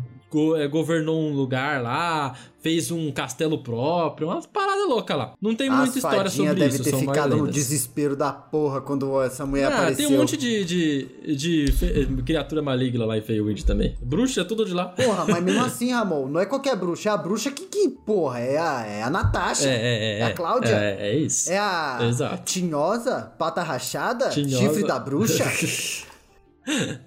governou 0.70 1.20
um 1.20 1.34
lugar 1.34 1.82
lá, 1.82 2.36
fez 2.62 2.92
um 2.92 3.12
castelo 3.12 3.58
próprio, 3.64 4.28
umas 4.28 4.46
paradas 4.46 4.88
loucas 4.88 5.18
lá. 5.18 5.34
Não 5.42 5.56
tem 5.56 5.70
muita 5.70 5.98
história 5.98 6.30
sobre 6.30 6.54
deve 6.54 6.76
isso, 6.76 6.84
ter 6.84 6.90
são 6.92 7.02
mais 7.04 7.18
ficado 7.18 7.38
no 7.38 7.48
desespero 7.48 8.16
da 8.16 8.32
porra 8.32 8.82
quando 8.82 9.22
essa 9.22 9.46
mulher 9.46 9.72
Ah, 9.72 9.76
apareceu. 9.76 10.08
tem 10.08 10.16
um 10.16 10.20
monte 10.20 10.36
de, 10.38 10.66
de, 10.66 11.36
de 11.36 11.72
fe- 11.72 12.06
criatura 12.26 12.62
maligna 12.62 13.06
lá 13.06 13.18
em 13.18 13.22
Feywind 13.22 13.64
também. 13.64 13.96
Bruxa, 14.02 14.44
tudo 14.46 14.66
de 14.66 14.74
lá. 14.74 14.86
Porra, 14.86 15.26
mas 15.28 15.44
mesmo 15.44 15.62
assim, 15.66 15.92
Ramon, 15.92 16.28
não 16.28 16.40
é 16.40 16.46
qualquer 16.46 16.76
bruxa, 16.76 17.10
é 17.10 17.12
a 17.14 17.18
bruxa 17.18 17.50
que, 17.52 17.66
que 17.66 17.90
porra, 17.90 18.40
é 18.40 18.58
a, 18.58 18.86
é 18.86 19.04
a 19.04 19.10
Natasha. 19.10 19.70
É, 19.70 19.74
é, 19.76 20.18
é. 20.18 20.20
É 20.20 20.24
a 20.26 20.34
Cláudia. 20.34 20.76
É, 20.76 21.10
é 21.12 21.18
isso. 21.18 21.52
É 21.52 21.58
a 21.58 22.00
Exato. 22.08 22.44
tinhosa, 22.44 23.34
pata 23.40 23.64
rachada, 23.64 24.30
Tinhosa. 24.30 24.58
chifre 24.58 24.84
da 24.86 25.00
bruxa. 25.00 25.46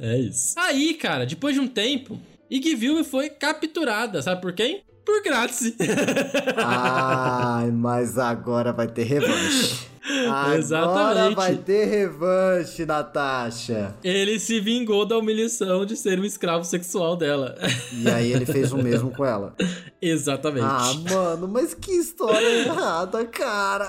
É 0.01 0.18
isso. 0.18 0.55
Aí, 0.59 0.95
cara, 0.95 1.25
depois 1.25 1.55
de 1.55 1.61
um 1.61 1.68
tempo, 1.68 2.18
Igvilve 2.53 3.03
foi 3.03 3.31
capturada, 3.31 4.21
sabe 4.21 4.43
por 4.43 4.53
quem? 4.53 4.83
Por 5.07 5.23
Grazi. 5.23 5.75
Ai, 6.55 7.71
mas 7.71 8.19
agora 8.19 8.75
vai 8.75 8.87
ter 8.87 9.05
revanche. 9.05 9.87
Agora 10.05 10.59
Exatamente. 10.59 11.37
vai 11.37 11.57
ter 11.57 11.85
revanche, 11.85 12.85
Natasha. 12.85 13.95
Ele 14.03 14.39
se 14.41 14.61
vingou 14.61 15.07
da 15.07 15.17
humilhação 15.17 15.87
de 15.87 15.97
ser 15.97 16.19
um 16.19 16.25
escravo 16.25 16.65
sexual 16.65 17.17
dela. 17.17 17.57
E 17.93 18.09
aí 18.09 18.33
ele 18.33 18.45
fez 18.45 18.73
o 18.73 18.79
mesmo 18.79 19.11
com 19.13 19.25
ela. 19.25 19.55
Exatamente. 20.03 20.67
Ah, 20.67 20.93
mano, 21.09 21.47
mas 21.47 21.75
que 21.75 21.93
história 21.93 22.67
errada, 22.67 23.25
cara. 23.25 23.89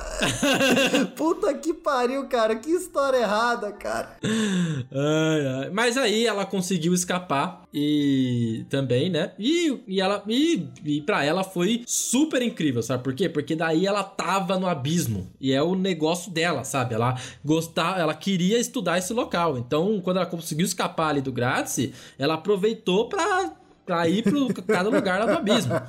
Puta 1.17 1.51
que 1.55 1.73
pariu, 1.73 2.27
cara. 2.27 2.55
Que 2.55 2.69
história 2.69 3.17
errada, 3.17 3.71
cara. 3.71 4.17
Ai, 4.23 5.47
ai. 5.47 5.69
Mas 5.71 5.97
aí 5.97 6.27
ela 6.27 6.45
conseguiu 6.45 6.93
escapar 6.93 7.63
e 7.73 8.65
também, 8.69 9.09
né? 9.09 9.31
E, 9.39 9.81
e 9.87 9.99
ela 9.99 10.23
e, 10.27 10.67
e 10.85 11.01
para 11.01 11.23
ela 11.25 11.43
foi 11.43 11.83
super 11.87 12.43
incrível, 12.43 12.83
sabe 12.83 13.03
por 13.03 13.15
quê? 13.15 13.27
Porque 13.27 13.55
daí 13.55 13.87
ela 13.87 14.03
tava 14.03 14.59
no 14.59 14.67
abismo 14.67 15.31
e 15.41 15.51
é 15.51 15.63
o 15.63 15.73
negócio 15.73 16.02
dela, 16.31 16.63
sabe? 16.63 16.93
Ela 16.95 17.15
gostava, 17.43 17.99
ela 17.99 18.13
queria 18.13 18.59
estudar 18.59 18.97
esse 18.97 19.13
local. 19.13 19.57
Então, 19.57 19.99
quando 20.03 20.17
ela 20.17 20.25
conseguiu 20.25 20.65
escapar 20.65 21.09
ali 21.09 21.21
do 21.21 21.31
Grátis, 21.31 21.91
ela 22.19 22.33
aproveitou 22.35 23.07
pra 23.09 23.51
Pra 23.85 24.07
ir 24.07 24.23
pro 24.23 24.47
cada 24.65 24.89
lugar 24.89 25.19
lá 25.19 25.25
do 25.25 25.37
abismo. 25.39 25.73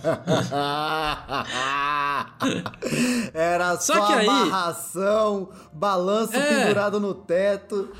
Era 3.32 3.76
só, 3.78 3.94
Só 3.94 4.06
que 4.06 4.12
aí- 4.14 4.26
amarração, 4.26 5.48
balanço 5.72 6.34
É. 6.36 6.64
pendurado 6.64 6.98
no 7.00 7.14
teto. 7.14 7.90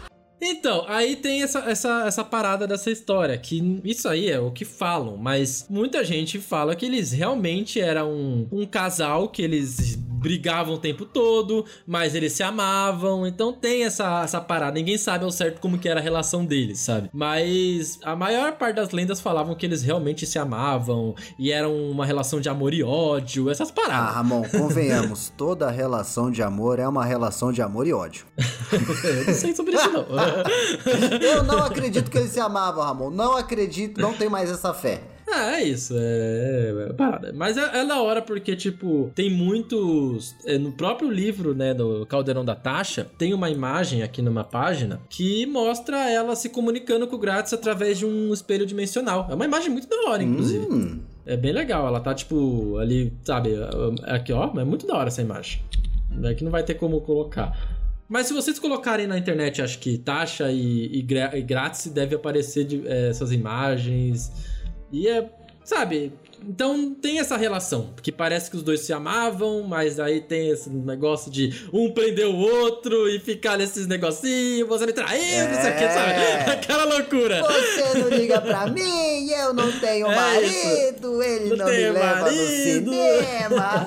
Então, 0.41 0.85
aí 0.89 1.17
tem 1.17 1.43
essa, 1.43 1.61
essa, 1.61 2.05
essa 2.07 2.25
parada 2.25 2.67
dessa 2.67 2.91
história, 2.91 3.39
que 3.39 3.81
isso 3.85 4.09
aí 4.09 4.29
é 4.29 4.39
o 4.39 4.51
que 4.51 4.65
falam, 4.65 5.17
mas 5.17 5.67
muita 5.71 6.05
gente 6.05 6.39
fala 6.39 6.75
que 6.75 6.85
eles 6.85 7.13
realmente 7.13 7.81
eram 7.81 8.11
um, 8.13 8.49
um 8.53 8.67
casal, 8.67 9.29
que 9.29 9.41
eles 9.41 9.97
brigavam 10.25 10.75
o 10.77 10.79
tempo 10.79 11.05
todo, 11.05 11.67
mas 11.87 12.15
eles 12.15 12.33
se 12.33 12.43
amavam, 12.43 13.27
então 13.27 13.53
tem 13.53 13.85
essa, 13.85 14.23
essa 14.25 14.41
parada, 14.41 14.73
ninguém 14.73 14.97
sabe 14.97 15.23
ao 15.23 15.31
certo 15.31 15.61
como 15.61 15.77
que 15.77 15.87
era 15.87 16.01
a 16.01 16.03
relação 16.03 16.47
deles, 16.47 16.81
sabe? 16.81 17.11
Mas 17.13 17.99
a 18.03 18.17
maior 18.17 18.53
parte 18.53 18.77
das 18.77 18.91
lendas 18.91 19.21
falavam 19.21 19.55
que 19.55 19.67
eles 19.67 19.83
realmente 19.83 20.25
se 20.25 20.39
amavam, 20.39 21.15
e 21.39 21.53
eram 21.53 21.77
uma 21.91 22.07
relação 22.07 22.41
de 22.41 22.49
amor 22.49 22.73
e 22.73 22.83
ódio, 22.83 23.51
essas 23.51 23.69
Ah, 23.69 23.73
paradas. 23.75 24.15
Ramon, 24.15 24.43
convenhamos, 24.49 25.29
toda 25.37 25.71
relação 25.71 26.31
de 26.31 26.43
amor 26.43 26.79
é 26.79 26.89
uma 26.89 27.05
relação 27.05 27.53
de 27.53 27.61
amor 27.61 27.87
e 27.87 27.93
ódio. 27.93 28.25
Eu 28.73 29.27
não 29.27 29.35
sei 29.35 29.55
sobre 29.55 29.75
isso 29.77 29.91
não. 29.91 30.07
Eu 31.21 31.43
não 31.43 31.59
acredito 31.59 32.11
que 32.11 32.17
eles 32.17 32.31
se 32.31 32.41
amavam, 32.41 32.83
Ramon. 32.83 33.11
Não 33.11 33.37
acredito, 33.37 34.01
não 34.01 34.15
tenho 34.15 34.31
mais 34.31 34.51
essa 34.51 34.73
fé. 34.73 35.03
Ah, 35.27 35.59
é 35.61 35.65
isso, 35.65 35.95
é, 35.97 36.87
é 36.91 36.93
parada. 36.93 37.33
Mas 37.35 37.57
é, 37.57 37.81
é 37.81 37.85
da 37.87 38.01
hora 38.01 38.21
porque, 38.23 38.55
tipo, 38.55 39.11
tem 39.15 39.31
muitos. 39.31 40.35
é, 40.45 40.59
no 40.59 40.73
próprio 40.73 41.11
livro, 41.11 41.55
né, 41.55 41.73
do 41.75 42.05
Caldeirão 42.07 42.45
da 42.45 42.55
Taxa, 42.55 43.07
tem 43.19 43.33
uma 43.33 43.51
imagem 43.51 44.03
aqui 44.03 44.21
numa 44.23 44.45
página 44.45 45.01
que 45.09 45.47
mostra 45.47 46.11
ela 46.11 46.37
se 46.37 46.51
comunicando 46.51 47.07
com 47.07 47.17
o 47.17 47.19
Grátis 47.19 47.53
através 47.53 47.99
de 47.99 48.07
um 48.07 48.33
espelho 48.33 48.67
dimensional. 48.67 49.27
É 49.31 49.35
uma 49.35 49.45
imagem 49.45 49.71
muito 49.71 49.89
da 49.89 50.11
hora, 50.11 50.23
inclusive. 50.23 50.67
Hum, 50.67 51.01
É 51.27 51.37
bem 51.37 51.53
legal, 51.53 51.87
ela 51.87 52.01
tá, 52.01 52.15
tipo, 52.15 52.77
ali, 52.79 53.13
sabe? 53.25 53.55
Aqui, 54.05 54.33
ó, 54.33 54.53
é 54.59 54.65
muito 54.65 54.87
da 54.87 54.95
hora 54.95 55.09
essa 55.09 55.23
imagem. 55.23 55.63
É 56.23 56.35
que 56.35 56.45
não 56.45 56.51
vai 56.51 56.63
ter 56.63 56.75
como 56.75 57.01
colocar. 57.01 57.57
Mas 58.07 58.27
se 58.27 58.35
vocês 58.35 58.59
colocarem 58.59 59.07
na 59.07 59.19
internet, 59.19 59.63
acho 59.63 59.79
que 59.79 59.97
taxa 59.97 60.53
e, 60.53 60.87
e, 60.87 60.99
e 61.01 61.43
grátis, 61.43 61.87
deve 61.87 62.15
aparecer 62.15 62.65
de- 62.65 62.87
é, 62.87 63.09
essas 63.09 63.33
imagens. 63.33 64.31
E 64.95 65.09
é, 65.09 65.29
sabe? 65.65 66.13
Então 66.47 66.95
tem 66.95 67.19
essa 67.19 67.37
relação, 67.39 67.91
porque 67.95 68.13
parece 68.13 68.49
que 68.51 68.57
os 68.57 68.63
dois 68.63 68.81
se 68.81 68.93
amavam, 68.93 69.63
mas 69.63 69.99
aí 69.99 70.21
tem 70.21 70.51
esse 70.51 70.69
negócio 70.71 71.33
de 71.33 71.69
um 71.73 71.91
prender 71.91 72.27
o 72.27 72.37
outro 72.37 73.09
e 73.09 73.19
ficar 73.19 73.57
nesses 73.57 73.87
negocinhos, 73.87 74.69
você 74.69 74.85
me 74.87 74.93
traiu, 74.93 75.49
não 75.49 75.61
sei 75.63 75.71
o 75.73 75.75
que, 75.77 75.89
sabe? 75.89 76.13
É. 76.13 76.51
Aquela 76.53 76.85
loucura. 76.85 77.43
Você 77.43 77.99
não 77.99 78.09
liga 78.11 78.41
pra 78.43 78.67
mim, 78.69 79.31
eu 79.31 79.53
não 79.55 79.73
tenho 79.81 80.07
É 80.13 80.15
marido, 80.15 81.23
ele 81.23 81.49
Não 81.49 81.57
não, 81.57 81.67
me 81.67 81.91
leva 81.91 82.17
no 82.17 82.23
marido. 82.23 82.93
cinema. 82.93 83.87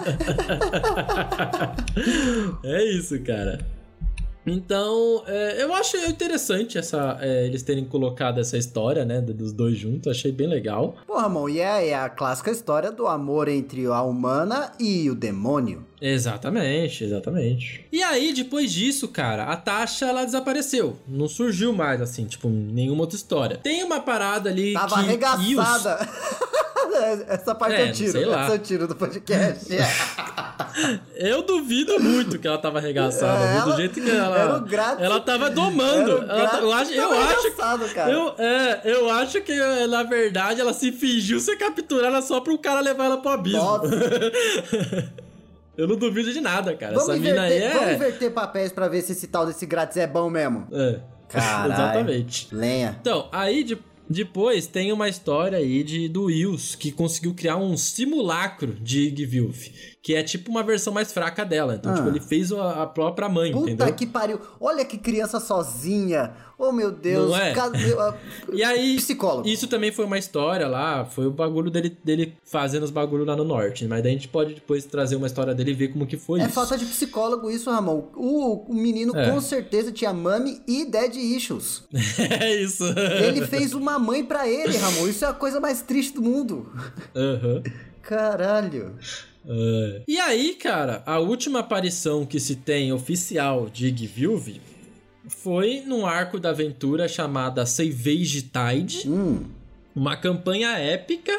é 2.65 2.83
isso, 2.85 3.17
cara. 3.21 3.76
Então, 4.47 5.23
é, 5.27 5.61
eu 5.61 5.73
acho 5.73 5.97
interessante 5.97 6.77
essa, 6.77 7.17
é, 7.19 7.45
eles 7.45 7.63
terem 7.63 7.85
colocado 7.85 8.39
essa 8.39 8.57
história, 8.57 9.03
né, 9.03 9.19
dos 9.21 9.51
dois 9.51 9.77
juntos. 9.77 10.09
Achei 10.09 10.31
bem 10.31 10.47
legal. 10.47 10.95
Pô, 11.05 11.17
Ramon, 11.17 11.49
e 11.49 11.59
é, 11.59 11.89
é 11.89 11.95
a 11.95 12.09
clássica 12.09 12.49
história 12.49 12.91
do 12.91 13.07
amor 13.07 13.47
entre 13.47 13.85
a 13.85 14.01
humana 14.01 14.71
e 14.79 15.09
o 15.09 15.15
demônio. 15.15 15.85
Exatamente, 15.99 17.03
exatamente. 17.03 17.85
E 17.91 18.03
aí, 18.03 18.31
depois 18.33 18.71
disso, 18.71 19.07
cara, 19.07 19.45
a 19.45 19.55
Tasha, 19.57 20.05
ela 20.05 20.23
desapareceu. 20.25 20.97
Não 21.07 21.27
surgiu 21.27 21.73
mais, 21.73 22.01
assim, 22.01 22.25
tipo, 22.25 22.47
nenhuma 22.49 23.01
outra 23.01 23.15
história. 23.15 23.57
Tem 23.57 23.83
uma 23.83 23.99
parada 23.99 24.49
ali 24.49 24.73
Tava 24.73 24.95
que... 24.95 24.99
arregaçada. 25.01 26.07
Essa 27.27 27.53
parte 27.53 27.75
É, 27.75 27.89
eu 27.89 27.93
tiro, 27.93 28.11
sei 28.11 28.25
lá. 28.25 28.45
essa 28.45 28.53
eu 28.55 28.59
tiro 28.59 28.87
do 28.87 28.95
podcast. 28.95 29.67
Eu 31.15 31.41
duvido 31.41 31.99
muito 31.99 32.37
que 32.37 32.47
ela 32.47 32.57
tava 32.59 32.77
arregaçada, 32.77 33.43
É, 33.45 33.55
ela- 33.57 33.65
do 33.65 33.75
jeito 33.77 33.99
que 33.99 34.09
ela... 34.09 34.37
era 34.37 34.57
o 34.57 34.61
grátis. 34.61 35.03
Ela 35.03 35.19
tava 35.19 35.49
domando. 35.49 36.11
Era 36.23 36.25
o 36.25 36.29
Ela 36.39 36.47
tá- 36.49 36.59
eu 36.59 36.71
acho, 36.71 36.91
eu 36.93 37.09
Tava 37.57 37.83
acho 37.85 37.95
cara. 37.95 38.11
Eu, 38.11 38.35
é, 38.37 38.81
eu 38.85 39.09
acho 39.09 39.41
que, 39.41 39.55
na 39.87 40.03
verdade, 40.03 40.61
ela 40.61 40.73
se 40.73 40.91
fingiu 40.91 41.39
ser 41.39 41.55
capturada 41.57 42.21
só 42.21 42.39
pro 42.41 42.57
cara 42.59 42.79
levar 42.79 43.05
ela 43.05 43.17
pro 43.17 43.31
abismo. 43.31 43.59
Nossa. 43.59 43.89
eu 45.77 45.87
não 45.87 45.95
duvido 45.95 46.33
de 46.33 46.41
nada, 46.41 46.75
cara. 46.75 46.93
Vamos 46.95 47.09
Essa 47.09 47.19
mina 47.19 47.41
aí 47.43 47.55
inverter, 47.57 47.73
vamos 47.77 47.89
é... 47.89 47.95
inverter 47.95 48.31
papéis 48.31 48.71
pra 48.71 48.87
ver 48.87 49.01
se 49.01 49.11
esse 49.13 49.27
tal 49.27 49.45
desse 49.45 49.65
grátis 49.65 49.97
é 49.97 50.07
bom 50.07 50.29
mesmo. 50.29 50.67
é. 50.71 50.99
Caralho. 51.29 51.73
Exatamente. 51.73 52.47
Lenha. 52.55 52.97
Então, 53.01 53.27
aí 53.33 53.63
de- 53.63 53.77
depois 54.09 54.65
tem 54.65 54.93
uma 54.93 55.09
história 55.09 55.57
aí 55.57 55.83
de, 55.83 56.07
do 56.07 56.23
Wills, 56.25 56.77
que 56.77 56.89
conseguiu 56.91 57.33
criar 57.33 57.57
um 57.57 57.75
simulacro 57.75 58.73
de 58.73 59.07
Igvilf, 59.07 59.67
que 60.01 60.15
é 60.15 60.23
tipo 60.23 60.49
uma 60.49 60.63
versão 60.63 60.93
mais 60.93 61.11
fraca 61.11 61.43
dela. 61.43 61.75
Então, 61.75 61.91
Ah. 61.91 61.95
tipo, 61.95 62.07
ele 62.07 62.19
fez 62.21 62.51
a, 62.51 62.83
a 62.83 62.87
própria 62.87 63.27
mãe, 63.27 63.51
Puta 63.51 63.71
entendeu? 63.71 63.93
que 63.93 64.05
pariu. 64.05 64.39
Olha 64.59 64.85
que 64.85 64.97
criança 64.97 65.39
sozinha. 65.39 66.31
Oh, 66.59 66.71
meu 66.71 66.91
Deus. 66.91 67.29
Não 67.29 67.37
é? 67.37 67.53
E 68.53 68.63
aí, 68.63 68.95
Psicólogo. 68.95 69.47
isso 69.47 69.67
também 69.67 69.91
foi 69.91 70.05
uma 70.05 70.17
história 70.17 70.67
lá, 70.67 71.05
foi 71.05 71.27
o 71.27 71.31
bagulho 71.31 71.69
dele, 71.69 71.95
dele 72.03 72.35
fazendo 72.43 72.83
os 72.83 72.89
bagulhos 72.89 73.27
lá 73.27 73.35
no 73.35 73.43
norte. 73.43 73.85
Mas 73.85 74.01
daí 74.01 74.11
a 74.11 74.15
gente 74.15 74.27
pode 74.29 74.53
depois 74.55 74.85
trazer 74.85 75.15
uma 75.17 75.27
história 75.27 75.53
dele 75.53 75.71
e 75.71 75.73
ver 75.75 75.89
como 75.89 76.07
que 76.07 76.17
foi 76.17 76.39
É 76.39 76.45
isso. 76.45 76.53
falta 76.53 76.77
de 76.77 76.85
psicólogo 76.85 77.51
isso, 77.51 77.69
Ramon. 77.69 78.07
O, 78.15 78.71
o 78.71 78.73
menino 78.73 79.15
É. 79.15 79.29
com 79.29 79.39
certeza 79.41 79.91
tinha 79.91 80.13
mami 80.13 80.61
e 80.67 80.85
dead 80.85 81.15
issues. 81.15 81.83
é 82.41 82.55
isso. 82.55 82.85
Ele 83.23 83.45
fez 83.45 83.73
uma 83.73 83.99
mãe 83.99 84.23
pra 84.23 84.47
ele, 84.47 84.77
Ramon. 84.77 85.07
Isso 85.07 85.25
é 85.25 85.27
a 85.27 85.33
coisa 85.33 85.59
mais 85.59 85.81
triste 85.81 86.13
do 86.15 86.21
mundo. 86.23 86.71
Aham. 87.15 87.61
Caralho. 88.01 88.95
É. 89.47 90.01
E 90.07 90.19
aí, 90.19 90.55
cara, 90.55 91.01
a 91.05 91.19
última 91.19 91.59
aparição 91.59 92.25
que 92.25 92.39
se 92.39 92.55
tem 92.57 92.91
oficial 92.91 93.69
de 93.69 93.87
Igvilve 93.87 94.61
foi 95.27 95.81
num 95.85 96.05
arco 96.05 96.39
da 96.39 96.49
aventura 96.49 97.07
chamada 97.07 97.65
Savage 97.65 98.43
Tide, 98.51 99.07
Hum. 99.09 99.45
uma 99.95 100.15
campanha 100.17 100.71
épica 100.77 101.37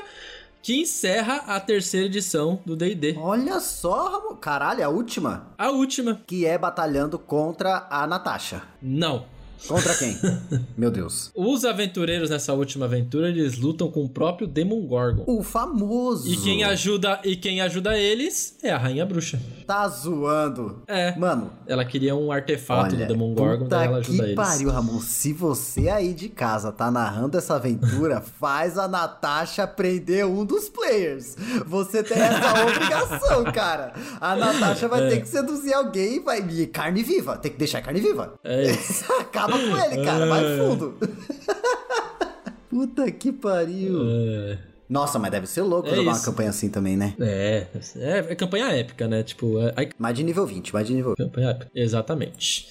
que 0.63 0.81
encerra 0.81 1.37
a 1.47 1.61
terceira 1.61 2.07
edição 2.07 2.61
do 2.67 2.75
D&D. 2.77 3.15
Olha 3.19 3.61
só, 3.61 4.09
Ramon. 4.11 4.37
Caralho, 4.37 4.85
a 4.85 4.89
última. 4.89 5.47
A 5.57 5.71
última, 5.71 6.21
Que 6.27 6.45
é 6.45 6.59
batalhando 6.59 7.19
contra 7.19 7.87
a 7.91 8.07
Natasha. 8.07 8.63
não. 8.83 9.25
Contra 9.67 9.95
quem? 9.95 10.17
Meu 10.77 10.91
Deus. 10.91 11.31
Os 11.35 11.65
aventureiros 11.65 12.31
nessa 12.31 12.53
última 12.53 12.85
aventura, 12.87 13.29
eles 13.29 13.59
lutam 13.59 13.91
com 13.91 14.05
o 14.05 14.09
próprio 14.09 14.47
Demon 14.47 14.87
Gorgon. 14.87 15.25
O 15.27 15.43
famoso. 15.43 16.29
E 16.31 16.37
quem 16.37 16.63
ajuda 16.65 17.21
e 17.25 17.35
quem 17.37 17.61
ajuda 17.61 17.97
eles 17.99 18.57
é 18.63 18.71
a 18.71 18.79
Rainha 18.79 19.05
Bruxa. 19.05 19.41
Tá 19.67 19.87
zoando. 19.89 20.83
É. 20.87 21.15
Mano, 21.17 21.51
Ela 21.67 21.85
queria 21.85 22.15
um 22.15 22.31
artefato 22.33 22.95
olha, 22.95 23.05
do 23.07 23.13
Demon 23.13 23.35
Gorgon, 23.35 23.67
daí 23.69 23.87
ela 23.87 23.99
ajuda 23.99 24.17
que 24.19 24.23
eles. 24.25 24.35
pariu, 24.37 24.71
Ramon. 24.71 25.01
Se 25.01 25.33
você 25.33 25.89
aí 25.89 26.15
de 26.15 26.29
casa 26.29 26.71
tá 26.73 26.91
narrando 26.91 27.37
essa 27.37 27.55
aventura, 27.57 28.21
faz 28.41 28.79
a 28.79 28.87
Natasha 28.89 29.67
prender 29.67 30.27
um 30.27 30.45
dos 30.45 30.69
players. 30.69 31.37
Você 31.67 32.03
tem 32.03 32.19
essa 32.19 32.63
obrigação, 32.63 33.45
cara. 33.53 33.93
A 34.21 34.35
Natasha 34.37 34.89
vai 34.89 35.07
É. 35.07 35.09
ter 35.11 35.21
que 35.21 35.29
seduzir 35.29 35.73
alguém 35.75 36.17
e 36.17 36.21
vai... 36.21 36.39
E 36.49 36.67
carne 36.67 37.03
viva. 37.03 37.37
Tem 37.37 37.51
que 37.53 37.59
deixar 37.59 37.83
carne 37.83 38.01
viva. 38.01 38.35
É 38.45 38.71
isso. 38.71 39.05
Acaba 39.21 39.48
com 39.53 39.77
ele, 39.95 40.05
cara. 40.05 40.27
Vai 40.27 40.59
fundo. 40.59 40.95
Puta 42.71 43.11
que 43.11 43.33
pariu. 43.33 44.01
É. 44.05 44.59
Nossa, 44.89 45.19
mas 45.19 45.31
deve 45.31 45.47
ser 45.47 45.63
louco 45.63 45.89
É 45.89 45.91
jogar 45.95 46.11
uma 46.11 46.17
isso. 46.17 46.25
campanha 46.25 46.51
assim 46.51 46.71
também, 46.71 46.97
né? 46.97 47.15
É, 47.21 47.67
é, 47.97 48.19
é 48.31 48.35
campanha 48.35 48.67
épica, 48.73 49.07
né? 49.07 49.23
Tipo, 49.23 49.59
é, 49.61 49.85
é 49.85 49.89
Mais 49.99 50.17
de 50.17 50.25
nível 50.25 50.47
20, 50.47 50.73
mais 50.73 50.87
de 50.87 50.95
nível 50.95 51.15
campanha 51.17 51.51
épica. 51.51 51.71
Exatamente. 51.75 52.67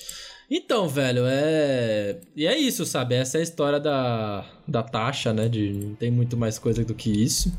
Então, 0.49 0.87
velho, 0.87 1.23
é. 1.25 2.17
E 2.35 2.47
é 2.47 2.57
isso, 2.57 2.85
sabe? 2.85 3.15
Essa 3.15 3.37
é 3.37 3.41
a 3.41 3.43
história 3.43 3.79
da, 3.79 4.45
da 4.67 4.81
taxa, 4.81 5.33
né? 5.33 5.47
De 5.49 5.73
não 5.73 5.95
tem 5.95 6.09
muito 6.09 6.37
mais 6.37 6.57
coisa 6.57 6.83
do 6.83 6.93
que 6.95 7.09
isso. 7.11 7.51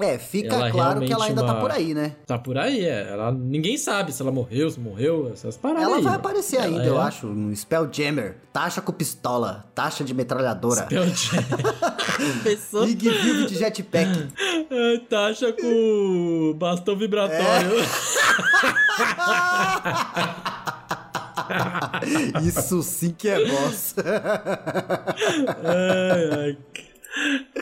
É, 0.00 0.18
fica 0.18 0.54
Ela 0.54 0.68
é 0.68 0.70
claro 0.70 1.00
que 1.00 1.12
ela 1.12 1.24
ainda 1.24 1.42
tá 1.44 1.52
uma- 1.54 1.60
por 1.60 1.70
aí, 1.70 1.94
né? 1.94 2.12
Tá 2.26 2.38
por 2.38 2.58
aí, 2.58 2.84
é. 2.84 3.08
Ela, 3.10 3.32
ninguém 3.32 3.78
sabe 3.78 4.12
se 4.12 4.20
ela 4.20 4.30
morreu, 4.30 4.68
se 4.70 4.78
morreu, 4.78 5.30
essas 5.32 5.56
paradas 5.56 5.82
Ela 5.84 5.96
aí, 5.96 6.02
vai 6.02 6.14
aparecer 6.14 6.56
Ela 6.56 6.66
ainda, 6.66 6.84
é 6.84 6.88
eu 6.88 7.00
acho, 7.00 7.26
no 7.26 7.54
Spelljammer. 7.56 8.36
Taxa 8.52 8.80
com 8.82 8.92
pistola, 8.92 9.64
taxa 9.74 10.04
de 10.04 10.12
metralhadora. 10.12 10.82
Spelljammer. 10.84 11.46
Big 12.86 13.08
View 13.08 13.46
de 13.46 13.54
jetpack. 13.58 14.28
Ai, 14.70 14.98
Taxa 15.08 15.52
com 15.52 16.54
bastão 16.58 16.96
vibratório. 16.96 17.70
Isso 22.42 22.82
sim 22.82 23.10
que 23.16 23.28
é 23.28 23.44
boss. 23.46 23.94
Ai, 25.64 26.30
ai. 26.38 26.58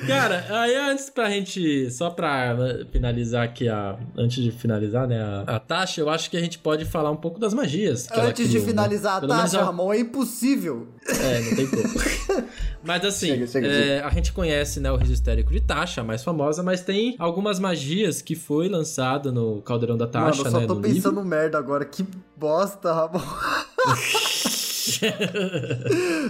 Cara, 0.07 0.45
aí 0.51 0.75
antes 0.75 1.09
pra 1.09 1.31
gente, 1.31 1.91
só 1.91 2.11
pra 2.11 2.55
né, 2.55 2.85
finalizar 2.91 3.45
aqui 3.45 3.69
a. 3.69 3.97
Antes 4.17 4.43
de 4.43 4.51
finalizar, 4.51 5.07
né, 5.07 5.21
a, 5.47 5.57
a 5.57 5.61
Tasha, 5.61 6.01
eu 6.01 6.11
acho 6.11 6.29
que 6.31 6.37
a 6.37 6.41
gente 6.41 6.59
pode 6.59 6.85
falar 6.85 7.11
um 7.11 7.17
pouco 7.17 7.39
das 7.39 7.55
magias. 7.55 8.09
Antes 8.11 8.47
de 8.49 8.59
criou, 8.59 8.63
né? 8.67 8.71
finalizar 8.71 9.21
Pelo 9.21 9.33
a 9.33 9.37
taxa, 9.39 9.61
a- 9.61 9.65
Ramon, 9.65 9.93
é 9.93 10.01
impossível. 10.01 10.89
É, 11.09 11.41
não 11.41 11.57
tem 11.57 11.67
como. 11.69 11.85
Mas 12.83 13.03
assim, 13.05 13.29
Chega, 13.29 13.47
chega, 13.47 13.67
é, 13.67 14.01
a 14.03 14.11
gente 14.11 14.31
conhece 14.33 14.79
né, 14.79 14.91
o 14.93 14.97
riso 14.97 15.13
histérico 15.13 15.51
de 15.53 15.61
Tasha, 15.61 16.03
a 16.03 16.05
mais 16.05 16.23
famosa, 16.23 16.63
mas 16.63 16.83
tem 16.83 17.17
algumas 17.19 17.59
magias 17.59 18.21
que 18.21 18.35
foi 18.35 18.69
lançado 18.69 19.33
no 19.33 19.63
Caldeirão 19.63 19.97
da 19.97 20.07
Tasha, 20.07 20.43
Mano, 20.43 20.49
eu 20.49 20.51
só 20.51 20.61
né? 20.61 20.67
tô 20.67 20.75
no 20.75 20.83
pensando 20.83 21.25
merda 21.25 21.57
agora. 21.57 21.83
Que 21.87 22.05
bosta, 22.37 22.93
Ramon. 22.93 23.23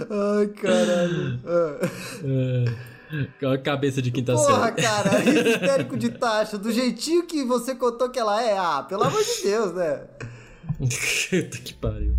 Ai, 0.09 0.47
caralho. 0.47 1.39
Ah. 1.45 2.94
Cabeça 3.63 4.01
de 4.01 4.11
quinta 4.11 4.33
Porra, 4.33 4.65
série. 4.65 4.81
cara, 4.81 5.09
riso 5.19 5.47
histérico 5.47 5.97
de 5.97 6.09
taxa, 6.09 6.57
do 6.57 6.71
jeitinho 6.71 7.25
que 7.25 7.43
você 7.43 7.75
contou 7.75 8.09
que 8.09 8.19
ela 8.19 8.41
é. 8.41 8.57
Ah, 8.57 8.83
pelo 8.87 9.03
amor 9.03 9.23
de 9.23 9.43
Deus, 9.43 9.73
né? 9.73 10.01
Puta 10.77 11.57
que 11.59 11.73
pariu. 11.73 12.15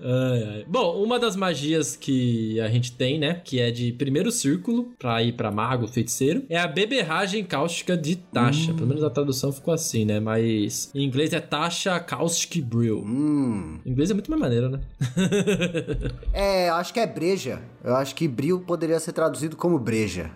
Ai, 0.00 0.42
ai. 0.44 0.64
Bom, 0.66 1.02
uma 1.02 1.18
das 1.18 1.36
magias 1.36 1.96
que 1.96 2.60
a 2.60 2.68
gente 2.68 2.92
tem, 2.92 3.18
né? 3.18 3.40
Que 3.44 3.60
é 3.60 3.70
de 3.70 3.92
primeiro 3.92 4.30
círculo, 4.30 4.92
pra 4.98 5.22
ir 5.22 5.32
pra 5.32 5.50
mago, 5.50 5.86
feiticeiro, 5.86 6.44
é 6.48 6.58
a 6.58 6.66
beberragem 6.66 7.44
cáustica 7.44 7.96
de 7.96 8.16
Tasha. 8.16 8.72
Pelo 8.74 8.86
menos 8.86 9.02
a 9.02 9.10
tradução 9.10 9.52
ficou 9.52 9.72
assim, 9.72 10.04
né? 10.04 10.20
Mas 10.20 10.90
em 10.94 11.04
inglês 11.04 11.32
é 11.32 11.40
Tasha 11.40 11.98
Caustic 12.00 12.62
Brew. 12.62 13.02
Hum. 13.04 13.78
Em 13.84 13.90
inglês 13.90 14.10
é 14.10 14.14
muito 14.14 14.30
mais 14.30 14.40
maneiro, 14.40 14.68
né? 14.68 14.80
É, 16.32 16.68
eu 16.68 16.74
acho 16.74 16.92
que 16.92 17.00
é 17.00 17.06
breja. 17.06 17.60
Eu 17.82 17.96
acho 17.96 18.14
que 18.14 18.28
bril 18.28 18.60
poderia 18.60 18.98
ser 19.00 19.12
traduzido 19.12 19.56
como 19.56 19.78
breja. 19.78 20.30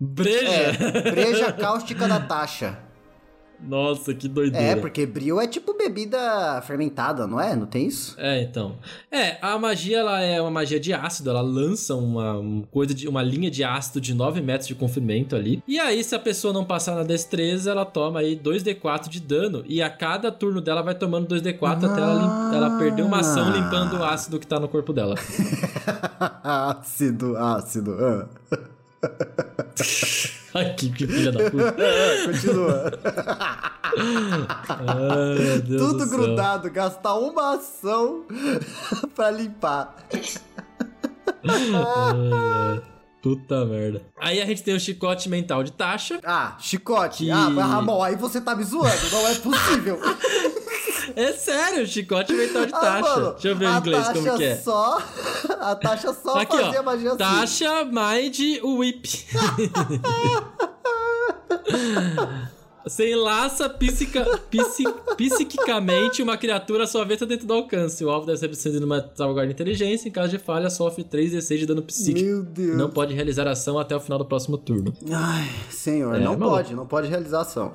Breja! 0.00 0.48
É, 0.48 1.10
breja 1.10 1.52
cáustica 1.52 2.08
da 2.08 2.18
taxa. 2.18 2.78
Nossa, 3.64 4.12
que 4.12 4.26
É, 4.26 4.30
doideira. 4.30 4.80
porque 4.80 5.06
bril 5.06 5.40
é 5.40 5.46
tipo 5.46 5.74
bebida 5.76 6.60
fermentada, 6.66 7.26
não 7.26 7.40
é? 7.40 7.54
Não 7.54 7.66
tem 7.66 7.86
isso? 7.86 8.14
É, 8.18 8.42
então. 8.42 8.76
É, 9.10 9.38
a 9.40 9.56
magia 9.58 9.98
ela 9.98 10.20
é 10.20 10.40
uma 10.40 10.50
magia 10.50 10.80
de 10.80 10.92
ácido, 10.92 11.30
ela 11.30 11.40
lança 11.40 11.94
uma, 11.94 12.38
uma 12.38 12.66
coisa 12.66 12.92
de 12.92 13.06
uma 13.08 13.22
linha 13.22 13.50
de 13.50 13.62
ácido 13.62 14.00
de 14.00 14.14
9 14.14 14.40
metros 14.40 14.66
de 14.66 14.74
comprimento 14.74 15.36
ali. 15.36 15.62
E 15.66 15.78
aí, 15.78 16.02
se 16.02 16.14
a 16.14 16.18
pessoa 16.18 16.52
não 16.52 16.64
passar 16.64 16.94
na 16.96 17.02
destreza, 17.04 17.70
ela 17.70 17.84
toma 17.84 18.20
aí 18.20 18.36
2d4 18.36 19.08
de 19.08 19.20
dano. 19.20 19.62
E 19.66 19.80
a 19.80 19.88
cada 19.88 20.32
turno 20.32 20.60
dela 20.60 20.82
vai 20.82 20.94
tomando 20.94 21.32
2d4 21.34 21.84
até 21.84 22.00
ela, 22.00 22.14
lim- 22.14 22.56
ela 22.56 22.78
perder 22.78 23.02
uma 23.02 23.20
ação 23.20 23.50
limpando 23.52 23.96
o 23.98 24.04
ácido 24.04 24.38
que 24.40 24.46
tá 24.46 24.58
no 24.58 24.68
corpo 24.68 24.92
dela. 24.92 25.14
ácido, 26.42 27.36
ácido. 27.36 27.96
ah. 28.00 28.28
Ai, 30.54 30.74
que, 30.74 30.90
que 30.90 31.06
filha 31.06 31.32
da 31.32 31.50
puta. 31.50 31.76
Ah, 31.78 32.26
Continua. 32.26 32.92
Ai, 34.78 35.38
meu 35.38 35.60
Deus 35.62 35.82
Tudo 35.82 36.06
grudado, 36.08 36.70
gastar 36.70 37.14
uma 37.14 37.54
ação 37.56 38.24
pra 39.14 39.30
limpar. 39.30 39.96
Puta 43.22 43.64
merda. 43.64 44.02
Aí 44.20 44.40
a 44.42 44.46
gente 44.46 44.62
tem 44.64 44.74
o 44.74 44.80
chicote 44.80 45.28
mental 45.28 45.62
de 45.62 45.72
taxa. 45.72 46.18
Ah, 46.24 46.56
chicote. 46.58 47.24
Que- 47.24 47.30
Ah, 47.30 47.48
Ramon, 47.48 48.02
aí 48.02 48.16
você 48.16 48.40
tá 48.40 48.54
me 48.56 48.64
zoando. 48.64 49.10
Não 49.12 49.28
é 49.28 49.34
possível. 49.36 50.00
É 51.16 51.32
sério, 51.32 51.86
chicote 51.86 52.32
mental 52.32 52.66
de 52.66 52.74
Ah, 52.74 52.78
taxa. 52.80 53.10
mano, 53.16 53.32
Deixa 53.32 53.48
eu 53.48 53.56
ver 53.56 53.66
em 53.68 53.76
inglês 53.78 54.06
taxa 54.06 54.20
como 54.22 54.36
que 54.38 54.44
é. 54.44 54.56
Só, 54.56 54.98
a 55.60 55.74
taxa 55.76 56.14
só 56.14 56.40
Aqui, 56.40 56.56
fazia 56.58 56.80
ó. 56.80 56.84
magia 56.84 57.08
assim. 57.10 57.18
Tasha 57.18 57.84
Mind 57.84 58.38
Whip. 58.62 59.08
Você 62.84 63.12
enlaça 63.12 63.68
psica, 63.68 64.24
psi, 64.50 64.82
psiquicamente 65.16 66.20
uma 66.20 66.36
criatura 66.36 66.82
à 66.82 66.86
sua 66.88 67.04
vez 67.04 67.20
dentro 67.20 67.46
do 67.46 67.54
alcance. 67.54 68.04
O 68.04 68.10
alvo 68.10 68.26
deve 68.26 68.38
ser 68.38 68.48
preciso 68.48 68.80
de 68.80 68.84
uma 68.84 69.08
salvaguarda 69.14 69.46
de 69.46 69.52
inteligência. 69.54 70.08
Em 70.08 70.12
caso 70.12 70.30
de 70.30 70.38
falha, 70.38 70.68
sofre 70.68 71.04
3d6 71.04 71.58
de 71.58 71.66
dano 71.66 71.80
psíquico. 71.82 72.26
Meu 72.26 72.42
Deus. 72.42 72.76
Não 72.76 72.90
pode 72.90 73.14
realizar 73.14 73.46
ação 73.46 73.78
até 73.78 73.94
o 73.94 74.00
final 74.00 74.18
do 74.18 74.24
próximo 74.24 74.58
turno. 74.58 74.92
Ai, 75.12 75.48
senhor, 75.70 76.16
É, 76.16 76.18
não 76.18 76.32
maluco. 76.36 76.56
pode, 76.56 76.74
não 76.74 76.84
pode 76.86 77.06
realizar 77.06 77.42
ação. 77.42 77.72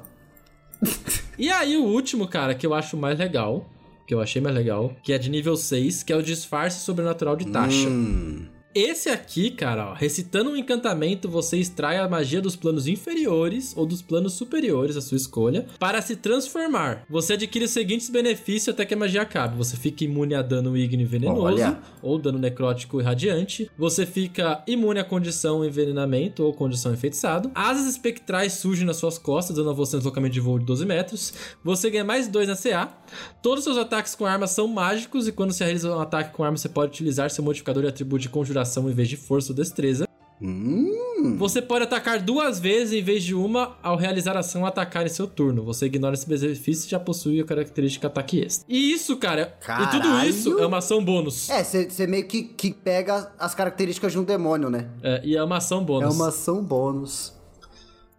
E 1.38 1.49
aí, 1.49 1.78
o 1.78 1.84
último, 1.84 2.28
cara, 2.28 2.55
que 2.55 2.65
eu 2.65 2.73
acho 2.73 2.97
mais 2.97 3.19
legal, 3.19 3.69
que 4.07 4.13
eu 4.13 4.19
achei 4.19 4.41
mais 4.41 4.55
legal, 4.55 4.95
que 5.03 5.13
é 5.13 5.17
de 5.17 5.30
nível 5.30 5.55
6, 5.55 6.01
que 6.01 6.11
é 6.11 6.15
o 6.15 6.23
disfarce 6.23 6.84
sobrenatural 6.84 7.36
de 7.36 7.45
Tasha. 7.45 7.88
Hum. 7.88 8.47
Esse 8.80 9.09
aqui, 9.09 9.49
cara, 9.49 9.89
ó, 9.89 9.93
recitando 9.95 10.51
um 10.51 10.55
encantamento, 10.55 11.28
você 11.28 11.57
extrai 11.57 11.97
a 11.97 12.07
magia 12.07 12.39
dos 12.39 12.55
planos 12.55 12.86
inferiores 12.86 13.73
ou 13.75 13.88
dos 13.88 14.03
planos 14.03 14.34
superiores, 14.34 14.95
a 14.95 15.01
sua 15.01 15.17
escolha, 15.17 15.65
para 15.80 15.99
se 15.99 16.15
transformar. 16.15 17.03
Você 17.09 17.34
adquire 17.34 17.65
os 17.65 17.71
seguintes 17.71 18.07
benefícios 18.07 18.71
até 18.71 18.86
que 18.86 18.93
a 18.93 18.97
magia 18.97 19.23
acabe. 19.23 19.57
Você 19.57 19.75
fica 19.75 20.03
imune 20.03 20.36
a 20.36 20.43
dano 20.43 20.78
ígneo 20.78 21.01
e 21.01 21.05
venenoso, 21.05 21.41
Olha. 21.41 21.80
ou 22.03 22.19
dano 22.19 22.38
necrótico 22.38 23.01
e 23.01 23.03
radiante. 23.03 23.67
Você 23.75 24.05
fica 24.05 24.61
imune 24.67 24.99
à 24.99 25.03
condição 25.03 25.65
envenenamento 25.65 26.43
ou 26.43 26.53
condição 26.53 26.93
enfeitiçado. 26.93 27.49
Asas 27.55 27.88
espectrais 27.88 28.53
surgem 28.53 28.86
nas 28.86 28.97
suas 28.97 29.17
costas, 29.17 29.55
dando 29.55 29.71
a 29.71 29.73
você 29.73 29.95
um 29.95 29.99
deslocamento 29.99 30.36
de 30.36 30.39
voo 30.39 30.59
de 30.59 30.65
12 30.65 30.86
metros. 30.86 31.34
Você 31.63 31.89
ganha 31.89 32.05
mais 32.05 32.28
2 32.28 32.47
na 32.47 32.55
CA. 32.55 32.95
Todos 33.41 33.65
os 33.65 33.73
seus 33.73 33.78
ataques 33.84 34.13
com 34.13 34.23
arma 34.23 34.45
são 34.45 34.67
mágicos 34.67 35.28
e 35.28 35.32
quando 35.32 35.51
você 35.51 35.63
realiza 35.63 35.89
um 35.89 35.99
ataque 35.99 36.32
com 36.36 36.43
arma, 36.43 36.57
você 36.57 36.69
pode 36.69 36.91
utilizar 36.91 37.32
seu 37.32 37.43
modificador 37.43 37.82
de 37.82 37.89
atributo 37.89 38.21
de 38.21 38.30
conjuração 38.30 38.66
em 38.89 38.93
vez 38.93 39.07
de 39.09 39.18
força 39.18 39.51
ou 39.51 39.55
destreza. 39.55 40.07
Hum. 40.41 41.36
Você 41.38 41.61
pode 41.61 41.84
atacar 41.84 42.22
duas 42.22 42.59
vezes 42.59 42.93
em 42.93 43.01
vez 43.01 43.24
de 43.24 43.34
uma 43.34 43.76
ao 43.82 43.97
realizar 43.97 44.38
a 44.38 44.41
ação 44.41 44.65
atacar 44.68 45.05
em 45.05 45.09
seu 45.09 45.26
turno. 45.26 45.63
Você 45.63 45.88
ignora 45.88 46.13
esse 46.13 46.28
benefício 46.28 46.88
e 46.88 46.91
já 46.91 46.99
possui 46.99 47.41
a 47.41 47.43
característica 47.43 48.05
ataque 48.05 48.39
extra. 48.41 48.65
E 48.70 48.91
isso, 48.91 49.18
cara, 49.18 49.57
e 49.59 49.88
tudo 49.91 50.03
Caralho. 50.03 50.30
isso 50.30 50.59
é 50.59 50.65
uma 50.65 50.78
ação 50.78 51.03
bônus. 51.03 51.49
É, 51.49 51.63
você 51.63 52.05
meio 52.05 52.26
que, 52.28 52.43
que 52.43 52.72
pega 52.72 53.32
as 53.39 53.55
características 53.55 54.11
de 54.11 54.20
um 54.20 54.24
demônio, 54.24 54.70
né? 54.70 54.88
É, 55.01 55.22
e 55.24 55.36
é 55.36 55.43
uma 55.43 55.57
ação 55.57 55.82
É 55.82 55.86
bônus. 55.86 56.15
uma 56.15 56.28
ação 56.28 56.63
bônus. 56.63 57.34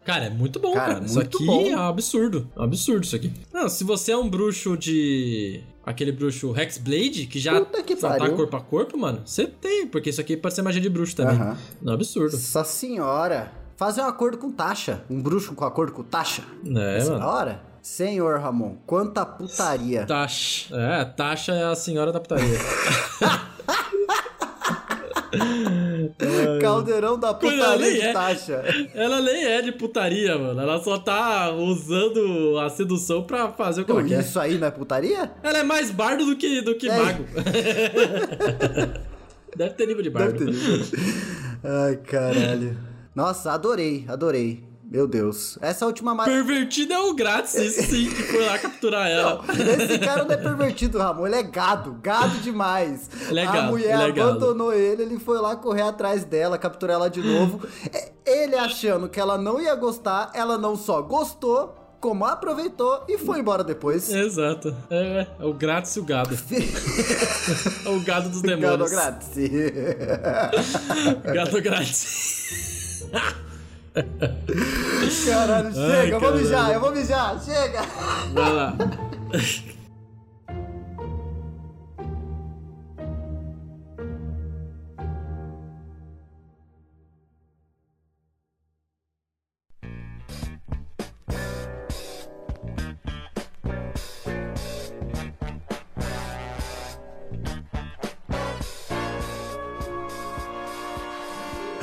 Cara, 0.08 0.24
é 0.24 0.30
muito 0.30 0.58
bom, 0.58 0.72
Cara, 0.72 0.94
cara. 0.94 1.04
Isso 1.04 1.16
muito 1.16 1.36
aqui 1.36 1.44
bom. 1.44 1.68
é 1.68 1.76
um 1.76 1.86
absurdo. 1.86 2.48
É 2.56 2.60
um 2.60 2.62
absurdo 2.62 3.04
isso 3.04 3.14
aqui. 3.14 3.30
Não, 3.52 3.68
se 3.68 3.84
você 3.84 4.12
é 4.12 4.16
um 4.16 4.26
bruxo 4.26 4.74
de. 4.74 5.60
Aquele 5.84 6.12
bruxo 6.12 6.58
Hexblade, 6.58 7.26
que 7.26 7.38
já 7.38 7.62
que 7.62 7.94
tá 7.94 8.30
corpo 8.30 8.56
a 8.56 8.60
corpo, 8.62 8.96
mano, 8.96 9.20
você 9.22 9.46
tem, 9.46 9.86
porque 9.86 10.08
isso 10.08 10.18
aqui 10.18 10.34
pode 10.34 10.54
ser 10.54 10.62
magia 10.62 10.80
de 10.80 10.88
bruxo 10.88 11.14
também. 11.14 11.36
Não 11.82 11.92
é 11.92 11.94
absurdo. 11.94 12.32
Nossa 12.32 12.64
senhora. 12.64 13.52
Fazer 13.76 14.00
um 14.00 14.06
acordo 14.06 14.38
com 14.38 14.50
taxa. 14.50 15.04
Um 15.10 15.20
bruxo 15.20 15.54
com 15.54 15.66
acordo 15.66 15.92
com 15.92 16.02
taxa. 16.02 16.42
É, 16.64 16.98
Isso 16.98 17.08
é 17.08 17.12
mano. 17.12 17.26
hora? 17.26 17.60
Senhor 17.82 18.40
Ramon, 18.40 18.76
quanta 18.86 19.26
putaria. 19.26 20.06
Taxa. 20.06 20.74
É, 20.74 21.04
Taxa 21.04 21.52
é 21.52 21.64
a 21.64 21.74
senhora 21.74 22.12
da 22.12 22.18
putaria. 22.18 22.48
Caldeirão 26.60 27.18
da 27.18 27.34
putaria 27.34 27.92
de 27.92 28.00
é. 28.00 28.12
taxa. 28.12 28.62
ela 28.94 29.20
nem 29.20 29.44
é 29.44 29.62
de 29.62 29.72
putaria, 29.72 30.38
mano. 30.38 30.60
Ela 30.60 30.82
só 30.82 30.98
tá 30.98 31.50
usando 31.52 32.58
a 32.58 32.68
sedução 32.70 33.22
pra 33.22 33.50
fazer 33.50 33.82
o 33.82 33.84
que 33.84 33.90
ela 33.90 34.02
quer. 34.04 34.20
Isso 34.20 34.38
aí 34.38 34.58
não 34.58 34.66
é 34.68 34.70
putaria? 34.70 35.30
Ela 35.42 35.58
é 35.58 35.62
mais 35.62 35.90
bardo 35.90 36.24
do 36.26 36.36
que, 36.36 36.60
do 36.60 36.74
que 36.74 36.88
É. 36.88 36.96
mago. 36.96 37.24
Deve 39.56 39.74
ter 39.74 39.86
nível 39.86 40.02
de 40.02 40.10
bardo. 40.10 40.44
Deve 40.44 40.52
ter. 40.84 40.98
Ai, 41.64 41.96
caralho. 41.96 42.76
Nossa, 43.14 43.52
adorei, 43.52 44.04
adorei. 44.06 44.67
Meu 44.90 45.06
Deus. 45.06 45.58
Essa 45.60 45.84
última 45.84 46.14
magia. 46.14 46.32
Pervertido 46.32 46.94
é 46.94 46.98
o 46.98 47.12
grátis, 47.14 47.52
sim, 47.76 48.08
que 48.08 48.22
foi 48.22 48.46
lá 48.46 48.58
capturar 48.58 49.06
ela. 49.06 49.44
Esse 49.82 49.98
cara 49.98 50.24
não 50.24 50.32
é 50.32 50.36
pervertido, 50.38 50.96
Ramon. 50.98 51.26
Ele 51.26 51.36
é 51.36 51.42
gado. 51.42 51.98
Gado 52.02 52.38
demais. 52.38 53.10
Ele 53.28 53.40
é 53.40 53.46
a 53.46 53.52
gado, 53.52 53.66
mulher 53.68 53.94
ele 53.94 54.02
é 54.02 54.12
gado. 54.12 54.30
abandonou 54.30 54.72
ele, 54.72 55.02
ele 55.02 55.18
foi 55.18 55.38
lá 55.38 55.56
correr 55.56 55.82
atrás 55.82 56.24
dela, 56.24 56.56
capturar 56.56 56.94
ela 56.96 57.10
de 57.10 57.20
novo. 57.22 57.60
É, 57.92 58.12
Ele 58.24 58.54
achando 58.56 59.08
que 59.08 59.18
ela 59.20 59.36
não 59.38 59.60
ia 59.60 59.74
gostar, 59.74 60.30
ela 60.34 60.56
não 60.58 60.74
só 60.76 61.00
gostou, 61.02 61.74
como 62.00 62.24
aproveitou 62.24 63.04
e 63.08 63.18
foi 63.18 63.40
embora 63.40 63.64
depois. 63.64 64.08
Exato. 64.10 64.74
É, 64.90 65.26
é 65.38 65.44
o 65.44 65.52
grátis 65.52 65.96
e 65.96 66.00
o 66.00 66.04
gado. 66.04 66.34
É 67.84 67.88
o 67.88 68.00
gado 68.00 68.28
dos 68.28 68.40
Gado 68.42 68.60
demônios. 68.60 68.90
grátis. 68.90 69.34
Gado 71.34 71.62
grátis. 71.62 73.04
Caralho, 75.26 75.68
Ai, 75.68 75.72
chega, 75.74 76.16
eu 76.16 76.20
vou 76.20 76.34
mijar, 76.34 76.70
eu 76.72 76.80
vou 76.80 76.92
mijar, 76.92 77.40
chega. 77.42 77.82
Vai 78.32 78.52
lá. 78.52 78.74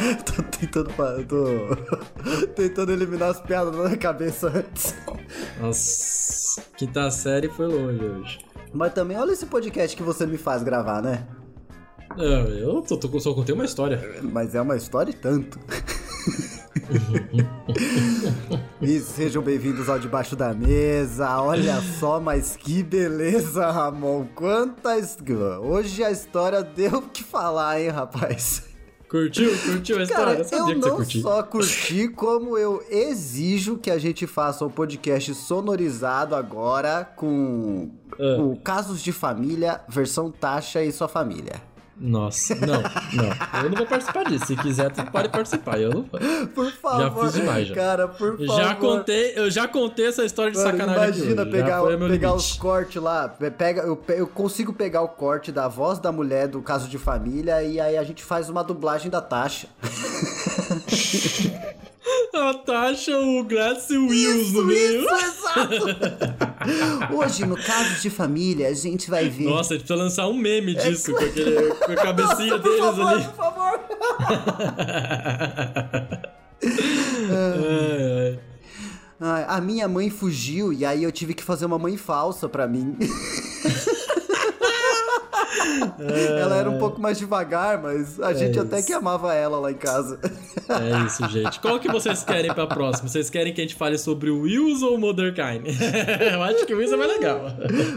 tô 0.25 0.43
tentando, 0.43 0.89
tô 1.27 2.47
tentando 2.55 2.91
eliminar 2.91 3.29
as 3.31 3.41
piadas 3.41 3.75
na 3.75 3.83
minha 3.85 3.97
cabeça 3.97 4.49
antes. 4.49 4.95
Nossa, 5.59 6.61
quinta 6.77 7.09
série 7.11 7.49
foi 7.49 7.67
longe 7.67 8.03
hoje. 8.03 8.39
Mas 8.73 8.93
também 8.93 9.17
olha 9.17 9.31
esse 9.31 9.45
podcast 9.45 9.95
que 9.95 10.03
você 10.03 10.25
me 10.25 10.37
faz 10.37 10.63
gravar, 10.63 11.01
né? 11.01 11.25
Não, 12.17 12.47
eu 12.47 12.81
tô, 12.81 12.97
tô- 12.97 13.19
só 13.19 13.33
contei 13.33 13.53
uma 13.55 13.65
história. 13.65 14.19
Mas 14.21 14.53
é 14.55 14.61
uma 14.61 14.75
história 14.75 15.11
e 15.11 15.13
tanto. 15.13 15.59
e 18.81 18.99
sejam 18.99 19.41
bem-vindos 19.41 19.89
ao 19.89 19.97
Debaixo 19.97 20.35
da 20.35 20.53
Mesa. 20.53 21.41
Olha 21.41 21.81
só, 21.99 22.19
mas 22.19 22.55
que 22.55 22.83
beleza, 22.83 23.69
Ramon. 23.71 24.27
Quantas. 24.35 25.17
Hoje 25.63 26.03
a 26.03 26.11
história 26.11 26.61
deu 26.63 26.99
o 26.99 27.01
que 27.09 27.23
falar, 27.23 27.81
hein, 27.81 27.89
rapaz? 27.89 28.74
Curtiu? 29.09 29.49
Curtiu 29.59 29.99
a 29.99 30.03
história? 30.03 30.43
Cara, 30.43 30.47
eu 30.51 30.59
eu 30.59 30.65
que 30.65 30.73
você 30.75 30.89
não 30.89 30.95
curtiu. 30.97 31.21
só 31.21 31.43
curti, 31.43 32.07
como 32.09 32.57
eu 32.57 32.83
exijo 32.89 33.77
que 33.77 33.91
a 33.91 33.97
gente 33.97 34.25
faça 34.25 34.65
um 34.65 34.69
podcast 34.69 35.33
sonorizado 35.35 36.35
agora 36.35 37.05
com 37.15 37.91
o 38.19 38.57
Casos 38.57 39.01
de 39.01 39.11
Família, 39.11 39.81
versão 39.87 40.31
Taxa 40.31 40.83
e 40.83 40.91
sua 40.91 41.07
família. 41.07 41.61
Nossa, 41.97 42.53
não, 42.55 42.81
não. 43.13 43.61
Eu 43.63 43.69
não 43.69 43.77
vou 43.77 43.85
participar 43.87 44.25
disso. 44.25 44.47
Se 44.47 44.55
quiser, 44.57 44.91
tu 44.91 45.05
pode 45.11 45.29
participar. 45.29 45.79
Eu 45.79 45.91
não 45.91 46.01
vou. 46.03 46.19
Por 46.53 46.69
favor. 46.73 47.23
fiz 47.25 47.33
demais, 47.35 47.67
já. 47.69 47.75
Cara, 47.75 48.07
por 48.09 48.37
favor. 48.37 48.57
Já 48.57 48.75
contei, 48.75 49.33
eu 49.37 49.49
já 49.49 49.65
contei 49.67 50.07
essa 50.07 50.25
história 50.25 50.51
de 50.51 50.57
Mano, 50.57 50.71
sacanagem 50.77 51.21
imagina. 51.23 51.45
Já 51.45 51.51
pegar, 51.51 51.81
pegar 51.83 52.05
limite. 52.07 52.25
os 52.25 52.53
cortes 52.53 53.01
lá. 53.01 53.29
pe- 53.29 53.49
Pega, 53.51 53.81
eu, 53.83 54.03
eu 54.09 54.27
consigo 54.27 54.73
pegar 54.73 55.01
o 55.03 55.07
corte 55.07 55.51
da 55.53 55.67
voz 55.69 55.97
da 55.97 56.11
mulher 56.11 56.49
do 56.49 56.61
caso 56.61 56.89
de 56.89 56.97
família 56.97 57.63
e 57.63 57.79
aí 57.79 57.95
a 57.97 58.03
gente 58.03 58.21
faz 58.23 58.49
uma 58.49 58.61
dublagem 58.63 59.09
da 59.09 59.21
taxa. 59.21 59.67
A 62.33 62.53
Tasha, 62.53 63.17
o 63.17 63.43
Gladys 63.43 63.89
e 63.89 63.97
o 63.97 64.07
Wills 64.07 64.51
no 64.53 64.65
meio. 64.65 65.05
exato! 65.09 65.85
Hoje, 67.15 67.45
no 67.45 67.55
caso 67.55 68.01
de 68.01 68.09
família, 68.09 68.67
a 68.69 68.73
gente 68.73 69.09
vai 69.09 69.29
ver. 69.29 69.45
Nossa, 69.45 69.73
a 69.73 69.77
gente 69.77 69.85
precisa 69.87 70.03
lançar 70.03 70.27
um 70.27 70.33
meme 70.33 70.75
disso, 70.75 71.11
com, 71.13 71.23
aquele, 71.23 71.73
com 71.73 71.91
a 71.91 71.95
cabecinha 71.95 72.57
Nossa, 72.57 72.59
por 72.59 72.69
deles 72.69 72.79
favor, 72.79 73.07
ali. 73.07 73.23
por 73.23 73.35
favor! 73.35 73.79
Ai, 77.31 78.33
ai. 78.33 78.39
Ai, 79.17 79.45
a 79.47 79.61
minha 79.61 79.87
mãe 79.87 80.09
fugiu 80.09 80.73
e 80.73 80.83
aí 80.85 81.03
eu 81.03 81.11
tive 81.11 81.33
que 81.33 81.41
fazer 81.43 81.65
uma 81.65 81.79
mãe 81.79 81.95
falsa 81.95 82.49
pra 82.49 82.67
mim. 82.67 82.97
ela 86.39 86.55
era 86.55 86.69
um 86.69 86.79
pouco 86.79 87.01
mais 87.01 87.17
devagar, 87.17 87.81
mas 87.81 88.19
a 88.19 88.33
gente 88.33 88.59
até 88.59 88.79
isso. 88.79 88.87
que 88.87 88.93
amava 88.93 89.33
ela 89.33 89.59
lá 89.59 89.71
em 89.71 89.75
casa. 89.75 90.19
É 90.67 91.05
isso, 91.05 91.27
gente. 91.29 91.59
Qual 91.59 91.79
que 91.79 91.91
vocês 91.91 92.23
querem 92.23 92.53
pra 92.53 92.67
próxima? 92.67 93.07
Vocês 93.09 93.29
querem 93.29 93.53
que 93.53 93.61
a 93.61 93.63
gente 93.63 93.75
fale 93.75 93.97
sobre 93.97 94.29
o 94.29 94.41
Wills 94.41 94.83
ou 94.83 94.95
o 94.95 94.97
Motherkind? 94.97 95.65
Eu 96.31 96.41
acho 96.43 96.65
que 96.65 96.73
o 96.73 96.77
Wills 96.77 96.93
é 96.93 96.97
mais 96.97 97.11
legal. 97.11 97.41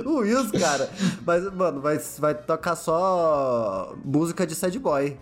o 0.05 0.19
Wills, 0.19 0.51
cara. 0.53 0.89
Mas, 1.25 1.53
mano, 1.53 1.81
vai, 1.81 1.99
vai 2.19 2.35
tocar 2.35 2.77
só 2.77 3.95
música 4.05 4.47
de 4.47 4.55
sad 4.55 4.79
boy. 4.79 5.17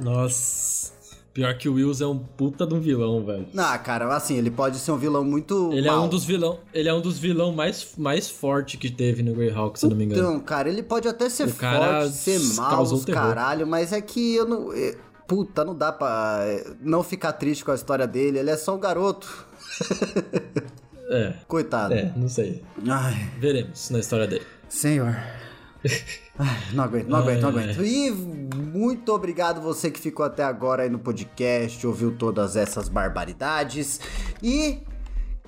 Nossa. 0.00 0.93
Pior 1.34 1.52
que 1.58 1.68
o 1.68 1.74
Wills 1.74 2.00
é 2.00 2.06
um 2.06 2.16
puta 2.16 2.64
de 2.64 2.72
um 2.74 2.80
vilão, 2.80 3.24
velho. 3.26 3.44
Ah, 3.58 3.76
cara, 3.76 4.06
assim, 4.14 4.36
ele 4.38 4.52
pode 4.52 4.78
ser 4.78 4.92
um 4.92 4.96
vilão 4.96 5.24
muito. 5.24 5.70
Ele 5.72 5.88
é 5.88 5.90
mau. 5.90 6.04
um 6.04 6.08
dos 6.08 6.24
vilão, 6.24 6.60
ele 6.72 6.88
é 6.88 6.94
um 6.94 7.00
dos 7.00 7.18
vilão 7.18 7.50
mais, 7.52 7.88
mais 7.98 8.30
forte 8.30 8.76
que 8.78 8.88
teve 8.88 9.20
no 9.22 9.34
Greyhawk, 9.34 9.76
se 9.78 9.84
eu 9.84 9.90
não 9.90 9.96
me 9.96 10.04
engano. 10.04 10.20
Então, 10.22 10.40
cara, 10.40 10.68
ele 10.68 10.80
pode 10.82 11.08
até 11.08 11.28
ser 11.28 11.46
O 11.46 11.48
forte, 11.48 12.12
ser 12.12 12.38
mal, 12.54 12.86
terror. 13.00 13.20
caralho, 13.20 13.66
mas 13.66 13.92
é 13.92 14.00
que 14.00 14.34
eu 14.36 14.46
não. 14.46 14.72
é- 14.72 14.94
Puta, 15.26 15.64
não 15.64 15.74
dá 15.74 15.90
pra 15.90 16.40
é, 16.42 16.66
não 16.82 17.02
ficar 17.02 17.32
triste 17.32 17.64
com 17.64 17.72
a 17.72 17.74
história 17.74 18.06
dele. 18.06 18.38
Ele 18.38 18.50
é 18.50 18.56
só 18.58 18.76
um 18.76 18.78
garoto. 18.78 19.26
É, 21.10 21.32
Coitado. 21.48 21.94
é, 21.94 22.12
não 22.14 22.28
sei. 22.28 22.62
Ai, 22.86 23.30
Veremos 23.40 23.90
na 23.90 23.98
história 24.00 24.26
dele. 24.26 24.44
senhor. 24.68 25.16
Ai, 26.38 26.62
não 26.72 26.84
aguento, 26.84 27.08
não 27.08 27.18
aguento, 27.18 27.40
não 27.42 27.48
aguento. 27.50 27.84
E 27.84 28.10
muito 28.10 29.12
obrigado 29.12 29.60
você 29.60 29.90
que 29.90 30.00
ficou 30.00 30.24
até 30.24 30.42
agora 30.42 30.82
aí 30.82 30.90
no 30.90 30.98
podcast, 30.98 31.86
ouviu 31.86 32.16
todas 32.16 32.56
essas 32.56 32.88
barbaridades. 32.88 34.00
E, 34.42 34.78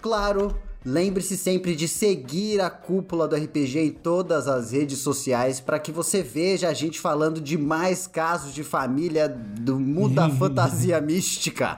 claro, 0.00 0.56
lembre-se 0.86 1.36
sempre 1.36 1.74
de 1.74 1.88
seguir 1.88 2.60
a 2.60 2.70
cúpula 2.70 3.26
do 3.26 3.34
RPG 3.34 3.78
em 3.80 3.90
todas 3.90 4.46
as 4.46 4.70
redes 4.70 5.00
sociais 5.00 5.58
para 5.58 5.80
que 5.80 5.90
você 5.90 6.22
veja 6.22 6.68
a 6.68 6.72
gente 6.72 7.00
falando 7.00 7.40
de 7.40 7.58
mais 7.58 8.06
casos 8.06 8.54
de 8.54 8.62
família 8.62 9.28
do 9.28 9.80
mundo 9.80 10.14
da 10.14 10.30
fantasia 10.38 11.00
mística. 11.00 11.76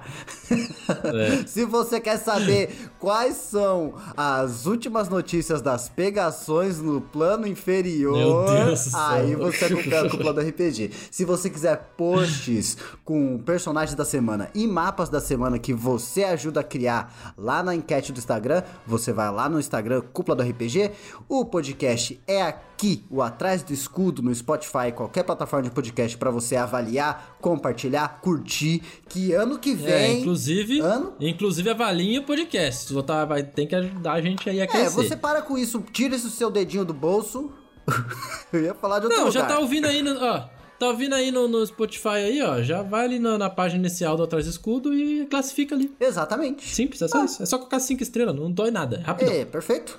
É. 1.05 1.45
Se 1.49 1.65
você 1.65 1.99
quer 1.99 2.19
saber 2.19 2.91
quais 2.99 3.37
são 3.37 3.95
as 4.15 4.67
últimas 4.67 5.09
notícias 5.09 5.63
das 5.63 5.89
pegações 5.89 6.79
no 6.79 7.01
plano 7.01 7.47
inferior, 7.47 8.75
aí 8.95 9.35
você 9.35 9.65
acompanha 9.65 10.03
a 10.03 10.11
cúpula 10.11 10.35
do 10.35 10.41
RPG. 10.43 10.91
Se 11.11 11.25
você 11.25 11.49
quiser 11.49 11.95
posts 11.97 12.77
com 13.07 13.39
personagens 13.39 13.97
da 13.97 14.05
semana 14.05 14.51
e 14.55 14.67
mapas 14.67 15.09
da 15.09 15.21
semana 15.21 15.59
que 15.59 15.73
você 15.73 16.25
ajuda 16.25 16.61
a 16.61 16.65
criar 16.65 17.35
lá 17.39 17.63
na 17.63 17.75
enquete 17.75 18.13
do 18.13 18.19
Instagram, 18.19 18.63
você 18.87 18.98
vai 19.13 19.31
lá 19.31 19.49
no 19.49 19.59
Instagram, 19.61 20.03
cúpula 20.13 20.37
do 20.37 20.43
RPG. 20.43 20.91
O 21.29 21.45
podcast 21.45 22.21
é 22.27 22.43
aqui, 22.43 23.05
o 23.11 23.23
Atrás 23.23 23.63
do 23.63 23.73
Escudo, 23.73 24.23
no 24.23 24.35
Spotify, 24.35 24.93
qualquer 24.95 25.23
plataforma 25.23 25.63
de 25.65 25.71
podcast 25.71 26.17
para 26.19 26.31
você 26.31 26.57
avaliar, 26.57 27.37
compartilhar, 27.41 28.21
curtir. 28.21 28.83
Que 29.09 29.33
ano 29.33 29.59
que 29.59 29.71
É, 29.73 29.75
vem. 29.75 30.21
inclusive, 30.21 30.81
Ano? 30.81 31.15
inclusive 31.21 31.71
avalinha 31.71 32.21
o 32.21 32.25
podcast. 32.25 32.93
Botar, 32.93 33.25
vai, 33.25 33.43
tem 33.43 33.67
que 33.67 33.75
ajudar 33.75 34.13
a 34.15 34.21
gente 34.21 34.49
aí 34.51 34.61
a 34.61 34.65
É, 34.65 34.67
crescer. 34.67 34.91
você 34.95 35.17
para 35.17 35.43
com 35.43 35.57
isso, 35.57 35.81
tira 35.93 36.15
esse 36.17 36.31
seu 36.31 36.51
dedinho 36.51 36.85
do 36.85 36.93
bolso. 36.95 37.51
Eu 38.53 38.63
ia 38.65 38.75
falar 38.75 38.99
de 38.99 39.07
outro 39.07 39.19
Não, 39.19 39.27
lugar. 39.29 39.41
já 39.41 39.47
tá 39.47 39.59
ouvindo 39.59 39.87
aí 39.87 40.03
no, 40.03 40.15
ó, 40.23 40.45
tá 40.79 40.87
ouvindo 40.87 41.15
aí 41.15 41.31
no, 41.31 41.49
no 41.49 41.67
Spotify 41.67 42.09
aí, 42.09 42.43
ó, 42.43 42.63
já 42.63 42.83
vai 42.83 43.05
ali 43.05 43.19
na, 43.19 43.37
na 43.37 43.51
página 43.51 43.81
inicial 43.81 44.17
do 44.17 44.23
Atrás 44.23 44.45
do 44.47 44.51
Escudo 44.51 44.95
e 44.95 45.27
classifica 45.27 45.75
ali. 45.75 45.95
Exatamente. 45.99 46.69
Simples, 46.69 47.03
é 47.03 47.09
só 47.09 47.25
isso. 47.25 47.43
É 47.43 47.47
só 47.47 47.59
colocar 47.59 47.81
cinco 47.81 48.03
estrelas, 48.03 48.35
não 48.35 48.51
dói 48.51 48.71
nada, 48.71 48.97
é 48.97 49.01
rapidão. 49.01 49.33
É, 49.33 49.45
perfeito. 49.45 49.99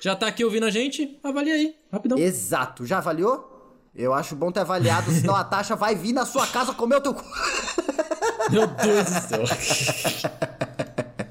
Já 0.00 0.14
tá 0.16 0.26
aqui 0.26 0.44
ouvindo 0.44 0.64
a 0.66 0.70
gente? 0.70 1.18
Avalia 1.22 1.54
aí, 1.54 1.74
rapidão. 1.92 2.18
Exato. 2.18 2.86
Já 2.86 2.98
avaliou? 2.98 3.52
Eu 3.94 4.12
acho 4.12 4.36
bom 4.36 4.52
ter 4.52 4.60
avaliado, 4.60 5.10
senão 5.10 5.34
a 5.34 5.42
taxa 5.42 5.74
vai 5.74 5.94
vir 5.94 6.12
na 6.12 6.26
sua 6.26 6.46
casa 6.46 6.74
comer 6.74 6.96
o 6.96 7.00
teu 7.00 7.14
cu. 7.14 7.24
Meu 8.50 8.66
Deus 8.66 9.04
do 9.04 9.20
céu. 9.20 9.44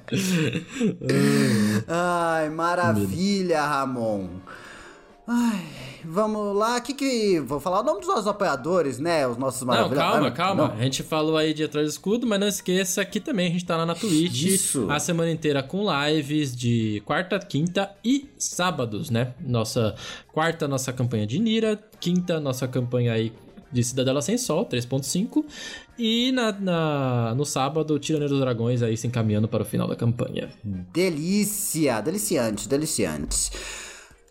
Ai, 1.87 2.49
maravilha, 2.49 3.61
Ramon. 3.61 4.29
Ai, 5.27 5.65
vamos 6.07 6.55
lá. 6.55 6.79
Que 6.79 6.93
que 6.93 7.39
vou 7.39 7.59
falar 7.59 7.81
o 7.81 7.83
nome 7.83 7.99
dos 7.99 8.07
nossos 8.07 8.27
apoiadores, 8.27 8.99
né? 8.99 9.27
Os 9.27 9.37
nossos 9.37 9.61
Não, 9.61 9.67
maravilhosos. 9.67 10.11
calma, 10.11 10.27
Ah, 10.27 10.31
calma. 10.31 10.67
não. 10.69 10.75
A 10.75 10.83
gente 10.83 11.03
falou 11.03 11.37
aí 11.37 11.53
de 11.53 11.63
Atrás 11.63 11.87
do 11.87 11.89
Escudo, 11.91 12.25
mas 12.27 12.39
não 12.39 12.47
esqueça 12.47 13.03
que 13.03 13.19
também 13.19 13.47
a 13.47 13.51
gente 13.51 13.65
tá 13.65 13.75
lá 13.77 13.85
na 13.85 13.95
Twitch 13.95 14.43
Isso. 14.43 14.87
a 14.89 14.99
semana 14.99 15.31
inteira 15.31 15.61
com 15.63 15.85
lives 16.05 16.55
de 16.55 17.01
quarta, 17.05 17.37
quinta 17.39 17.91
e 18.03 18.29
sábados, 18.37 19.09
né? 19.09 19.33
Nossa 19.39 19.95
quarta, 20.31 20.67
nossa 20.67 20.93
campanha 20.93 21.25
de 21.27 21.39
Nira, 21.39 21.77
quinta, 21.99 22.39
nossa 22.39 22.67
campanha 22.67 23.11
aí 23.13 23.33
de 23.71 23.83
Cidadela 23.83 24.21
Sem 24.21 24.37
Sol, 24.37 24.65
3.5, 24.65 25.43
e 25.99 26.31
na, 26.31 26.51
na- 26.53 27.35
no 27.35 27.43
sábado, 27.43 27.99
Tiraneiro 27.99 28.33
dos 28.33 28.39
Dragões 28.41 28.81
aí 28.81 28.95
se 28.95 29.05
encaminhando 29.05 29.49
para 29.49 29.63
o 29.63 29.65
final 29.65 29.85
da 29.85 29.95
campanha. 29.97 30.49
Delícia, 30.93 31.99
deliciante, 31.99 32.69
deliciante. 32.69 33.51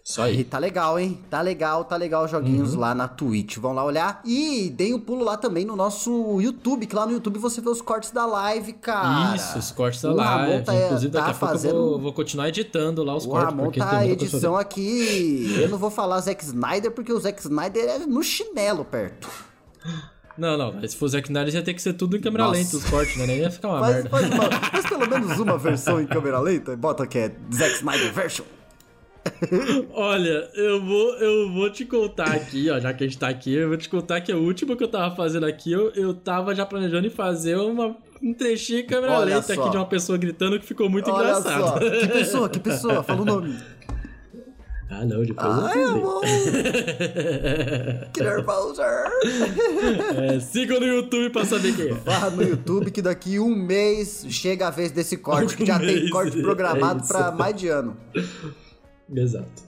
Isso 0.06 0.20
E 0.20 0.24
aí. 0.24 0.44
tá 0.44 0.58
legal, 0.58 0.98
hein? 0.98 1.18
Tá 1.30 1.40
legal, 1.40 1.82
tá 1.86 1.96
legal 1.96 2.26
os 2.26 2.30
joguinhos 2.30 2.74
Uhum. 2.74 2.80
lá 2.80 2.94
na 2.94 3.08
Twitch. 3.08 3.56
Vão 3.56 3.72
lá 3.72 3.82
olhar. 3.82 4.20
E 4.22 4.68
deem 4.68 4.92
um 4.92 5.00
pulo 5.00 5.24
lá 5.24 5.38
também 5.38 5.64
no 5.64 5.74
nosso 5.74 6.38
YouTube, 6.42 6.86
que 6.86 6.94
lá 6.94 7.06
no 7.06 7.12
YouTube 7.12 7.38
você 7.38 7.62
vê 7.62 7.70
os 7.70 7.80
cortes 7.80 8.10
da 8.10 8.26
live, 8.26 8.74
cara. 8.74 9.34
Isso, 9.34 9.58
os 9.58 9.70
cortes 9.70 10.02
da 10.02 10.12
O 10.12 10.16
Ramon 10.18 10.48
live. 10.50 10.64
tá- 10.66 10.74
Inclusive, 10.74 11.10
daqui 11.10 11.24
tá 11.24 11.30
a 11.30 11.34
pouco 11.34 11.54
fazendo- 11.54 11.74
eu 11.76 11.88
vou, 11.92 11.98
vou 12.00 12.12
continuar 12.12 12.50
editando 12.50 13.02
lá 13.02 13.16
os 13.16 13.24
O 13.24 13.30
cortes. 13.30 13.48
Ramon 13.48 13.62
porque 13.64 13.80
tá 13.80 13.96
a 13.96 14.06
edição 14.06 14.54
aqui. 14.58 15.56
Eu 15.58 15.70
não 15.70 15.78
vou 15.78 15.90
falar 15.90 16.20
Zack 16.20 16.44
Snyder, 16.44 16.90
porque 16.90 17.10
o 17.10 17.18
Zack 17.18 17.40
Snyder 17.40 17.84
é 17.88 17.98
no 18.00 18.22
chinelo 18.22 18.84
perto. 18.84 19.26
Não, 20.36 20.58
não, 20.58 20.86
se 20.86 20.96
for 20.96 21.08
Zack 21.08 21.28
Snyder 21.28 21.54
ia 21.54 21.62
ter 21.62 21.72
que 21.72 21.80
ser 21.80 21.94
tudo 21.94 22.14
em 22.16 22.20
câmera 22.20 22.44
Nossa. 22.44 22.58
lenta, 22.58 22.76
os 22.76 22.84
cortes, 22.90 23.16
né? 23.16 23.26
Nem 23.26 23.38
ia 23.38 23.50
ficar 23.50 23.68
uma 23.68 23.78
Faz, 23.80 23.94
merda. 23.94 24.10
faz, 24.10 24.28
faz 24.70 24.86
pelo 24.86 25.08
menos 25.08 25.38
uma 25.38 25.56
versão 25.56 25.98
em 25.98 26.06
câmera 26.06 26.40
lenta. 26.40 26.76
Bota 26.76 27.06
que 27.06 27.16
é 27.16 27.32
Zack 27.54 27.76
Snyder 27.76 28.12
version. 28.12 28.44
Olha, 29.92 30.48
eu 30.54 30.84
vou, 30.84 31.14
eu 31.18 31.52
vou 31.52 31.70
te 31.70 31.84
contar 31.84 32.30
aqui, 32.32 32.70
ó, 32.70 32.78
já 32.78 32.92
que 32.92 33.04
a 33.04 33.06
gente 33.06 33.18
tá 33.18 33.28
aqui, 33.28 33.54
eu 33.54 33.68
vou 33.68 33.76
te 33.76 33.88
contar 33.88 34.20
que 34.20 34.30
a 34.32 34.36
última 34.36 34.76
que 34.76 34.84
eu 34.84 34.88
tava 34.88 35.14
fazendo 35.16 35.46
aqui, 35.46 35.72
eu, 35.72 35.90
eu 35.92 36.14
tava 36.14 36.54
já 36.54 36.64
planejando 36.66 37.06
em 37.06 37.10
fazer 37.10 37.56
uma, 37.56 37.96
um 38.22 38.34
trechinho 38.34 38.80
em 38.80 38.86
câmera 38.86 39.12
Olha 39.14 39.36
lenta 39.36 39.54
só. 39.54 39.60
aqui 39.62 39.70
de 39.70 39.76
uma 39.76 39.86
pessoa 39.86 40.18
gritando 40.18 40.58
que 40.58 40.66
ficou 40.66 40.88
muito 40.90 41.10
Olha 41.10 41.22
engraçado. 41.30 41.60
só. 41.62 41.78
Que 41.78 42.08
pessoa, 42.08 42.48
que 42.48 42.58
pessoa? 42.60 43.02
Fala 43.02 43.22
o 43.22 43.24
nome. 43.24 43.56
Ah, 44.90 45.04
não, 45.04 45.22
depois 45.22 45.48
Ai, 45.48 45.82
eu 45.82 46.00
vou 46.00 46.18
amor. 46.18 46.22
que 48.12 48.22
nervoso. 48.22 48.80
é, 48.82 50.38
Siga 50.38 50.78
no 50.78 50.86
YouTube 50.86 51.30
pra 51.30 51.44
saber 51.44 51.74
quem 51.74 51.88
é. 51.88 51.94
Vá 51.94 52.30
no 52.30 52.42
YouTube 52.42 52.90
que 52.92 53.02
daqui 53.02 53.40
um 53.40 53.56
mês 53.56 54.24
chega 54.28 54.68
a 54.68 54.70
vez 54.70 54.92
desse 54.92 55.16
corte, 55.16 55.56
que 55.58 55.66
já 55.66 55.78
tem 55.80 55.86
mês, 55.96 56.10
corte 56.10 56.38
é 56.38 56.42
programado 56.42 57.00
isso. 57.02 57.08
pra 57.08 57.32
mais 57.32 57.56
de 57.56 57.66
ano. 57.68 57.96
Exato. 59.08 59.62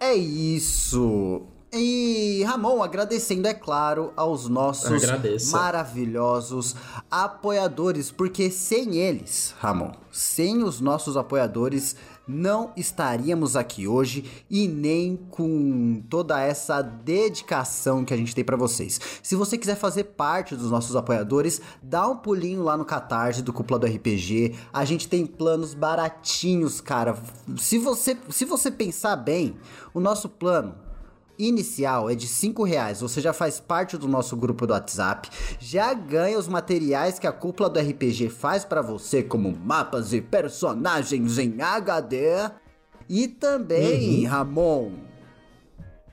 É 0.00 0.14
isso. 0.14 1.42
E 1.74 2.42
Ramon, 2.44 2.82
agradecendo, 2.82 3.48
é 3.48 3.54
claro, 3.54 4.12
aos 4.14 4.46
nossos 4.46 5.02
Agradeço. 5.04 5.52
maravilhosos 5.52 6.76
apoiadores, 7.10 8.10
porque 8.10 8.50
sem 8.50 8.96
eles, 8.96 9.54
Ramon, 9.58 9.92
sem 10.10 10.62
os 10.62 10.80
nossos 10.80 11.16
apoiadores, 11.16 11.96
não 12.26 12.72
estaríamos 12.76 13.56
aqui 13.56 13.86
hoje 13.86 14.44
e 14.50 14.68
nem 14.68 15.16
com 15.16 16.02
toda 16.08 16.40
essa 16.40 16.82
dedicação 16.82 18.04
que 18.04 18.14
a 18.14 18.16
gente 18.16 18.34
tem 18.34 18.44
pra 18.44 18.56
vocês. 18.56 19.00
Se 19.22 19.34
você 19.34 19.58
quiser 19.58 19.76
fazer 19.76 20.04
parte 20.04 20.56
dos 20.56 20.70
nossos 20.70 20.94
apoiadores, 20.96 21.60
dá 21.82 22.06
um 22.06 22.16
pulinho 22.16 22.62
lá 22.62 22.76
no 22.76 22.84
Catarse 22.84 23.42
do 23.42 23.52
Cúpula 23.52 23.78
do 23.78 23.86
RPG. 23.86 24.54
A 24.72 24.84
gente 24.84 25.08
tem 25.08 25.26
planos 25.26 25.74
baratinhos, 25.74 26.80
cara. 26.80 27.16
Se 27.58 27.78
você, 27.78 28.16
se 28.30 28.44
você 28.44 28.70
pensar 28.70 29.16
bem, 29.16 29.56
o 29.92 30.00
nosso 30.00 30.28
plano 30.28 30.74
inicial 31.38 32.08
é 32.10 32.14
de 32.14 32.26
5 32.26 32.62
reais. 32.64 33.00
Você 33.00 33.20
já 33.20 33.32
faz 33.32 33.60
parte 33.60 33.96
do 33.96 34.08
nosso 34.08 34.36
grupo 34.36 34.66
do 34.66 34.72
WhatsApp, 34.72 35.28
já 35.58 35.92
ganha 35.94 36.38
os 36.38 36.48
materiais 36.48 37.18
que 37.18 37.26
a 37.26 37.32
cúpula 37.32 37.68
do 37.68 37.80
RPG 37.80 38.28
faz 38.28 38.64
pra 38.64 38.82
você, 38.82 39.22
como 39.22 39.56
mapas 39.56 40.12
e 40.12 40.20
personagens 40.20 41.38
em 41.38 41.60
HD. 41.60 42.50
E 43.08 43.28
também, 43.28 44.24
Ramon, 44.24 44.92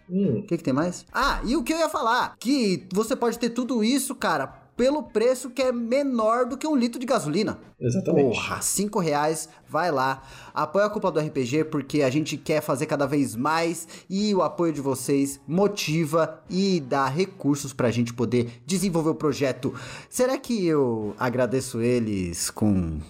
Hum, 0.10 0.40
o 0.40 0.44
que, 0.44 0.58
que 0.58 0.64
tem 0.64 0.74
mais? 0.74 1.06
Ah, 1.14 1.40
e 1.46 1.56
o 1.56 1.64
que 1.64 1.72
eu 1.72 1.78
ia 1.78 1.88
falar? 1.88 2.36
Que 2.40 2.88
você 2.92 3.16
pode 3.16 3.38
ter 3.38 3.52
tudo 3.52 3.84
isso, 3.84 4.16
cara, 4.16 4.48
pelo 4.80 5.04
preço 5.04 5.50
que 5.50 5.62
é 5.62 5.74
menor 5.74 6.46
do 6.46 6.58
que 6.58 6.66
um 6.66 6.74
litro 6.74 6.98
de 6.98 7.06
gasolina. 7.06 7.60
exatamente. 7.82 8.34
Porra, 8.34 8.62
5 8.62 8.98
reais, 8.98 9.50
vai 9.68 9.92
lá, 9.92 10.24
apoia 10.54 10.86
a 10.86 10.90
Cúpula 10.90 11.12
do 11.12 11.20
RPG 11.20 11.66
porque 11.66 12.02
a 12.02 12.10
gente 12.10 12.38
quer 12.38 12.62
fazer 12.62 12.86
cada 12.86 13.06
vez 13.06 13.36
mais 13.36 13.86
e 14.10 14.34
o 14.34 14.42
apoio 14.42 14.72
de 14.72 14.80
vocês 14.80 15.38
motiva 15.46 16.42
e 16.50 16.80
dá 16.80 17.10
recursos 17.10 17.74
pra 17.74 17.92
gente 17.92 18.14
poder 18.14 18.62
desenvolver 18.66 19.10
o 19.10 19.16
projeto. 19.16 19.76
Será 20.10 20.38
que 20.38 20.66
eu 20.66 21.14
agradeço 21.20 21.82
eles 21.82 22.50
com 22.50 23.02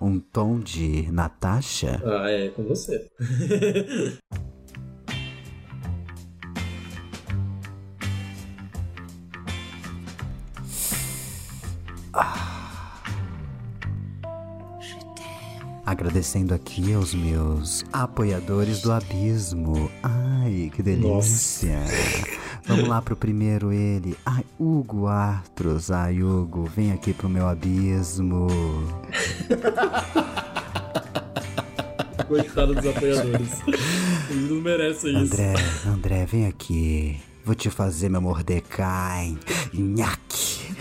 um 0.00 0.18
tom 0.18 0.58
de 0.58 1.12
Natasha? 1.12 2.02
Ah, 2.06 2.30
é 2.30 2.48
com 2.48 2.64
você. 2.64 3.06
Agradecendo 15.84 16.52
aqui 16.52 16.92
aos 16.92 17.14
meus 17.14 17.84
apoiadores 17.92 18.82
do 18.82 18.92
abismo. 18.92 19.90
Ai, 20.02 20.70
que 20.74 20.82
delícia. 20.82 21.78
Vamos 22.66 22.86
lá 22.86 23.00
pro 23.00 23.16
primeiro 23.16 23.72
ele. 23.72 24.14
Ai, 24.26 24.44
Hugo 24.60 25.06
Artros. 25.06 25.90
Ai, 25.90 26.22
Hugo, 26.22 26.66
vem 26.76 26.92
aqui 26.92 27.14
pro 27.14 27.30
meu 27.30 27.48
abismo. 27.48 28.46
Coitado 32.28 32.74
dos 32.74 32.86
apoiadores. 32.86 33.50
Eles 34.28 34.50
não 34.50 34.60
merecem 34.60 35.22
isso. 35.22 35.32
André, 35.32 35.54
André, 35.86 36.26
vem 36.26 36.46
aqui. 36.46 37.18
Vou 37.42 37.54
te 37.54 37.70
fazer 37.70 38.10
meu 38.10 38.20
Mordecai. 38.20 39.38
Nhaque. 39.72 40.74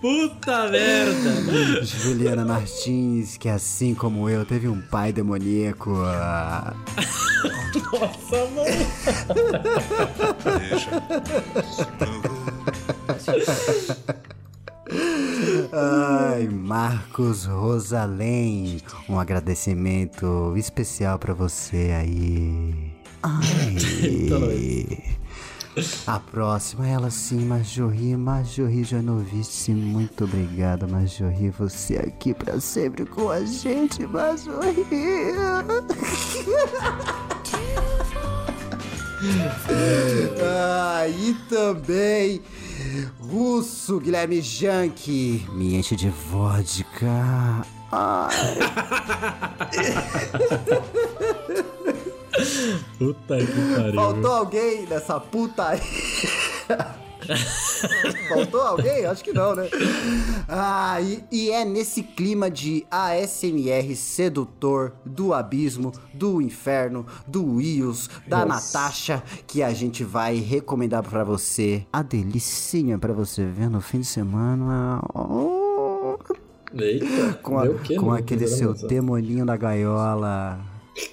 Puta 0.00 0.68
merda! 0.68 1.84
Juliana 1.84 2.44
Martins, 2.44 3.36
que 3.36 3.48
assim 3.48 3.94
como 3.94 4.28
eu, 4.28 4.44
teve 4.44 4.68
um 4.68 4.80
pai 4.80 5.12
demoníaco. 5.12 5.92
Ah, 6.04 6.74
Nossa, 7.92 8.46
mano! 8.50 8.66
Ai, 15.72 16.48
Marcos 16.48 17.44
Rosalém, 17.46 18.80
um 19.08 19.18
agradecimento 19.18 20.54
especial 20.56 21.18
pra 21.18 21.32
você 21.34 21.92
aí. 21.96 22.92
Ai. 23.22 24.98
A 26.06 26.20
próxima, 26.20 26.86
ela 26.86 27.10
sim, 27.10 27.46
Majorri, 27.46 28.14
Majorri 28.14 28.84
Janovice, 28.84 29.72
muito 29.72 30.24
obrigada, 30.24 30.86
Majorri, 30.86 31.48
você 31.48 31.96
aqui 31.96 32.34
pra 32.34 32.60
sempre 32.60 33.06
com 33.06 33.30
a 33.30 33.42
gente, 33.44 34.06
Majorri. 34.06 34.84
Ah, 40.44 41.06
e 41.08 41.32
também 41.48 42.42
Russo 43.20 44.00
Guilherme 44.00 44.42
Janke 44.42 45.46
me 45.52 45.76
enche 45.76 45.94
de 45.94 46.08
vodka. 46.08 47.64
Ai, 47.92 48.58
Puta 52.98 53.36
que 53.38 53.74
pariu. 53.76 53.94
faltou 53.94 54.32
alguém 54.32 54.86
nessa 54.86 55.20
puta 55.20 55.68
aí? 55.68 55.80
Faltou 58.28 58.60
alguém? 58.62 59.06
Acho 59.06 59.22
que 59.22 59.32
não, 59.32 59.54
né? 59.54 59.68
Ah, 60.48 61.00
e, 61.00 61.22
e 61.30 61.50
é 61.52 61.64
nesse 61.64 62.02
clima 62.02 62.50
de 62.50 62.84
ASMR 62.90 63.94
sedutor 63.94 64.92
do 65.06 65.32
abismo, 65.32 65.92
do 66.12 66.42
inferno, 66.42 67.06
do 67.26 67.60
Ios, 67.60 68.10
da 68.26 68.44
Nossa. 68.44 68.78
Natasha, 68.78 69.22
que 69.46 69.62
a 69.62 69.72
gente 69.72 70.02
vai 70.02 70.36
recomendar 70.36 71.02
pra 71.04 71.22
você 71.22 71.86
a 71.92 72.02
delicinha 72.02 72.98
pra 72.98 73.12
você 73.12 73.44
ver 73.44 73.70
no 73.70 73.80
fim 73.80 74.00
de 74.00 74.06
semana. 74.06 75.00
Oh, 75.14 76.16
Eita, 76.74 77.34
com 77.42 77.58
a- 77.58 77.66
com 77.68 78.06
mano? 78.06 78.14
aquele 78.18 78.48
seu 78.48 78.74
demoninho 78.74 79.46
da 79.46 79.56
gaiola. 79.56 80.58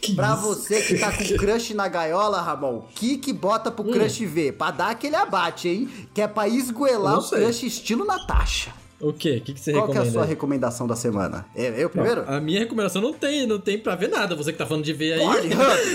Que 0.02 0.14
Pra 0.14 0.34
isso? 0.34 0.42
você 0.42 0.82
que 0.82 0.98
tá 0.98 1.12
com 1.12 1.24
crush 1.38 1.74
na 1.74 1.88
gaiola, 1.88 2.42
Ramon, 2.42 2.82
que 2.96 3.18
que 3.18 3.32
bota 3.32 3.70
Hum. 3.70 3.74
pro 3.74 3.86
crush 3.86 4.26
ver? 4.26 4.54
Pra 4.54 4.72
dar 4.72 4.90
aquele 4.90 5.16
abate, 5.16 5.70
hein? 5.70 5.90
Que 6.14 6.22
é 6.22 6.28
pra 6.28 6.48
esgoelar 6.48 7.14
Não 7.14 7.22
o 7.22 7.30
crush 7.30 7.64
estilo 7.66 8.04
Natasha. 8.06 8.72
O 9.00 9.14
quê? 9.14 9.38
O 9.38 9.42
que, 9.42 9.54
que 9.54 9.60
você 9.62 9.72
Qual 9.72 9.86
que 9.86 9.92
é 9.92 9.94
a 9.94 10.04
recomenda? 10.04 10.12
sua 10.12 10.26
recomendação 10.26 10.86
da 10.86 10.94
semana? 10.98 11.46
É 11.56 11.82
eu 11.82 11.90
primeiro? 11.90 12.26
A 12.28 12.42
minha 12.42 12.60
recomendação 12.60 13.02
não 13.02 13.14
tem, 13.14 13.48
não 13.48 13.58
tem 13.58 13.78
pra 13.80 13.96
ver 13.96 14.10
nada. 14.10 14.36
Você 14.36 14.52
que 14.52 14.58
tá 14.58 14.66
falando 14.66 14.84
de 14.84 14.92
ver 14.92 15.14
aí. 15.14 15.50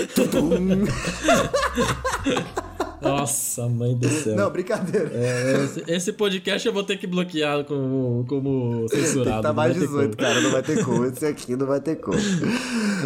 Tudum. 0.15 0.85
Nossa, 3.01 3.67
mãe 3.67 3.95
do 3.95 4.07
céu. 4.09 4.35
Não, 4.35 4.49
brincadeira. 4.49 5.09
É, 5.13 5.63
esse, 5.63 5.83
esse 5.87 6.13
podcast 6.13 6.67
eu 6.67 6.73
vou 6.73 6.83
ter 6.83 6.97
que 6.97 7.07
bloquear 7.07 7.63
como, 7.65 8.25
como 8.27 8.85
Tem 8.89 9.01
censurado. 9.01 9.37
que 9.37 9.43
tá 9.43 9.53
mais 9.53 9.71
vai 9.73 9.81
ter 9.81 9.87
18, 9.87 10.17
como. 10.17 10.27
cara. 10.27 10.41
Não 10.41 10.51
vai 10.51 10.63
ter 10.63 10.85
como. 10.85 11.05
Esse 11.05 11.25
aqui 11.25 11.55
não 11.55 11.67
vai 11.67 11.79
ter 11.79 11.95
como. 11.97 12.17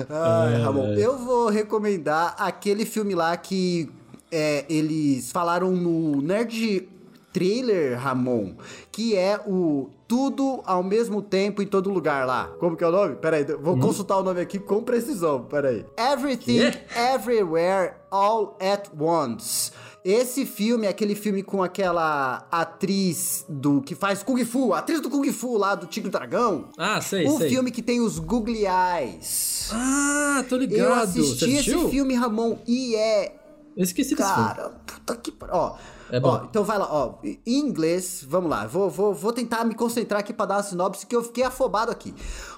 Ai, 0.09 0.61
Ramon, 0.61 0.93
eu 0.93 1.17
vou 1.17 1.49
recomendar 1.49 2.35
aquele 2.37 2.85
filme 2.85 3.15
lá 3.15 3.35
que 3.37 3.89
é, 4.31 4.65
eles 4.69 5.31
falaram 5.31 5.71
no 5.75 6.21
Nerd 6.21 6.87
Trailer, 7.33 7.99
Ramon, 7.99 8.53
que 8.91 9.15
é 9.15 9.39
o 9.45 9.89
tudo 10.09 10.61
ao 10.65 10.81
mesmo 10.81 11.21
tempo 11.21 11.61
em 11.61 11.67
todo 11.67 11.91
lugar 11.91 12.25
lá. 12.25 12.47
Como 12.59 12.75
que 12.75 12.83
é 12.83 12.87
o 12.87 12.91
nome? 12.91 13.15
Peraí, 13.17 13.43
vou 13.45 13.75
Hum? 13.75 13.79
consultar 13.79 14.17
o 14.17 14.23
nome 14.23 14.41
aqui 14.41 14.57
com 14.57 14.81
precisão. 14.81 15.43
Peraí. 15.45 15.85
Everything, 15.95 16.71
Everywhere, 17.13 17.93
All 18.09 18.57
at 18.59 18.87
Once. 18.99 19.71
Esse 20.03 20.47
filme 20.47 20.87
é 20.87 20.89
aquele 20.89 21.13
filme 21.13 21.43
com 21.43 21.61
aquela 21.61 22.47
atriz 22.51 23.45
do 23.47 23.81
que 23.81 23.93
faz 23.93 24.23
Kung 24.23 24.43
Fu, 24.43 24.73
a 24.73 24.79
atriz 24.79 24.99
do 24.99 25.09
Kung 25.11 25.31
Fu 25.31 25.57
lá 25.57 25.75
do 25.75 25.85
Tigre 25.85 26.09
Dragão. 26.09 26.69
Ah, 26.75 26.99
sei, 27.01 27.27
o 27.27 27.37
sei. 27.37 27.49
filme 27.49 27.69
que 27.69 27.83
tem 27.83 28.01
os 28.01 28.17
googly 28.17 28.63
eyes. 28.65 29.69
Ah, 29.71 30.43
tô 30.49 30.55
ligado. 30.57 30.79
Eu 30.79 30.93
assisti 30.95 31.51
esse 31.51 31.89
filme, 31.89 32.15
Ramon, 32.15 32.57
e 32.65 32.95
é 32.95 33.35
Eu 33.77 33.83
esqueci 33.83 34.15
desse 34.15 34.33
filme. 34.33 34.49
Cara, 34.49 34.69
puta 34.87 35.15
que 35.17 35.31
Ó. 35.51 35.75
É 36.11 36.19
bom. 36.19 36.29
ó, 36.29 36.43
então 36.45 36.63
vai 36.63 36.77
lá, 36.77 36.87
ó. 36.91 37.15
Em 37.23 37.39
inglês, 37.47 38.25
vamos 38.27 38.49
lá. 38.49 38.65
Vou, 38.67 38.89
vou, 38.89 39.13
vou 39.13 39.31
tentar 39.33 39.63
me 39.65 39.75
concentrar 39.75 40.19
aqui 40.19 40.33
pra 40.33 40.45
dar 40.45 40.55
uma 40.57 40.63
sinopse, 40.63 41.05
que 41.05 41.15
eu 41.15 41.23
fiquei 41.23 41.43
afobado 41.43 41.91
aqui. 41.91 42.13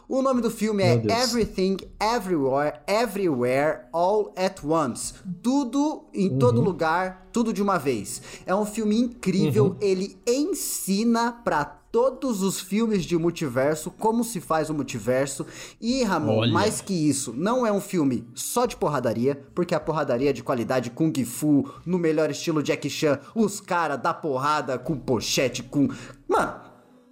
O 0.07 0.21
nome 0.21 0.41
do 0.41 0.49
filme 0.51 0.83
é. 0.83 0.93
Everything, 1.23 1.77
Everywhere, 1.99 2.79
Everywhere, 2.87 3.81
All 3.93 4.33
at 4.35 4.63
Once. 4.63 5.13
Tudo 5.41 6.03
em 6.13 6.37
todo 6.37 6.57
Uhum. 6.57 6.63
lugar, 6.65 7.27
tudo 7.31 7.53
de 7.53 7.61
uma 7.61 7.77
vez. 7.77 8.21
É 8.45 8.53
um 8.55 8.65
filme 8.65 8.97
incrível. 8.99 9.65
Uhum. 9.67 9.77
Ele 9.79 10.17
ensina 10.27 11.31
pra 11.31 11.80
todos 11.91 12.41
os 12.41 12.59
filmes 12.59 13.03
de 13.03 13.17
multiverso 13.17 13.91
como 13.91 14.23
se 14.23 14.39
faz 14.39 14.69
o 14.69 14.73
multiverso. 14.73 15.45
E, 15.79 16.03
Ramon, 16.03 16.37
Olha. 16.39 16.51
mais 16.53 16.79
que 16.81 16.93
isso, 16.93 17.33
não 17.35 17.65
é 17.67 17.71
um 17.71 17.81
filme 17.81 18.25
só 18.33 18.65
de 18.65 18.75
porradaria, 18.77 19.39
porque 19.53 19.75
a 19.75 19.79
porradaria 19.79 20.29
é 20.29 20.33
de 20.33 20.41
qualidade 20.43 20.89
Kung 20.91 21.13
Fu, 21.25 21.69
no 21.85 21.97
melhor 21.99 22.29
estilo 22.31 22.63
Jack 22.63 22.89
Chan, 22.89 23.19
os 23.35 23.59
caras 23.59 24.01
da 24.01 24.13
porrada 24.13 24.79
com 24.79 24.95
pochete, 24.97 25.61
com. 25.63 25.89
Mano, 26.27 26.61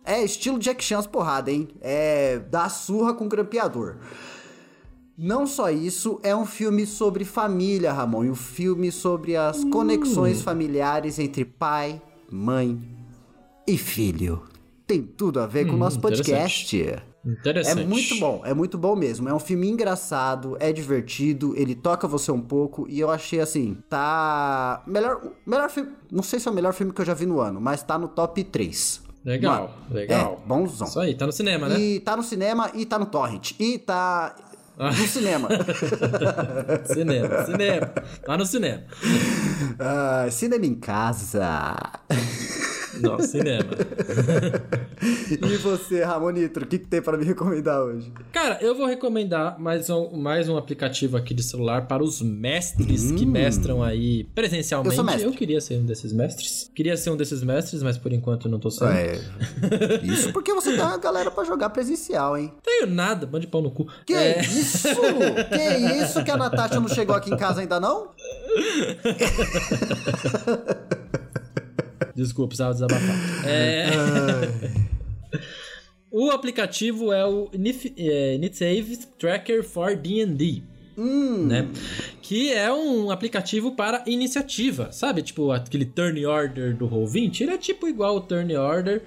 é 0.06 0.24
estilo 0.24 0.58
Jack 0.58 0.84
Chan 0.84 1.00
as 1.00 1.08
porradas, 1.08 1.54
hein? 1.54 1.68
É. 1.82 2.40
da 2.50 2.70
surra 2.70 3.14
com 3.14 3.28
grampeador. 3.28 3.98
Não 5.22 5.46
só 5.46 5.70
isso, 5.70 6.18
é 6.24 6.34
um 6.34 6.46
filme 6.46 6.86
sobre 6.86 7.26
família, 7.26 7.92
Ramon, 7.92 8.24
e 8.24 8.30
um 8.30 8.36
filme 8.36 8.90
sobre 8.90 9.36
as 9.36 9.58
Hum. 9.66 9.70
conexões 9.70 10.42
familiares 10.42 11.20
entre 11.20 11.44
pai, 11.44 12.02
mãe 12.32 12.80
e 13.68 13.78
filho. 13.78 14.44
Tem 14.90 15.04
tudo 15.04 15.40
a 15.40 15.46
ver 15.46 15.66
com 15.68 15.74
o 15.74 15.76
Hum, 15.76 15.78
nosso 15.78 16.00
interessante. 16.00 16.26
podcast. 16.32 16.82
É 16.82 17.04
Interessante. 17.30 17.86
muito 17.86 18.16
bom, 18.20 18.42
é 18.44 18.56
muito 18.56 18.76
bom 18.76 18.96
mesmo. 18.96 19.30
É 19.30 19.34
um 19.34 19.38
filme 19.40 19.70
engraçado, 19.70 20.58
é 20.60 20.74
divertido, 20.74 21.54
ele 21.56 21.76
toca 21.76 22.08
você 22.08 22.32
um 22.32 22.42
pouco 22.42 22.88
e 22.90 23.00
eu 23.00 23.12
achei 23.12 23.40
assim, 23.40 23.78
tá. 23.88 24.82
Melhor, 24.88 25.22
melhor 25.46 25.70
filme. 25.70 25.92
Não 26.12 26.24
sei 26.24 26.40
se 26.40 26.48
é 26.48 26.52
o 26.52 26.56
melhor 26.56 26.74
filme 26.74 26.92
que 26.92 27.00
eu 27.02 27.06
já 27.06 27.14
vi 27.14 27.28
no 27.28 27.40
ano, 27.40 27.62
mas 27.62 27.84
tá 27.84 28.00
no 28.00 28.08
top 28.08 28.44
3. 28.44 29.04
Legal, 29.24 29.78
legal. 29.92 30.40
É, 30.44 30.48
bonzão. 30.48 30.88
Isso 30.88 31.00
aí, 31.00 31.14
tá 31.14 31.28
no 31.28 31.32
cinema, 31.32 31.70
né? 31.70 31.80
E 31.80 32.00
tá 32.00 32.18
no 32.18 32.24
cinema 32.24 32.72
e 32.74 32.84
tá 32.84 32.98
no 32.98 33.06
Torrent. 33.06 33.52
E 33.60 33.78
tá. 33.78 34.36
Ah. 34.80 34.88
No 34.92 35.08
cinema. 35.08 35.50
cinema, 36.92 37.46
cinema. 37.46 37.88
Tá 38.26 38.38
no 38.38 38.46
cinema. 38.46 38.84
Ah, 39.78 40.28
cinema 40.32 40.66
em 40.66 40.76
casa. 40.76 41.76
Não, 43.02 43.20
cinema. 43.20 43.70
E 45.02 45.38
você, 45.58 46.04
Ramonitro, 46.04 46.66
o 46.66 46.68
que, 46.68 46.78
que 46.78 46.86
tem 46.88 47.02
pra 47.02 47.18
me 47.18 47.24
recomendar 47.24 47.82
hoje? 47.82 48.12
Cara, 48.34 48.58
eu 48.62 48.76
vou 48.76 48.86
recomendar 48.86 49.58
mais 49.58 49.90
um, 49.90 50.10
mais 50.18 50.50
um 50.50 50.58
aplicativo 50.58 51.16
aqui 51.16 51.34
de 51.34 51.42
celular 51.42 51.88
para 51.88 52.04
os 52.04 52.22
mestres 52.22 53.10
que 53.12 53.26
mestram 53.26 53.82
aí 53.82 54.26
presencialmente. 54.36 54.98
Eu 54.98 55.04
sou 55.04 55.06
mestre. 55.06 55.32
queria 55.38 55.62
ser 55.62 55.76
um 55.76 55.86
desses 55.86 56.12
mestres. 56.12 56.70
Queria 56.76 56.98
ser 56.98 57.12
um 57.12 57.18
desses 57.18 57.42
mestres, 57.44 57.82
mas 57.82 57.98
por 57.98 58.12
enquanto 58.12 58.50
não 58.50 58.60
tô 58.60 58.70
sendo. 58.70 58.92
É. 58.92 59.20
Isso 60.04 60.34
porque 60.34 60.54
você 60.54 60.72
tem 60.72 60.82
uma 60.82 60.98
galera 60.98 61.32
pra 61.32 61.46
jogar 61.46 61.70
presencial, 61.70 62.38
hein? 62.38 62.54
Tenho 62.62 62.88
nada, 62.88 63.26
mande 63.26 63.48
pau 63.48 63.62
no 63.62 63.72
cu. 63.72 63.88
Que 64.06 64.14
É, 64.14 64.42
isso? 64.42 64.90
Que 64.90 66.02
isso 66.04 66.24
que 66.24 66.32
a 66.32 66.38
Natasha 66.38 66.80
não 66.80 66.90
chegou 66.90 67.16
aqui 67.16 67.34
em 67.34 67.38
casa 67.38 67.62
ainda 67.62 67.80
não? 67.80 68.10
Desculpa, 72.24 72.50
precisava 72.50 72.74
desabafar. 72.74 73.16
É... 73.48 73.90
o 76.12 76.32
aplicativo 76.32 77.12
é 77.14 77.26
o 77.26 77.50
Nif- 77.54 77.94
é, 77.98 78.36
Initiative 78.36 78.98
Tracker 79.18 79.64
for 79.64 79.96
D&D. 79.96 80.64
Né? 80.98 81.70
Que 82.22 82.52
é 82.52 82.72
um 82.74 83.10
aplicativo 83.10 83.72
para 83.72 84.04
iniciativa, 84.06 84.92
sabe? 84.92 85.22
Tipo 85.22 85.50
aquele 85.52 85.86
Turn 85.86 86.26
Order 86.26 86.76
do 86.76 86.90
Roll20. 86.90 87.40
Ele 87.42 87.52
é 87.52 87.58
tipo 87.58 87.88
igual 87.88 88.18
o 88.18 88.22
Turn 88.22 88.54
Order. 88.58 89.02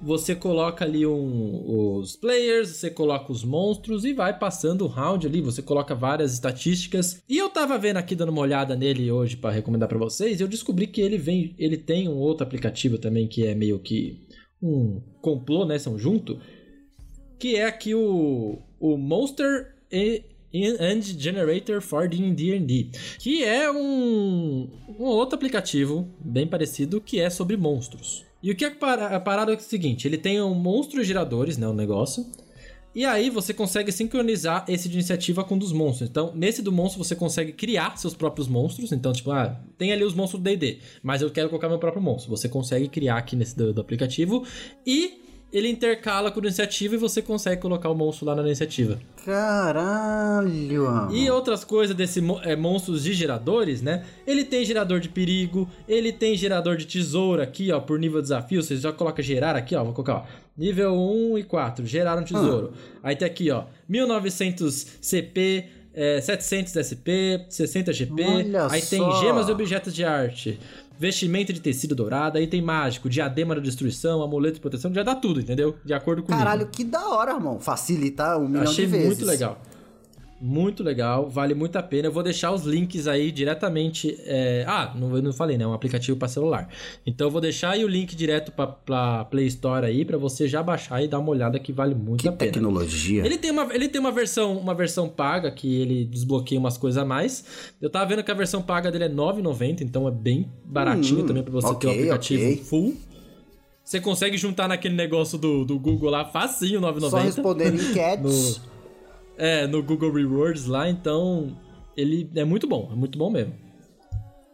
Você 0.00 0.34
coloca 0.34 0.84
ali 0.84 1.04
um- 1.04 1.96
os 1.98 2.14
players, 2.14 2.68
você 2.68 2.88
coloca 2.90 3.32
os 3.32 3.42
monstros 3.42 4.04
e 4.04 4.12
vai 4.12 4.38
passando 4.38 4.84
o 4.84 4.86
round 4.88 5.26
ali. 5.26 5.40
Você 5.40 5.60
coloca 5.60 5.94
várias 5.94 6.32
estatísticas. 6.32 7.20
E 7.28 7.36
eu 7.36 7.48
tava 7.50 7.76
vendo 7.76 7.96
aqui, 7.96 8.14
dando 8.14 8.28
uma 8.30 8.40
olhada 8.42 8.76
nele 8.76 9.10
hoje 9.10 9.36
para 9.36 9.50
recomendar 9.54 9.88
para 9.88 9.98
vocês. 9.98 10.40
Eu 10.40 10.46
descobri 10.46 10.86
que 10.86 11.00
ele 11.00 11.18
vem, 11.18 11.54
ele 11.58 11.76
tem 11.76 12.08
um 12.08 12.16
outro 12.16 12.44
aplicativo 12.46 12.96
também 12.96 13.26
que 13.26 13.44
é 13.44 13.54
meio 13.56 13.78
que 13.80 14.24
um 14.62 15.00
complô, 15.20 15.64
né? 15.64 15.78
São 15.78 15.98
junto. 15.98 16.38
Que 17.38 17.56
é 17.56 17.64
aqui 17.66 17.92
o, 17.94 18.58
o 18.78 18.96
Monster 18.96 19.74
e- 19.90 20.22
and 20.54 21.02
Generator 21.02 21.80
for 21.82 22.08
D&D, 22.08 22.90
que 23.18 23.42
é 23.44 23.70
um, 23.70 24.68
um 24.98 25.04
outro 25.04 25.34
aplicativo 25.36 26.08
bem 26.24 26.46
parecido 26.46 27.00
que 27.00 27.18
é 27.20 27.28
sobre 27.30 27.56
monstros. 27.56 28.27
E 28.42 28.50
o 28.50 28.56
que 28.56 28.64
é 28.64 28.68
a 28.68 29.20
parada 29.20 29.52
é 29.52 29.56
o 29.56 29.60
seguinte, 29.60 30.06
ele 30.06 30.16
tem 30.16 30.40
um 30.40 30.54
monstros 30.54 31.06
geradores, 31.06 31.58
né, 31.58 31.66
o 31.66 31.72
negócio, 31.72 32.24
e 32.94 33.04
aí 33.04 33.30
você 33.30 33.52
consegue 33.52 33.92
sincronizar 33.92 34.64
esse 34.66 34.88
de 34.88 34.94
iniciativa 34.94 35.44
com 35.44 35.54
um 35.54 35.58
dos 35.58 35.72
monstros. 35.72 36.08
Então, 36.08 36.32
nesse 36.34 36.62
do 36.62 36.72
monstro 36.72 37.02
você 37.02 37.14
consegue 37.14 37.52
criar 37.52 37.96
seus 37.96 38.14
próprios 38.14 38.48
monstros. 38.48 38.90
Então, 38.92 39.12
tipo, 39.12 39.30
ah, 39.30 39.60
tem 39.76 39.92
ali 39.92 40.02
os 40.02 40.14
monstros 40.14 40.42
do 40.42 40.44
D&D, 40.44 40.78
mas 41.02 41.22
eu 41.22 41.30
quero 41.30 41.48
colocar 41.48 41.68
meu 41.68 41.78
próprio 41.78 42.02
monstro. 42.02 42.30
Você 42.30 42.48
consegue 42.48 42.88
criar 42.88 43.18
aqui 43.18 43.36
nesse 43.36 43.56
do, 43.56 43.72
do 43.72 43.80
aplicativo 43.80 44.44
e 44.86 45.27
ele 45.52 45.68
intercala 45.68 46.30
com 46.30 46.40
a 46.40 46.42
iniciativa 46.42 46.94
e 46.94 46.98
você 46.98 47.22
consegue 47.22 47.60
colocar 47.60 47.88
o 47.88 47.94
monstro 47.94 48.26
lá 48.26 48.34
na 48.34 48.42
iniciativa. 48.42 48.98
Caralho. 49.24 51.10
E 51.10 51.30
outras 51.30 51.64
coisas 51.64 51.96
desse 51.96 52.22
é, 52.42 52.54
monstros 52.54 53.02
de 53.02 53.14
geradores, 53.14 53.80
né? 53.80 54.04
Ele 54.26 54.44
tem 54.44 54.64
gerador 54.64 55.00
de 55.00 55.08
perigo, 55.08 55.68
ele 55.88 56.12
tem 56.12 56.36
gerador 56.36 56.76
de 56.76 56.86
tesouro 56.86 57.40
aqui, 57.40 57.72
ó, 57.72 57.80
por 57.80 57.98
nível 57.98 58.20
de 58.20 58.24
desafio. 58.24 58.62
Você 58.62 58.76
já 58.76 58.92
coloca 58.92 59.22
gerar 59.22 59.56
aqui, 59.56 59.74
ó. 59.74 59.82
Vou 59.82 59.94
colocar, 59.94 60.14
ó. 60.14 60.24
Nível 60.56 60.94
1 60.94 61.38
e 61.38 61.44
4, 61.44 61.86
gerar 61.86 62.18
um 62.18 62.24
tesouro. 62.24 62.72
Aí 63.02 63.16
tem 63.16 63.26
aqui, 63.26 63.50
ó. 63.50 63.64
1900 63.88 64.98
CP, 65.00 65.66
é, 65.94 66.20
700 66.20 66.72
SP, 66.78 67.46
60 67.48 67.92
GP. 67.92 68.22
Olha 68.22 68.66
aí 68.70 68.82
tem 68.82 68.98
só. 68.98 69.20
gemas 69.20 69.48
e 69.48 69.52
objetos 69.52 69.94
de 69.94 70.04
arte. 70.04 70.58
Vestimenta 70.98 71.52
de 71.52 71.60
tecido 71.60 71.94
dourado, 71.94 72.38
aí 72.38 72.46
tem 72.46 72.60
mágico, 72.60 73.08
diadema 73.08 73.54
da 73.54 73.60
destruição, 73.60 74.20
amuleto 74.20 74.54
de 74.54 74.60
proteção, 74.60 74.92
já 74.92 75.04
dá 75.04 75.14
tudo, 75.14 75.40
entendeu? 75.40 75.76
De 75.84 75.94
acordo 75.94 76.22
com. 76.22 76.28
Caralho, 76.32 76.66
que 76.66 76.82
da 76.82 77.08
hora, 77.08 77.32
irmão. 77.32 77.60
Facilita 77.60 78.36
um 78.36 78.48
milhão 78.48 78.64
Achei 78.64 78.84
de 78.84 78.90
vezes. 78.90 79.06
muito 79.06 79.24
legal. 79.24 79.62
Muito 80.40 80.84
legal, 80.84 81.28
vale 81.28 81.52
muito 81.52 81.74
a 81.76 81.82
pena. 81.82 82.06
Eu 82.06 82.12
vou 82.12 82.22
deixar 82.22 82.52
os 82.52 82.62
links 82.62 83.08
aí 83.08 83.32
diretamente. 83.32 84.16
é, 84.24 84.64
Ah, 84.68 84.92
não, 84.94 85.16
eu 85.16 85.20
não 85.22 85.32
falei, 85.32 85.58
né? 85.58 85.64
É 85.64 85.66
um 85.66 85.72
aplicativo 85.72 86.16
para 86.16 86.28
celular. 86.28 86.68
Então 87.04 87.26
eu 87.26 87.30
vou 87.30 87.40
deixar 87.40 87.70
aí 87.70 87.84
o 87.84 87.88
link 87.88 88.14
direto 88.14 88.52
pra, 88.52 88.66
pra 88.68 89.24
Play 89.24 89.46
Store 89.48 89.84
aí 89.84 90.04
para 90.04 90.16
você 90.16 90.46
já 90.46 90.62
baixar 90.62 91.02
e 91.02 91.08
dar 91.08 91.18
uma 91.18 91.30
olhada 91.30 91.58
que 91.58 91.72
vale 91.72 91.92
muito 91.92 92.20
Que 92.22 92.28
a 92.28 92.32
pena. 92.32 92.52
tecnologia. 92.52 93.26
Ele 93.26 93.36
tem, 93.36 93.50
uma, 93.50 93.74
ele 93.74 93.88
tem 93.88 94.00
uma 94.00 94.12
versão 94.12 94.56
uma 94.56 94.74
versão 94.74 95.08
paga 95.08 95.50
que 95.50 95.80
ele 95.80 96.04
desbloqueia 96.04 96.60
umas 96.60 96.78
coisas 96.78 97.02
a 97.02 97.04
mais. 97.04 97.72
Eu 97.80 97.90
tava 97.90 98.06
vendo 98.06 98.22
que 98.22 98.30
a 98.30 98.34
versão 98.34 98.62
paga 98.62 98.92
dele 98.92 99.04
é 99.04 99.08
R$ 99.08 99.14
9,90, 99.14 99.80
então 99.82 100.06
é 100.06 100.10
bem 100.12 100.48
baratinho 100.64 101.24
Hum, 101.24 101.26
também 101.26 101.42
para 101.42 101.52
você 101.52 101.68
ter 101.74 101.88
ok, 101.88 101.90
o 101.90 101.92
aplicativo 101.94 102.44
ok. 102.44 102.56
full. 102.64 102.94
Você 103.82 104.00
consegue 104.00 104.36
juntar 104.36 104.68
naquele 104.68 104.94
negócio 104.94 105.38
do, 105.38 105.64
do 105.64 105.78
Google 105.78 106.10
lá 106.10 106.24
facinho, 106.26 106.78
9,90. 106.80 107.10
Só 107.10 107.18
responder 107.18 107.72
enquetes. 107.74 108.60
É, 109.38 109.66
no 109.66 109.82
Google 109.82 110.12
Rewards 110.12 110.66
lá, 110.66 110.88
então 110.88 111.56
ele 111.96 112.28
é 112.34 112.44
muito 112.44 112.66
bom, 112.66 112.90
é 112.92 112.94
muito 112.96 113.16
bom 113.18 113.30
mesmo. 113.30 113.54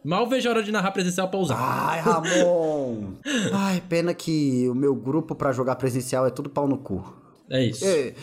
Mal 0.03 0.27
vejo 0.29 0.47
a 0.47 0.51
hora 0.51 0.61
de 0.63 0.71
narrar 0.71 0.91
presencial 0.91 1.27
pra 1.29 1.39
usar. 1.39 1.57
Ai, 1.57 1.99
Ramon. 1.99 3.13
Ai, 3.51 3.81
pena 3.89 4.13
que 4.13 4.69
o 4.69 4.75
meu 4.75 4.93
grupo 4.95 5.33
pra 5.33 5.51
jogar 5.51 5.75
presencial 5.77 6.27
é 6.27 6.29
tudo 6.29 6.47
pau 6.49 6.67
no 6.67 6.77
cu. 6.77 7.03
É 7.49 7.63
isso. 7.65 7.83
É, 7.85 8.13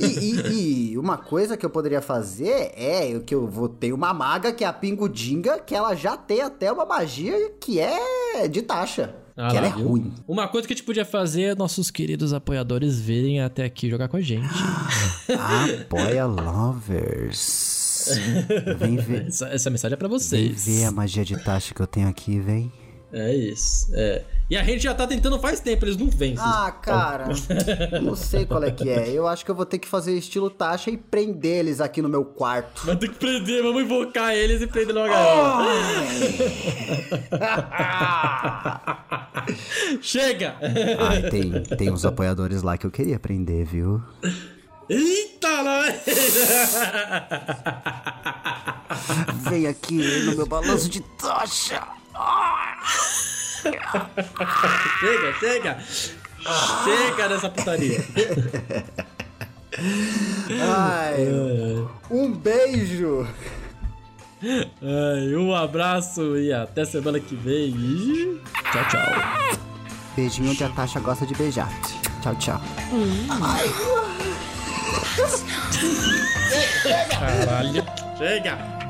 E, 0.00 0.06
e- 0.06 0.90
e 0.92 0.98
uma 0.98 1.16
coisa 1.16 1.56
que 1.56 1.66
eu 1.66 1.70
poderia 1.70 2.00
fazer 2.00 2.72
é 2.76 3.18
que 3.24 3.34
eu 3.34 3.46
vou 3.48 3.68
ter 3.68 3.92
uma 3.92 4.12
maga 4.14 4.52
que 4.52 4.62
é 4.64 4.66
a 4.68 4.72
Pingudinga, 4.72 5.58
que 5.58 5.74
ela 5.74 5.94
já 5.96 6.16
tem 6.16 6.40
até 6.40 6.70
uma 6.70 6.84
magia 6.84 7.50
que 7.60 7.78
é 7.80 8.46
de 8.48 8.62
taxa. 8.62 9.14
Ah 9.36 9.48
que 9.48 9.54
lá, 9.54 9.58
ela 9.60 9.66
é 9.68 9.72
viu? 9.76 9.88
ruim. 9.88 10.12
Uma 10.28 10.46
coisa 10.46 10.66
que 10.66 10.72
a 10.72 10.76
gente 10.76 10.84
podia 10.86 11.04
fazer 11.04 11.42
é 11.42 11.54
nossos 11.54 11.90
queridos 11.90 12.32
apoiadores 12.32 13.00
virem 13.00 13.40
até 13.40 13.64
aqui 13.64 13.90
jogar 13.90 14.06
com 14.08 14.16
a 14.16 14.20
gente. 14.20 14.46
Apoia 15.82 16.24
Lovers. 16.26 18.10
Vem 18.78 18.96
ver, 18.96 19.26
essa, 19.28 19.48
essa 19.48 19.70
mensagem 19.70 19.94
é 19.94 19.96
pra 19.96 20.08
vem 20.08 20.18
vocês. 20.18 20.66
ver 20.66 20.84
a 20.84 20.90
magia 20.92 21.24
de 21.24 21.36
taxa 21.42 21.74
que 21.74 21.80
eu 21.80 21.86
tenho 21.86 22.06
aqui, 22.08 22.38
vem. 22.38 22.70
É 23.14 23.32
isso. 23.32 23.92
É. 23.94 24.24
E 24.50 24.56
a 24.56 24.64
gente 24.64 24.82
já 24.82 24.92
tá 24.92 25.06
tentando 25.06 25.38
faz 25.38 25.60
tempo, 25.60 25.84
eles 25.84 25.96
não 25.96 26.10
vencem. 26.10 26.44
Ah, 26.44 26.72
cara, 26.82 27.28
não 28.02 28.16
sei 28.16 28.44
qual 28.44 28.64
é 28.64 28.72
que 28.72 28.90
é. 28.90 29.08
Eu 29.08 29.28
acho 29.28 29.44
que 29.44 29.50
eu 29.52 29.54
vou 29.54 29.64
ter 29.64 29.78
que 29.78 29.86
fazer 29.86 30.18
estilo 30.18 30.50
taxa 30.50 30.90
e 30.90 30.96
prender 30.96 31.60
eles 31.60 31.80
aqui 31.80 32.02
no 32.02 32.08
meu 32.08 32.24
quarto. 32.24 32.84
Vai 32.84 32.96
ter 32.96 33.08
que 33.08 33.14
prender, 33.14 33.62
vamos 33.62 33.84
invocar 33.84 34.34
eles 34.34 34.60
e 34.60 34.66
prender 34.66 34.96
logo 34.96 35.14
a 35.14 35.64
Chega! 40.02 40.56
Ai, 40.98 41.22
tem, 41.30 41.62
tem 41.62 41.90
uns 41.90 42.04
apoiadores 42.04 42.62
lá 42.62 42.76
que 42.76 42.84
eu 42.84 42.90
queria 42.90 43.18
prender, 43.18 43.64
viu? 43.64 44.02
Eita, 44.88 45.62
lá! 45.62 45.84
Vem 49.48 49.68
aqui 49.68 50.24
no 50.24 50.34
meu 50.36 50.46
balanço 50.46 50.88
de 50.88 51.00
tocha! 51.00 51.80
Chega, 55.00 55.32
chega! 55.40 55.78
Chega 56.84 57.28
dessa 57.28 57.48
putaria! 57.48 58.04
Ai, 60.60 61.26
um 62.10 62.32
beijo! 62.32 63.26
Ai, 64.42 65.34
um 65.36 65.54
abraço 65.54 66.36
e 66.36 66.52
até 66.52 66.84
semana 66.84 67.18
que 67.18 67.34
vem. 67.34 67.70
E 67.70 68.40
tchau, 68.70 68.88
tchau. 68.90 69.58
Beijinho 70.14 70.50
onde 70.50 70.62
a 70.62 70.68
Tasha 70.68 71.00
gosta 71.00 71.26
de 71.26 71.34
beijar. 71.34 71.68
Tchau, 72.22 72.34
tchau. 72.36 72.60
Caralho, 77.10 77.84
chega! 78.18 78.83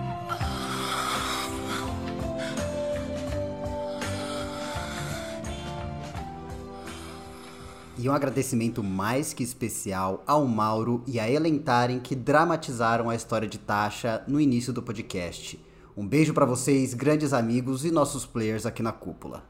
E 8.04 8.08
um 8.10 8.12
agradecimento 8.12 8.84
mais 8.84 9.32
que 9.32 9.42
especial 9.42 10.22
ao 10.26 10.46
Mauro 10.46 11.02
e 11.06 11.18
a 11.18 11.26
Elentaren 11.26 12.00
que 12.00 12.14
dramatizaram 12.14 13.08
a 13.08 13.14
história 13.14 13.48
de 13.48 13.56
Tasha 13.56 14.22
no 14.28 14.38
início 14.38 14.74
do 14.74 14.82
podcast. 14.82 15.58
Um 15.96 16.06
beijo 16.06 16.34
pra 16.34 16.44
vocês, 16.44 16.92
grandes 16.92 17.32
amigos 17.32 17.82
e 17.82 17.90
nossos 17.90 18.26
players 18.26 18.66
aqui 18.66 18.82
na 18.82 18.92
cúpula. 18.92 19.44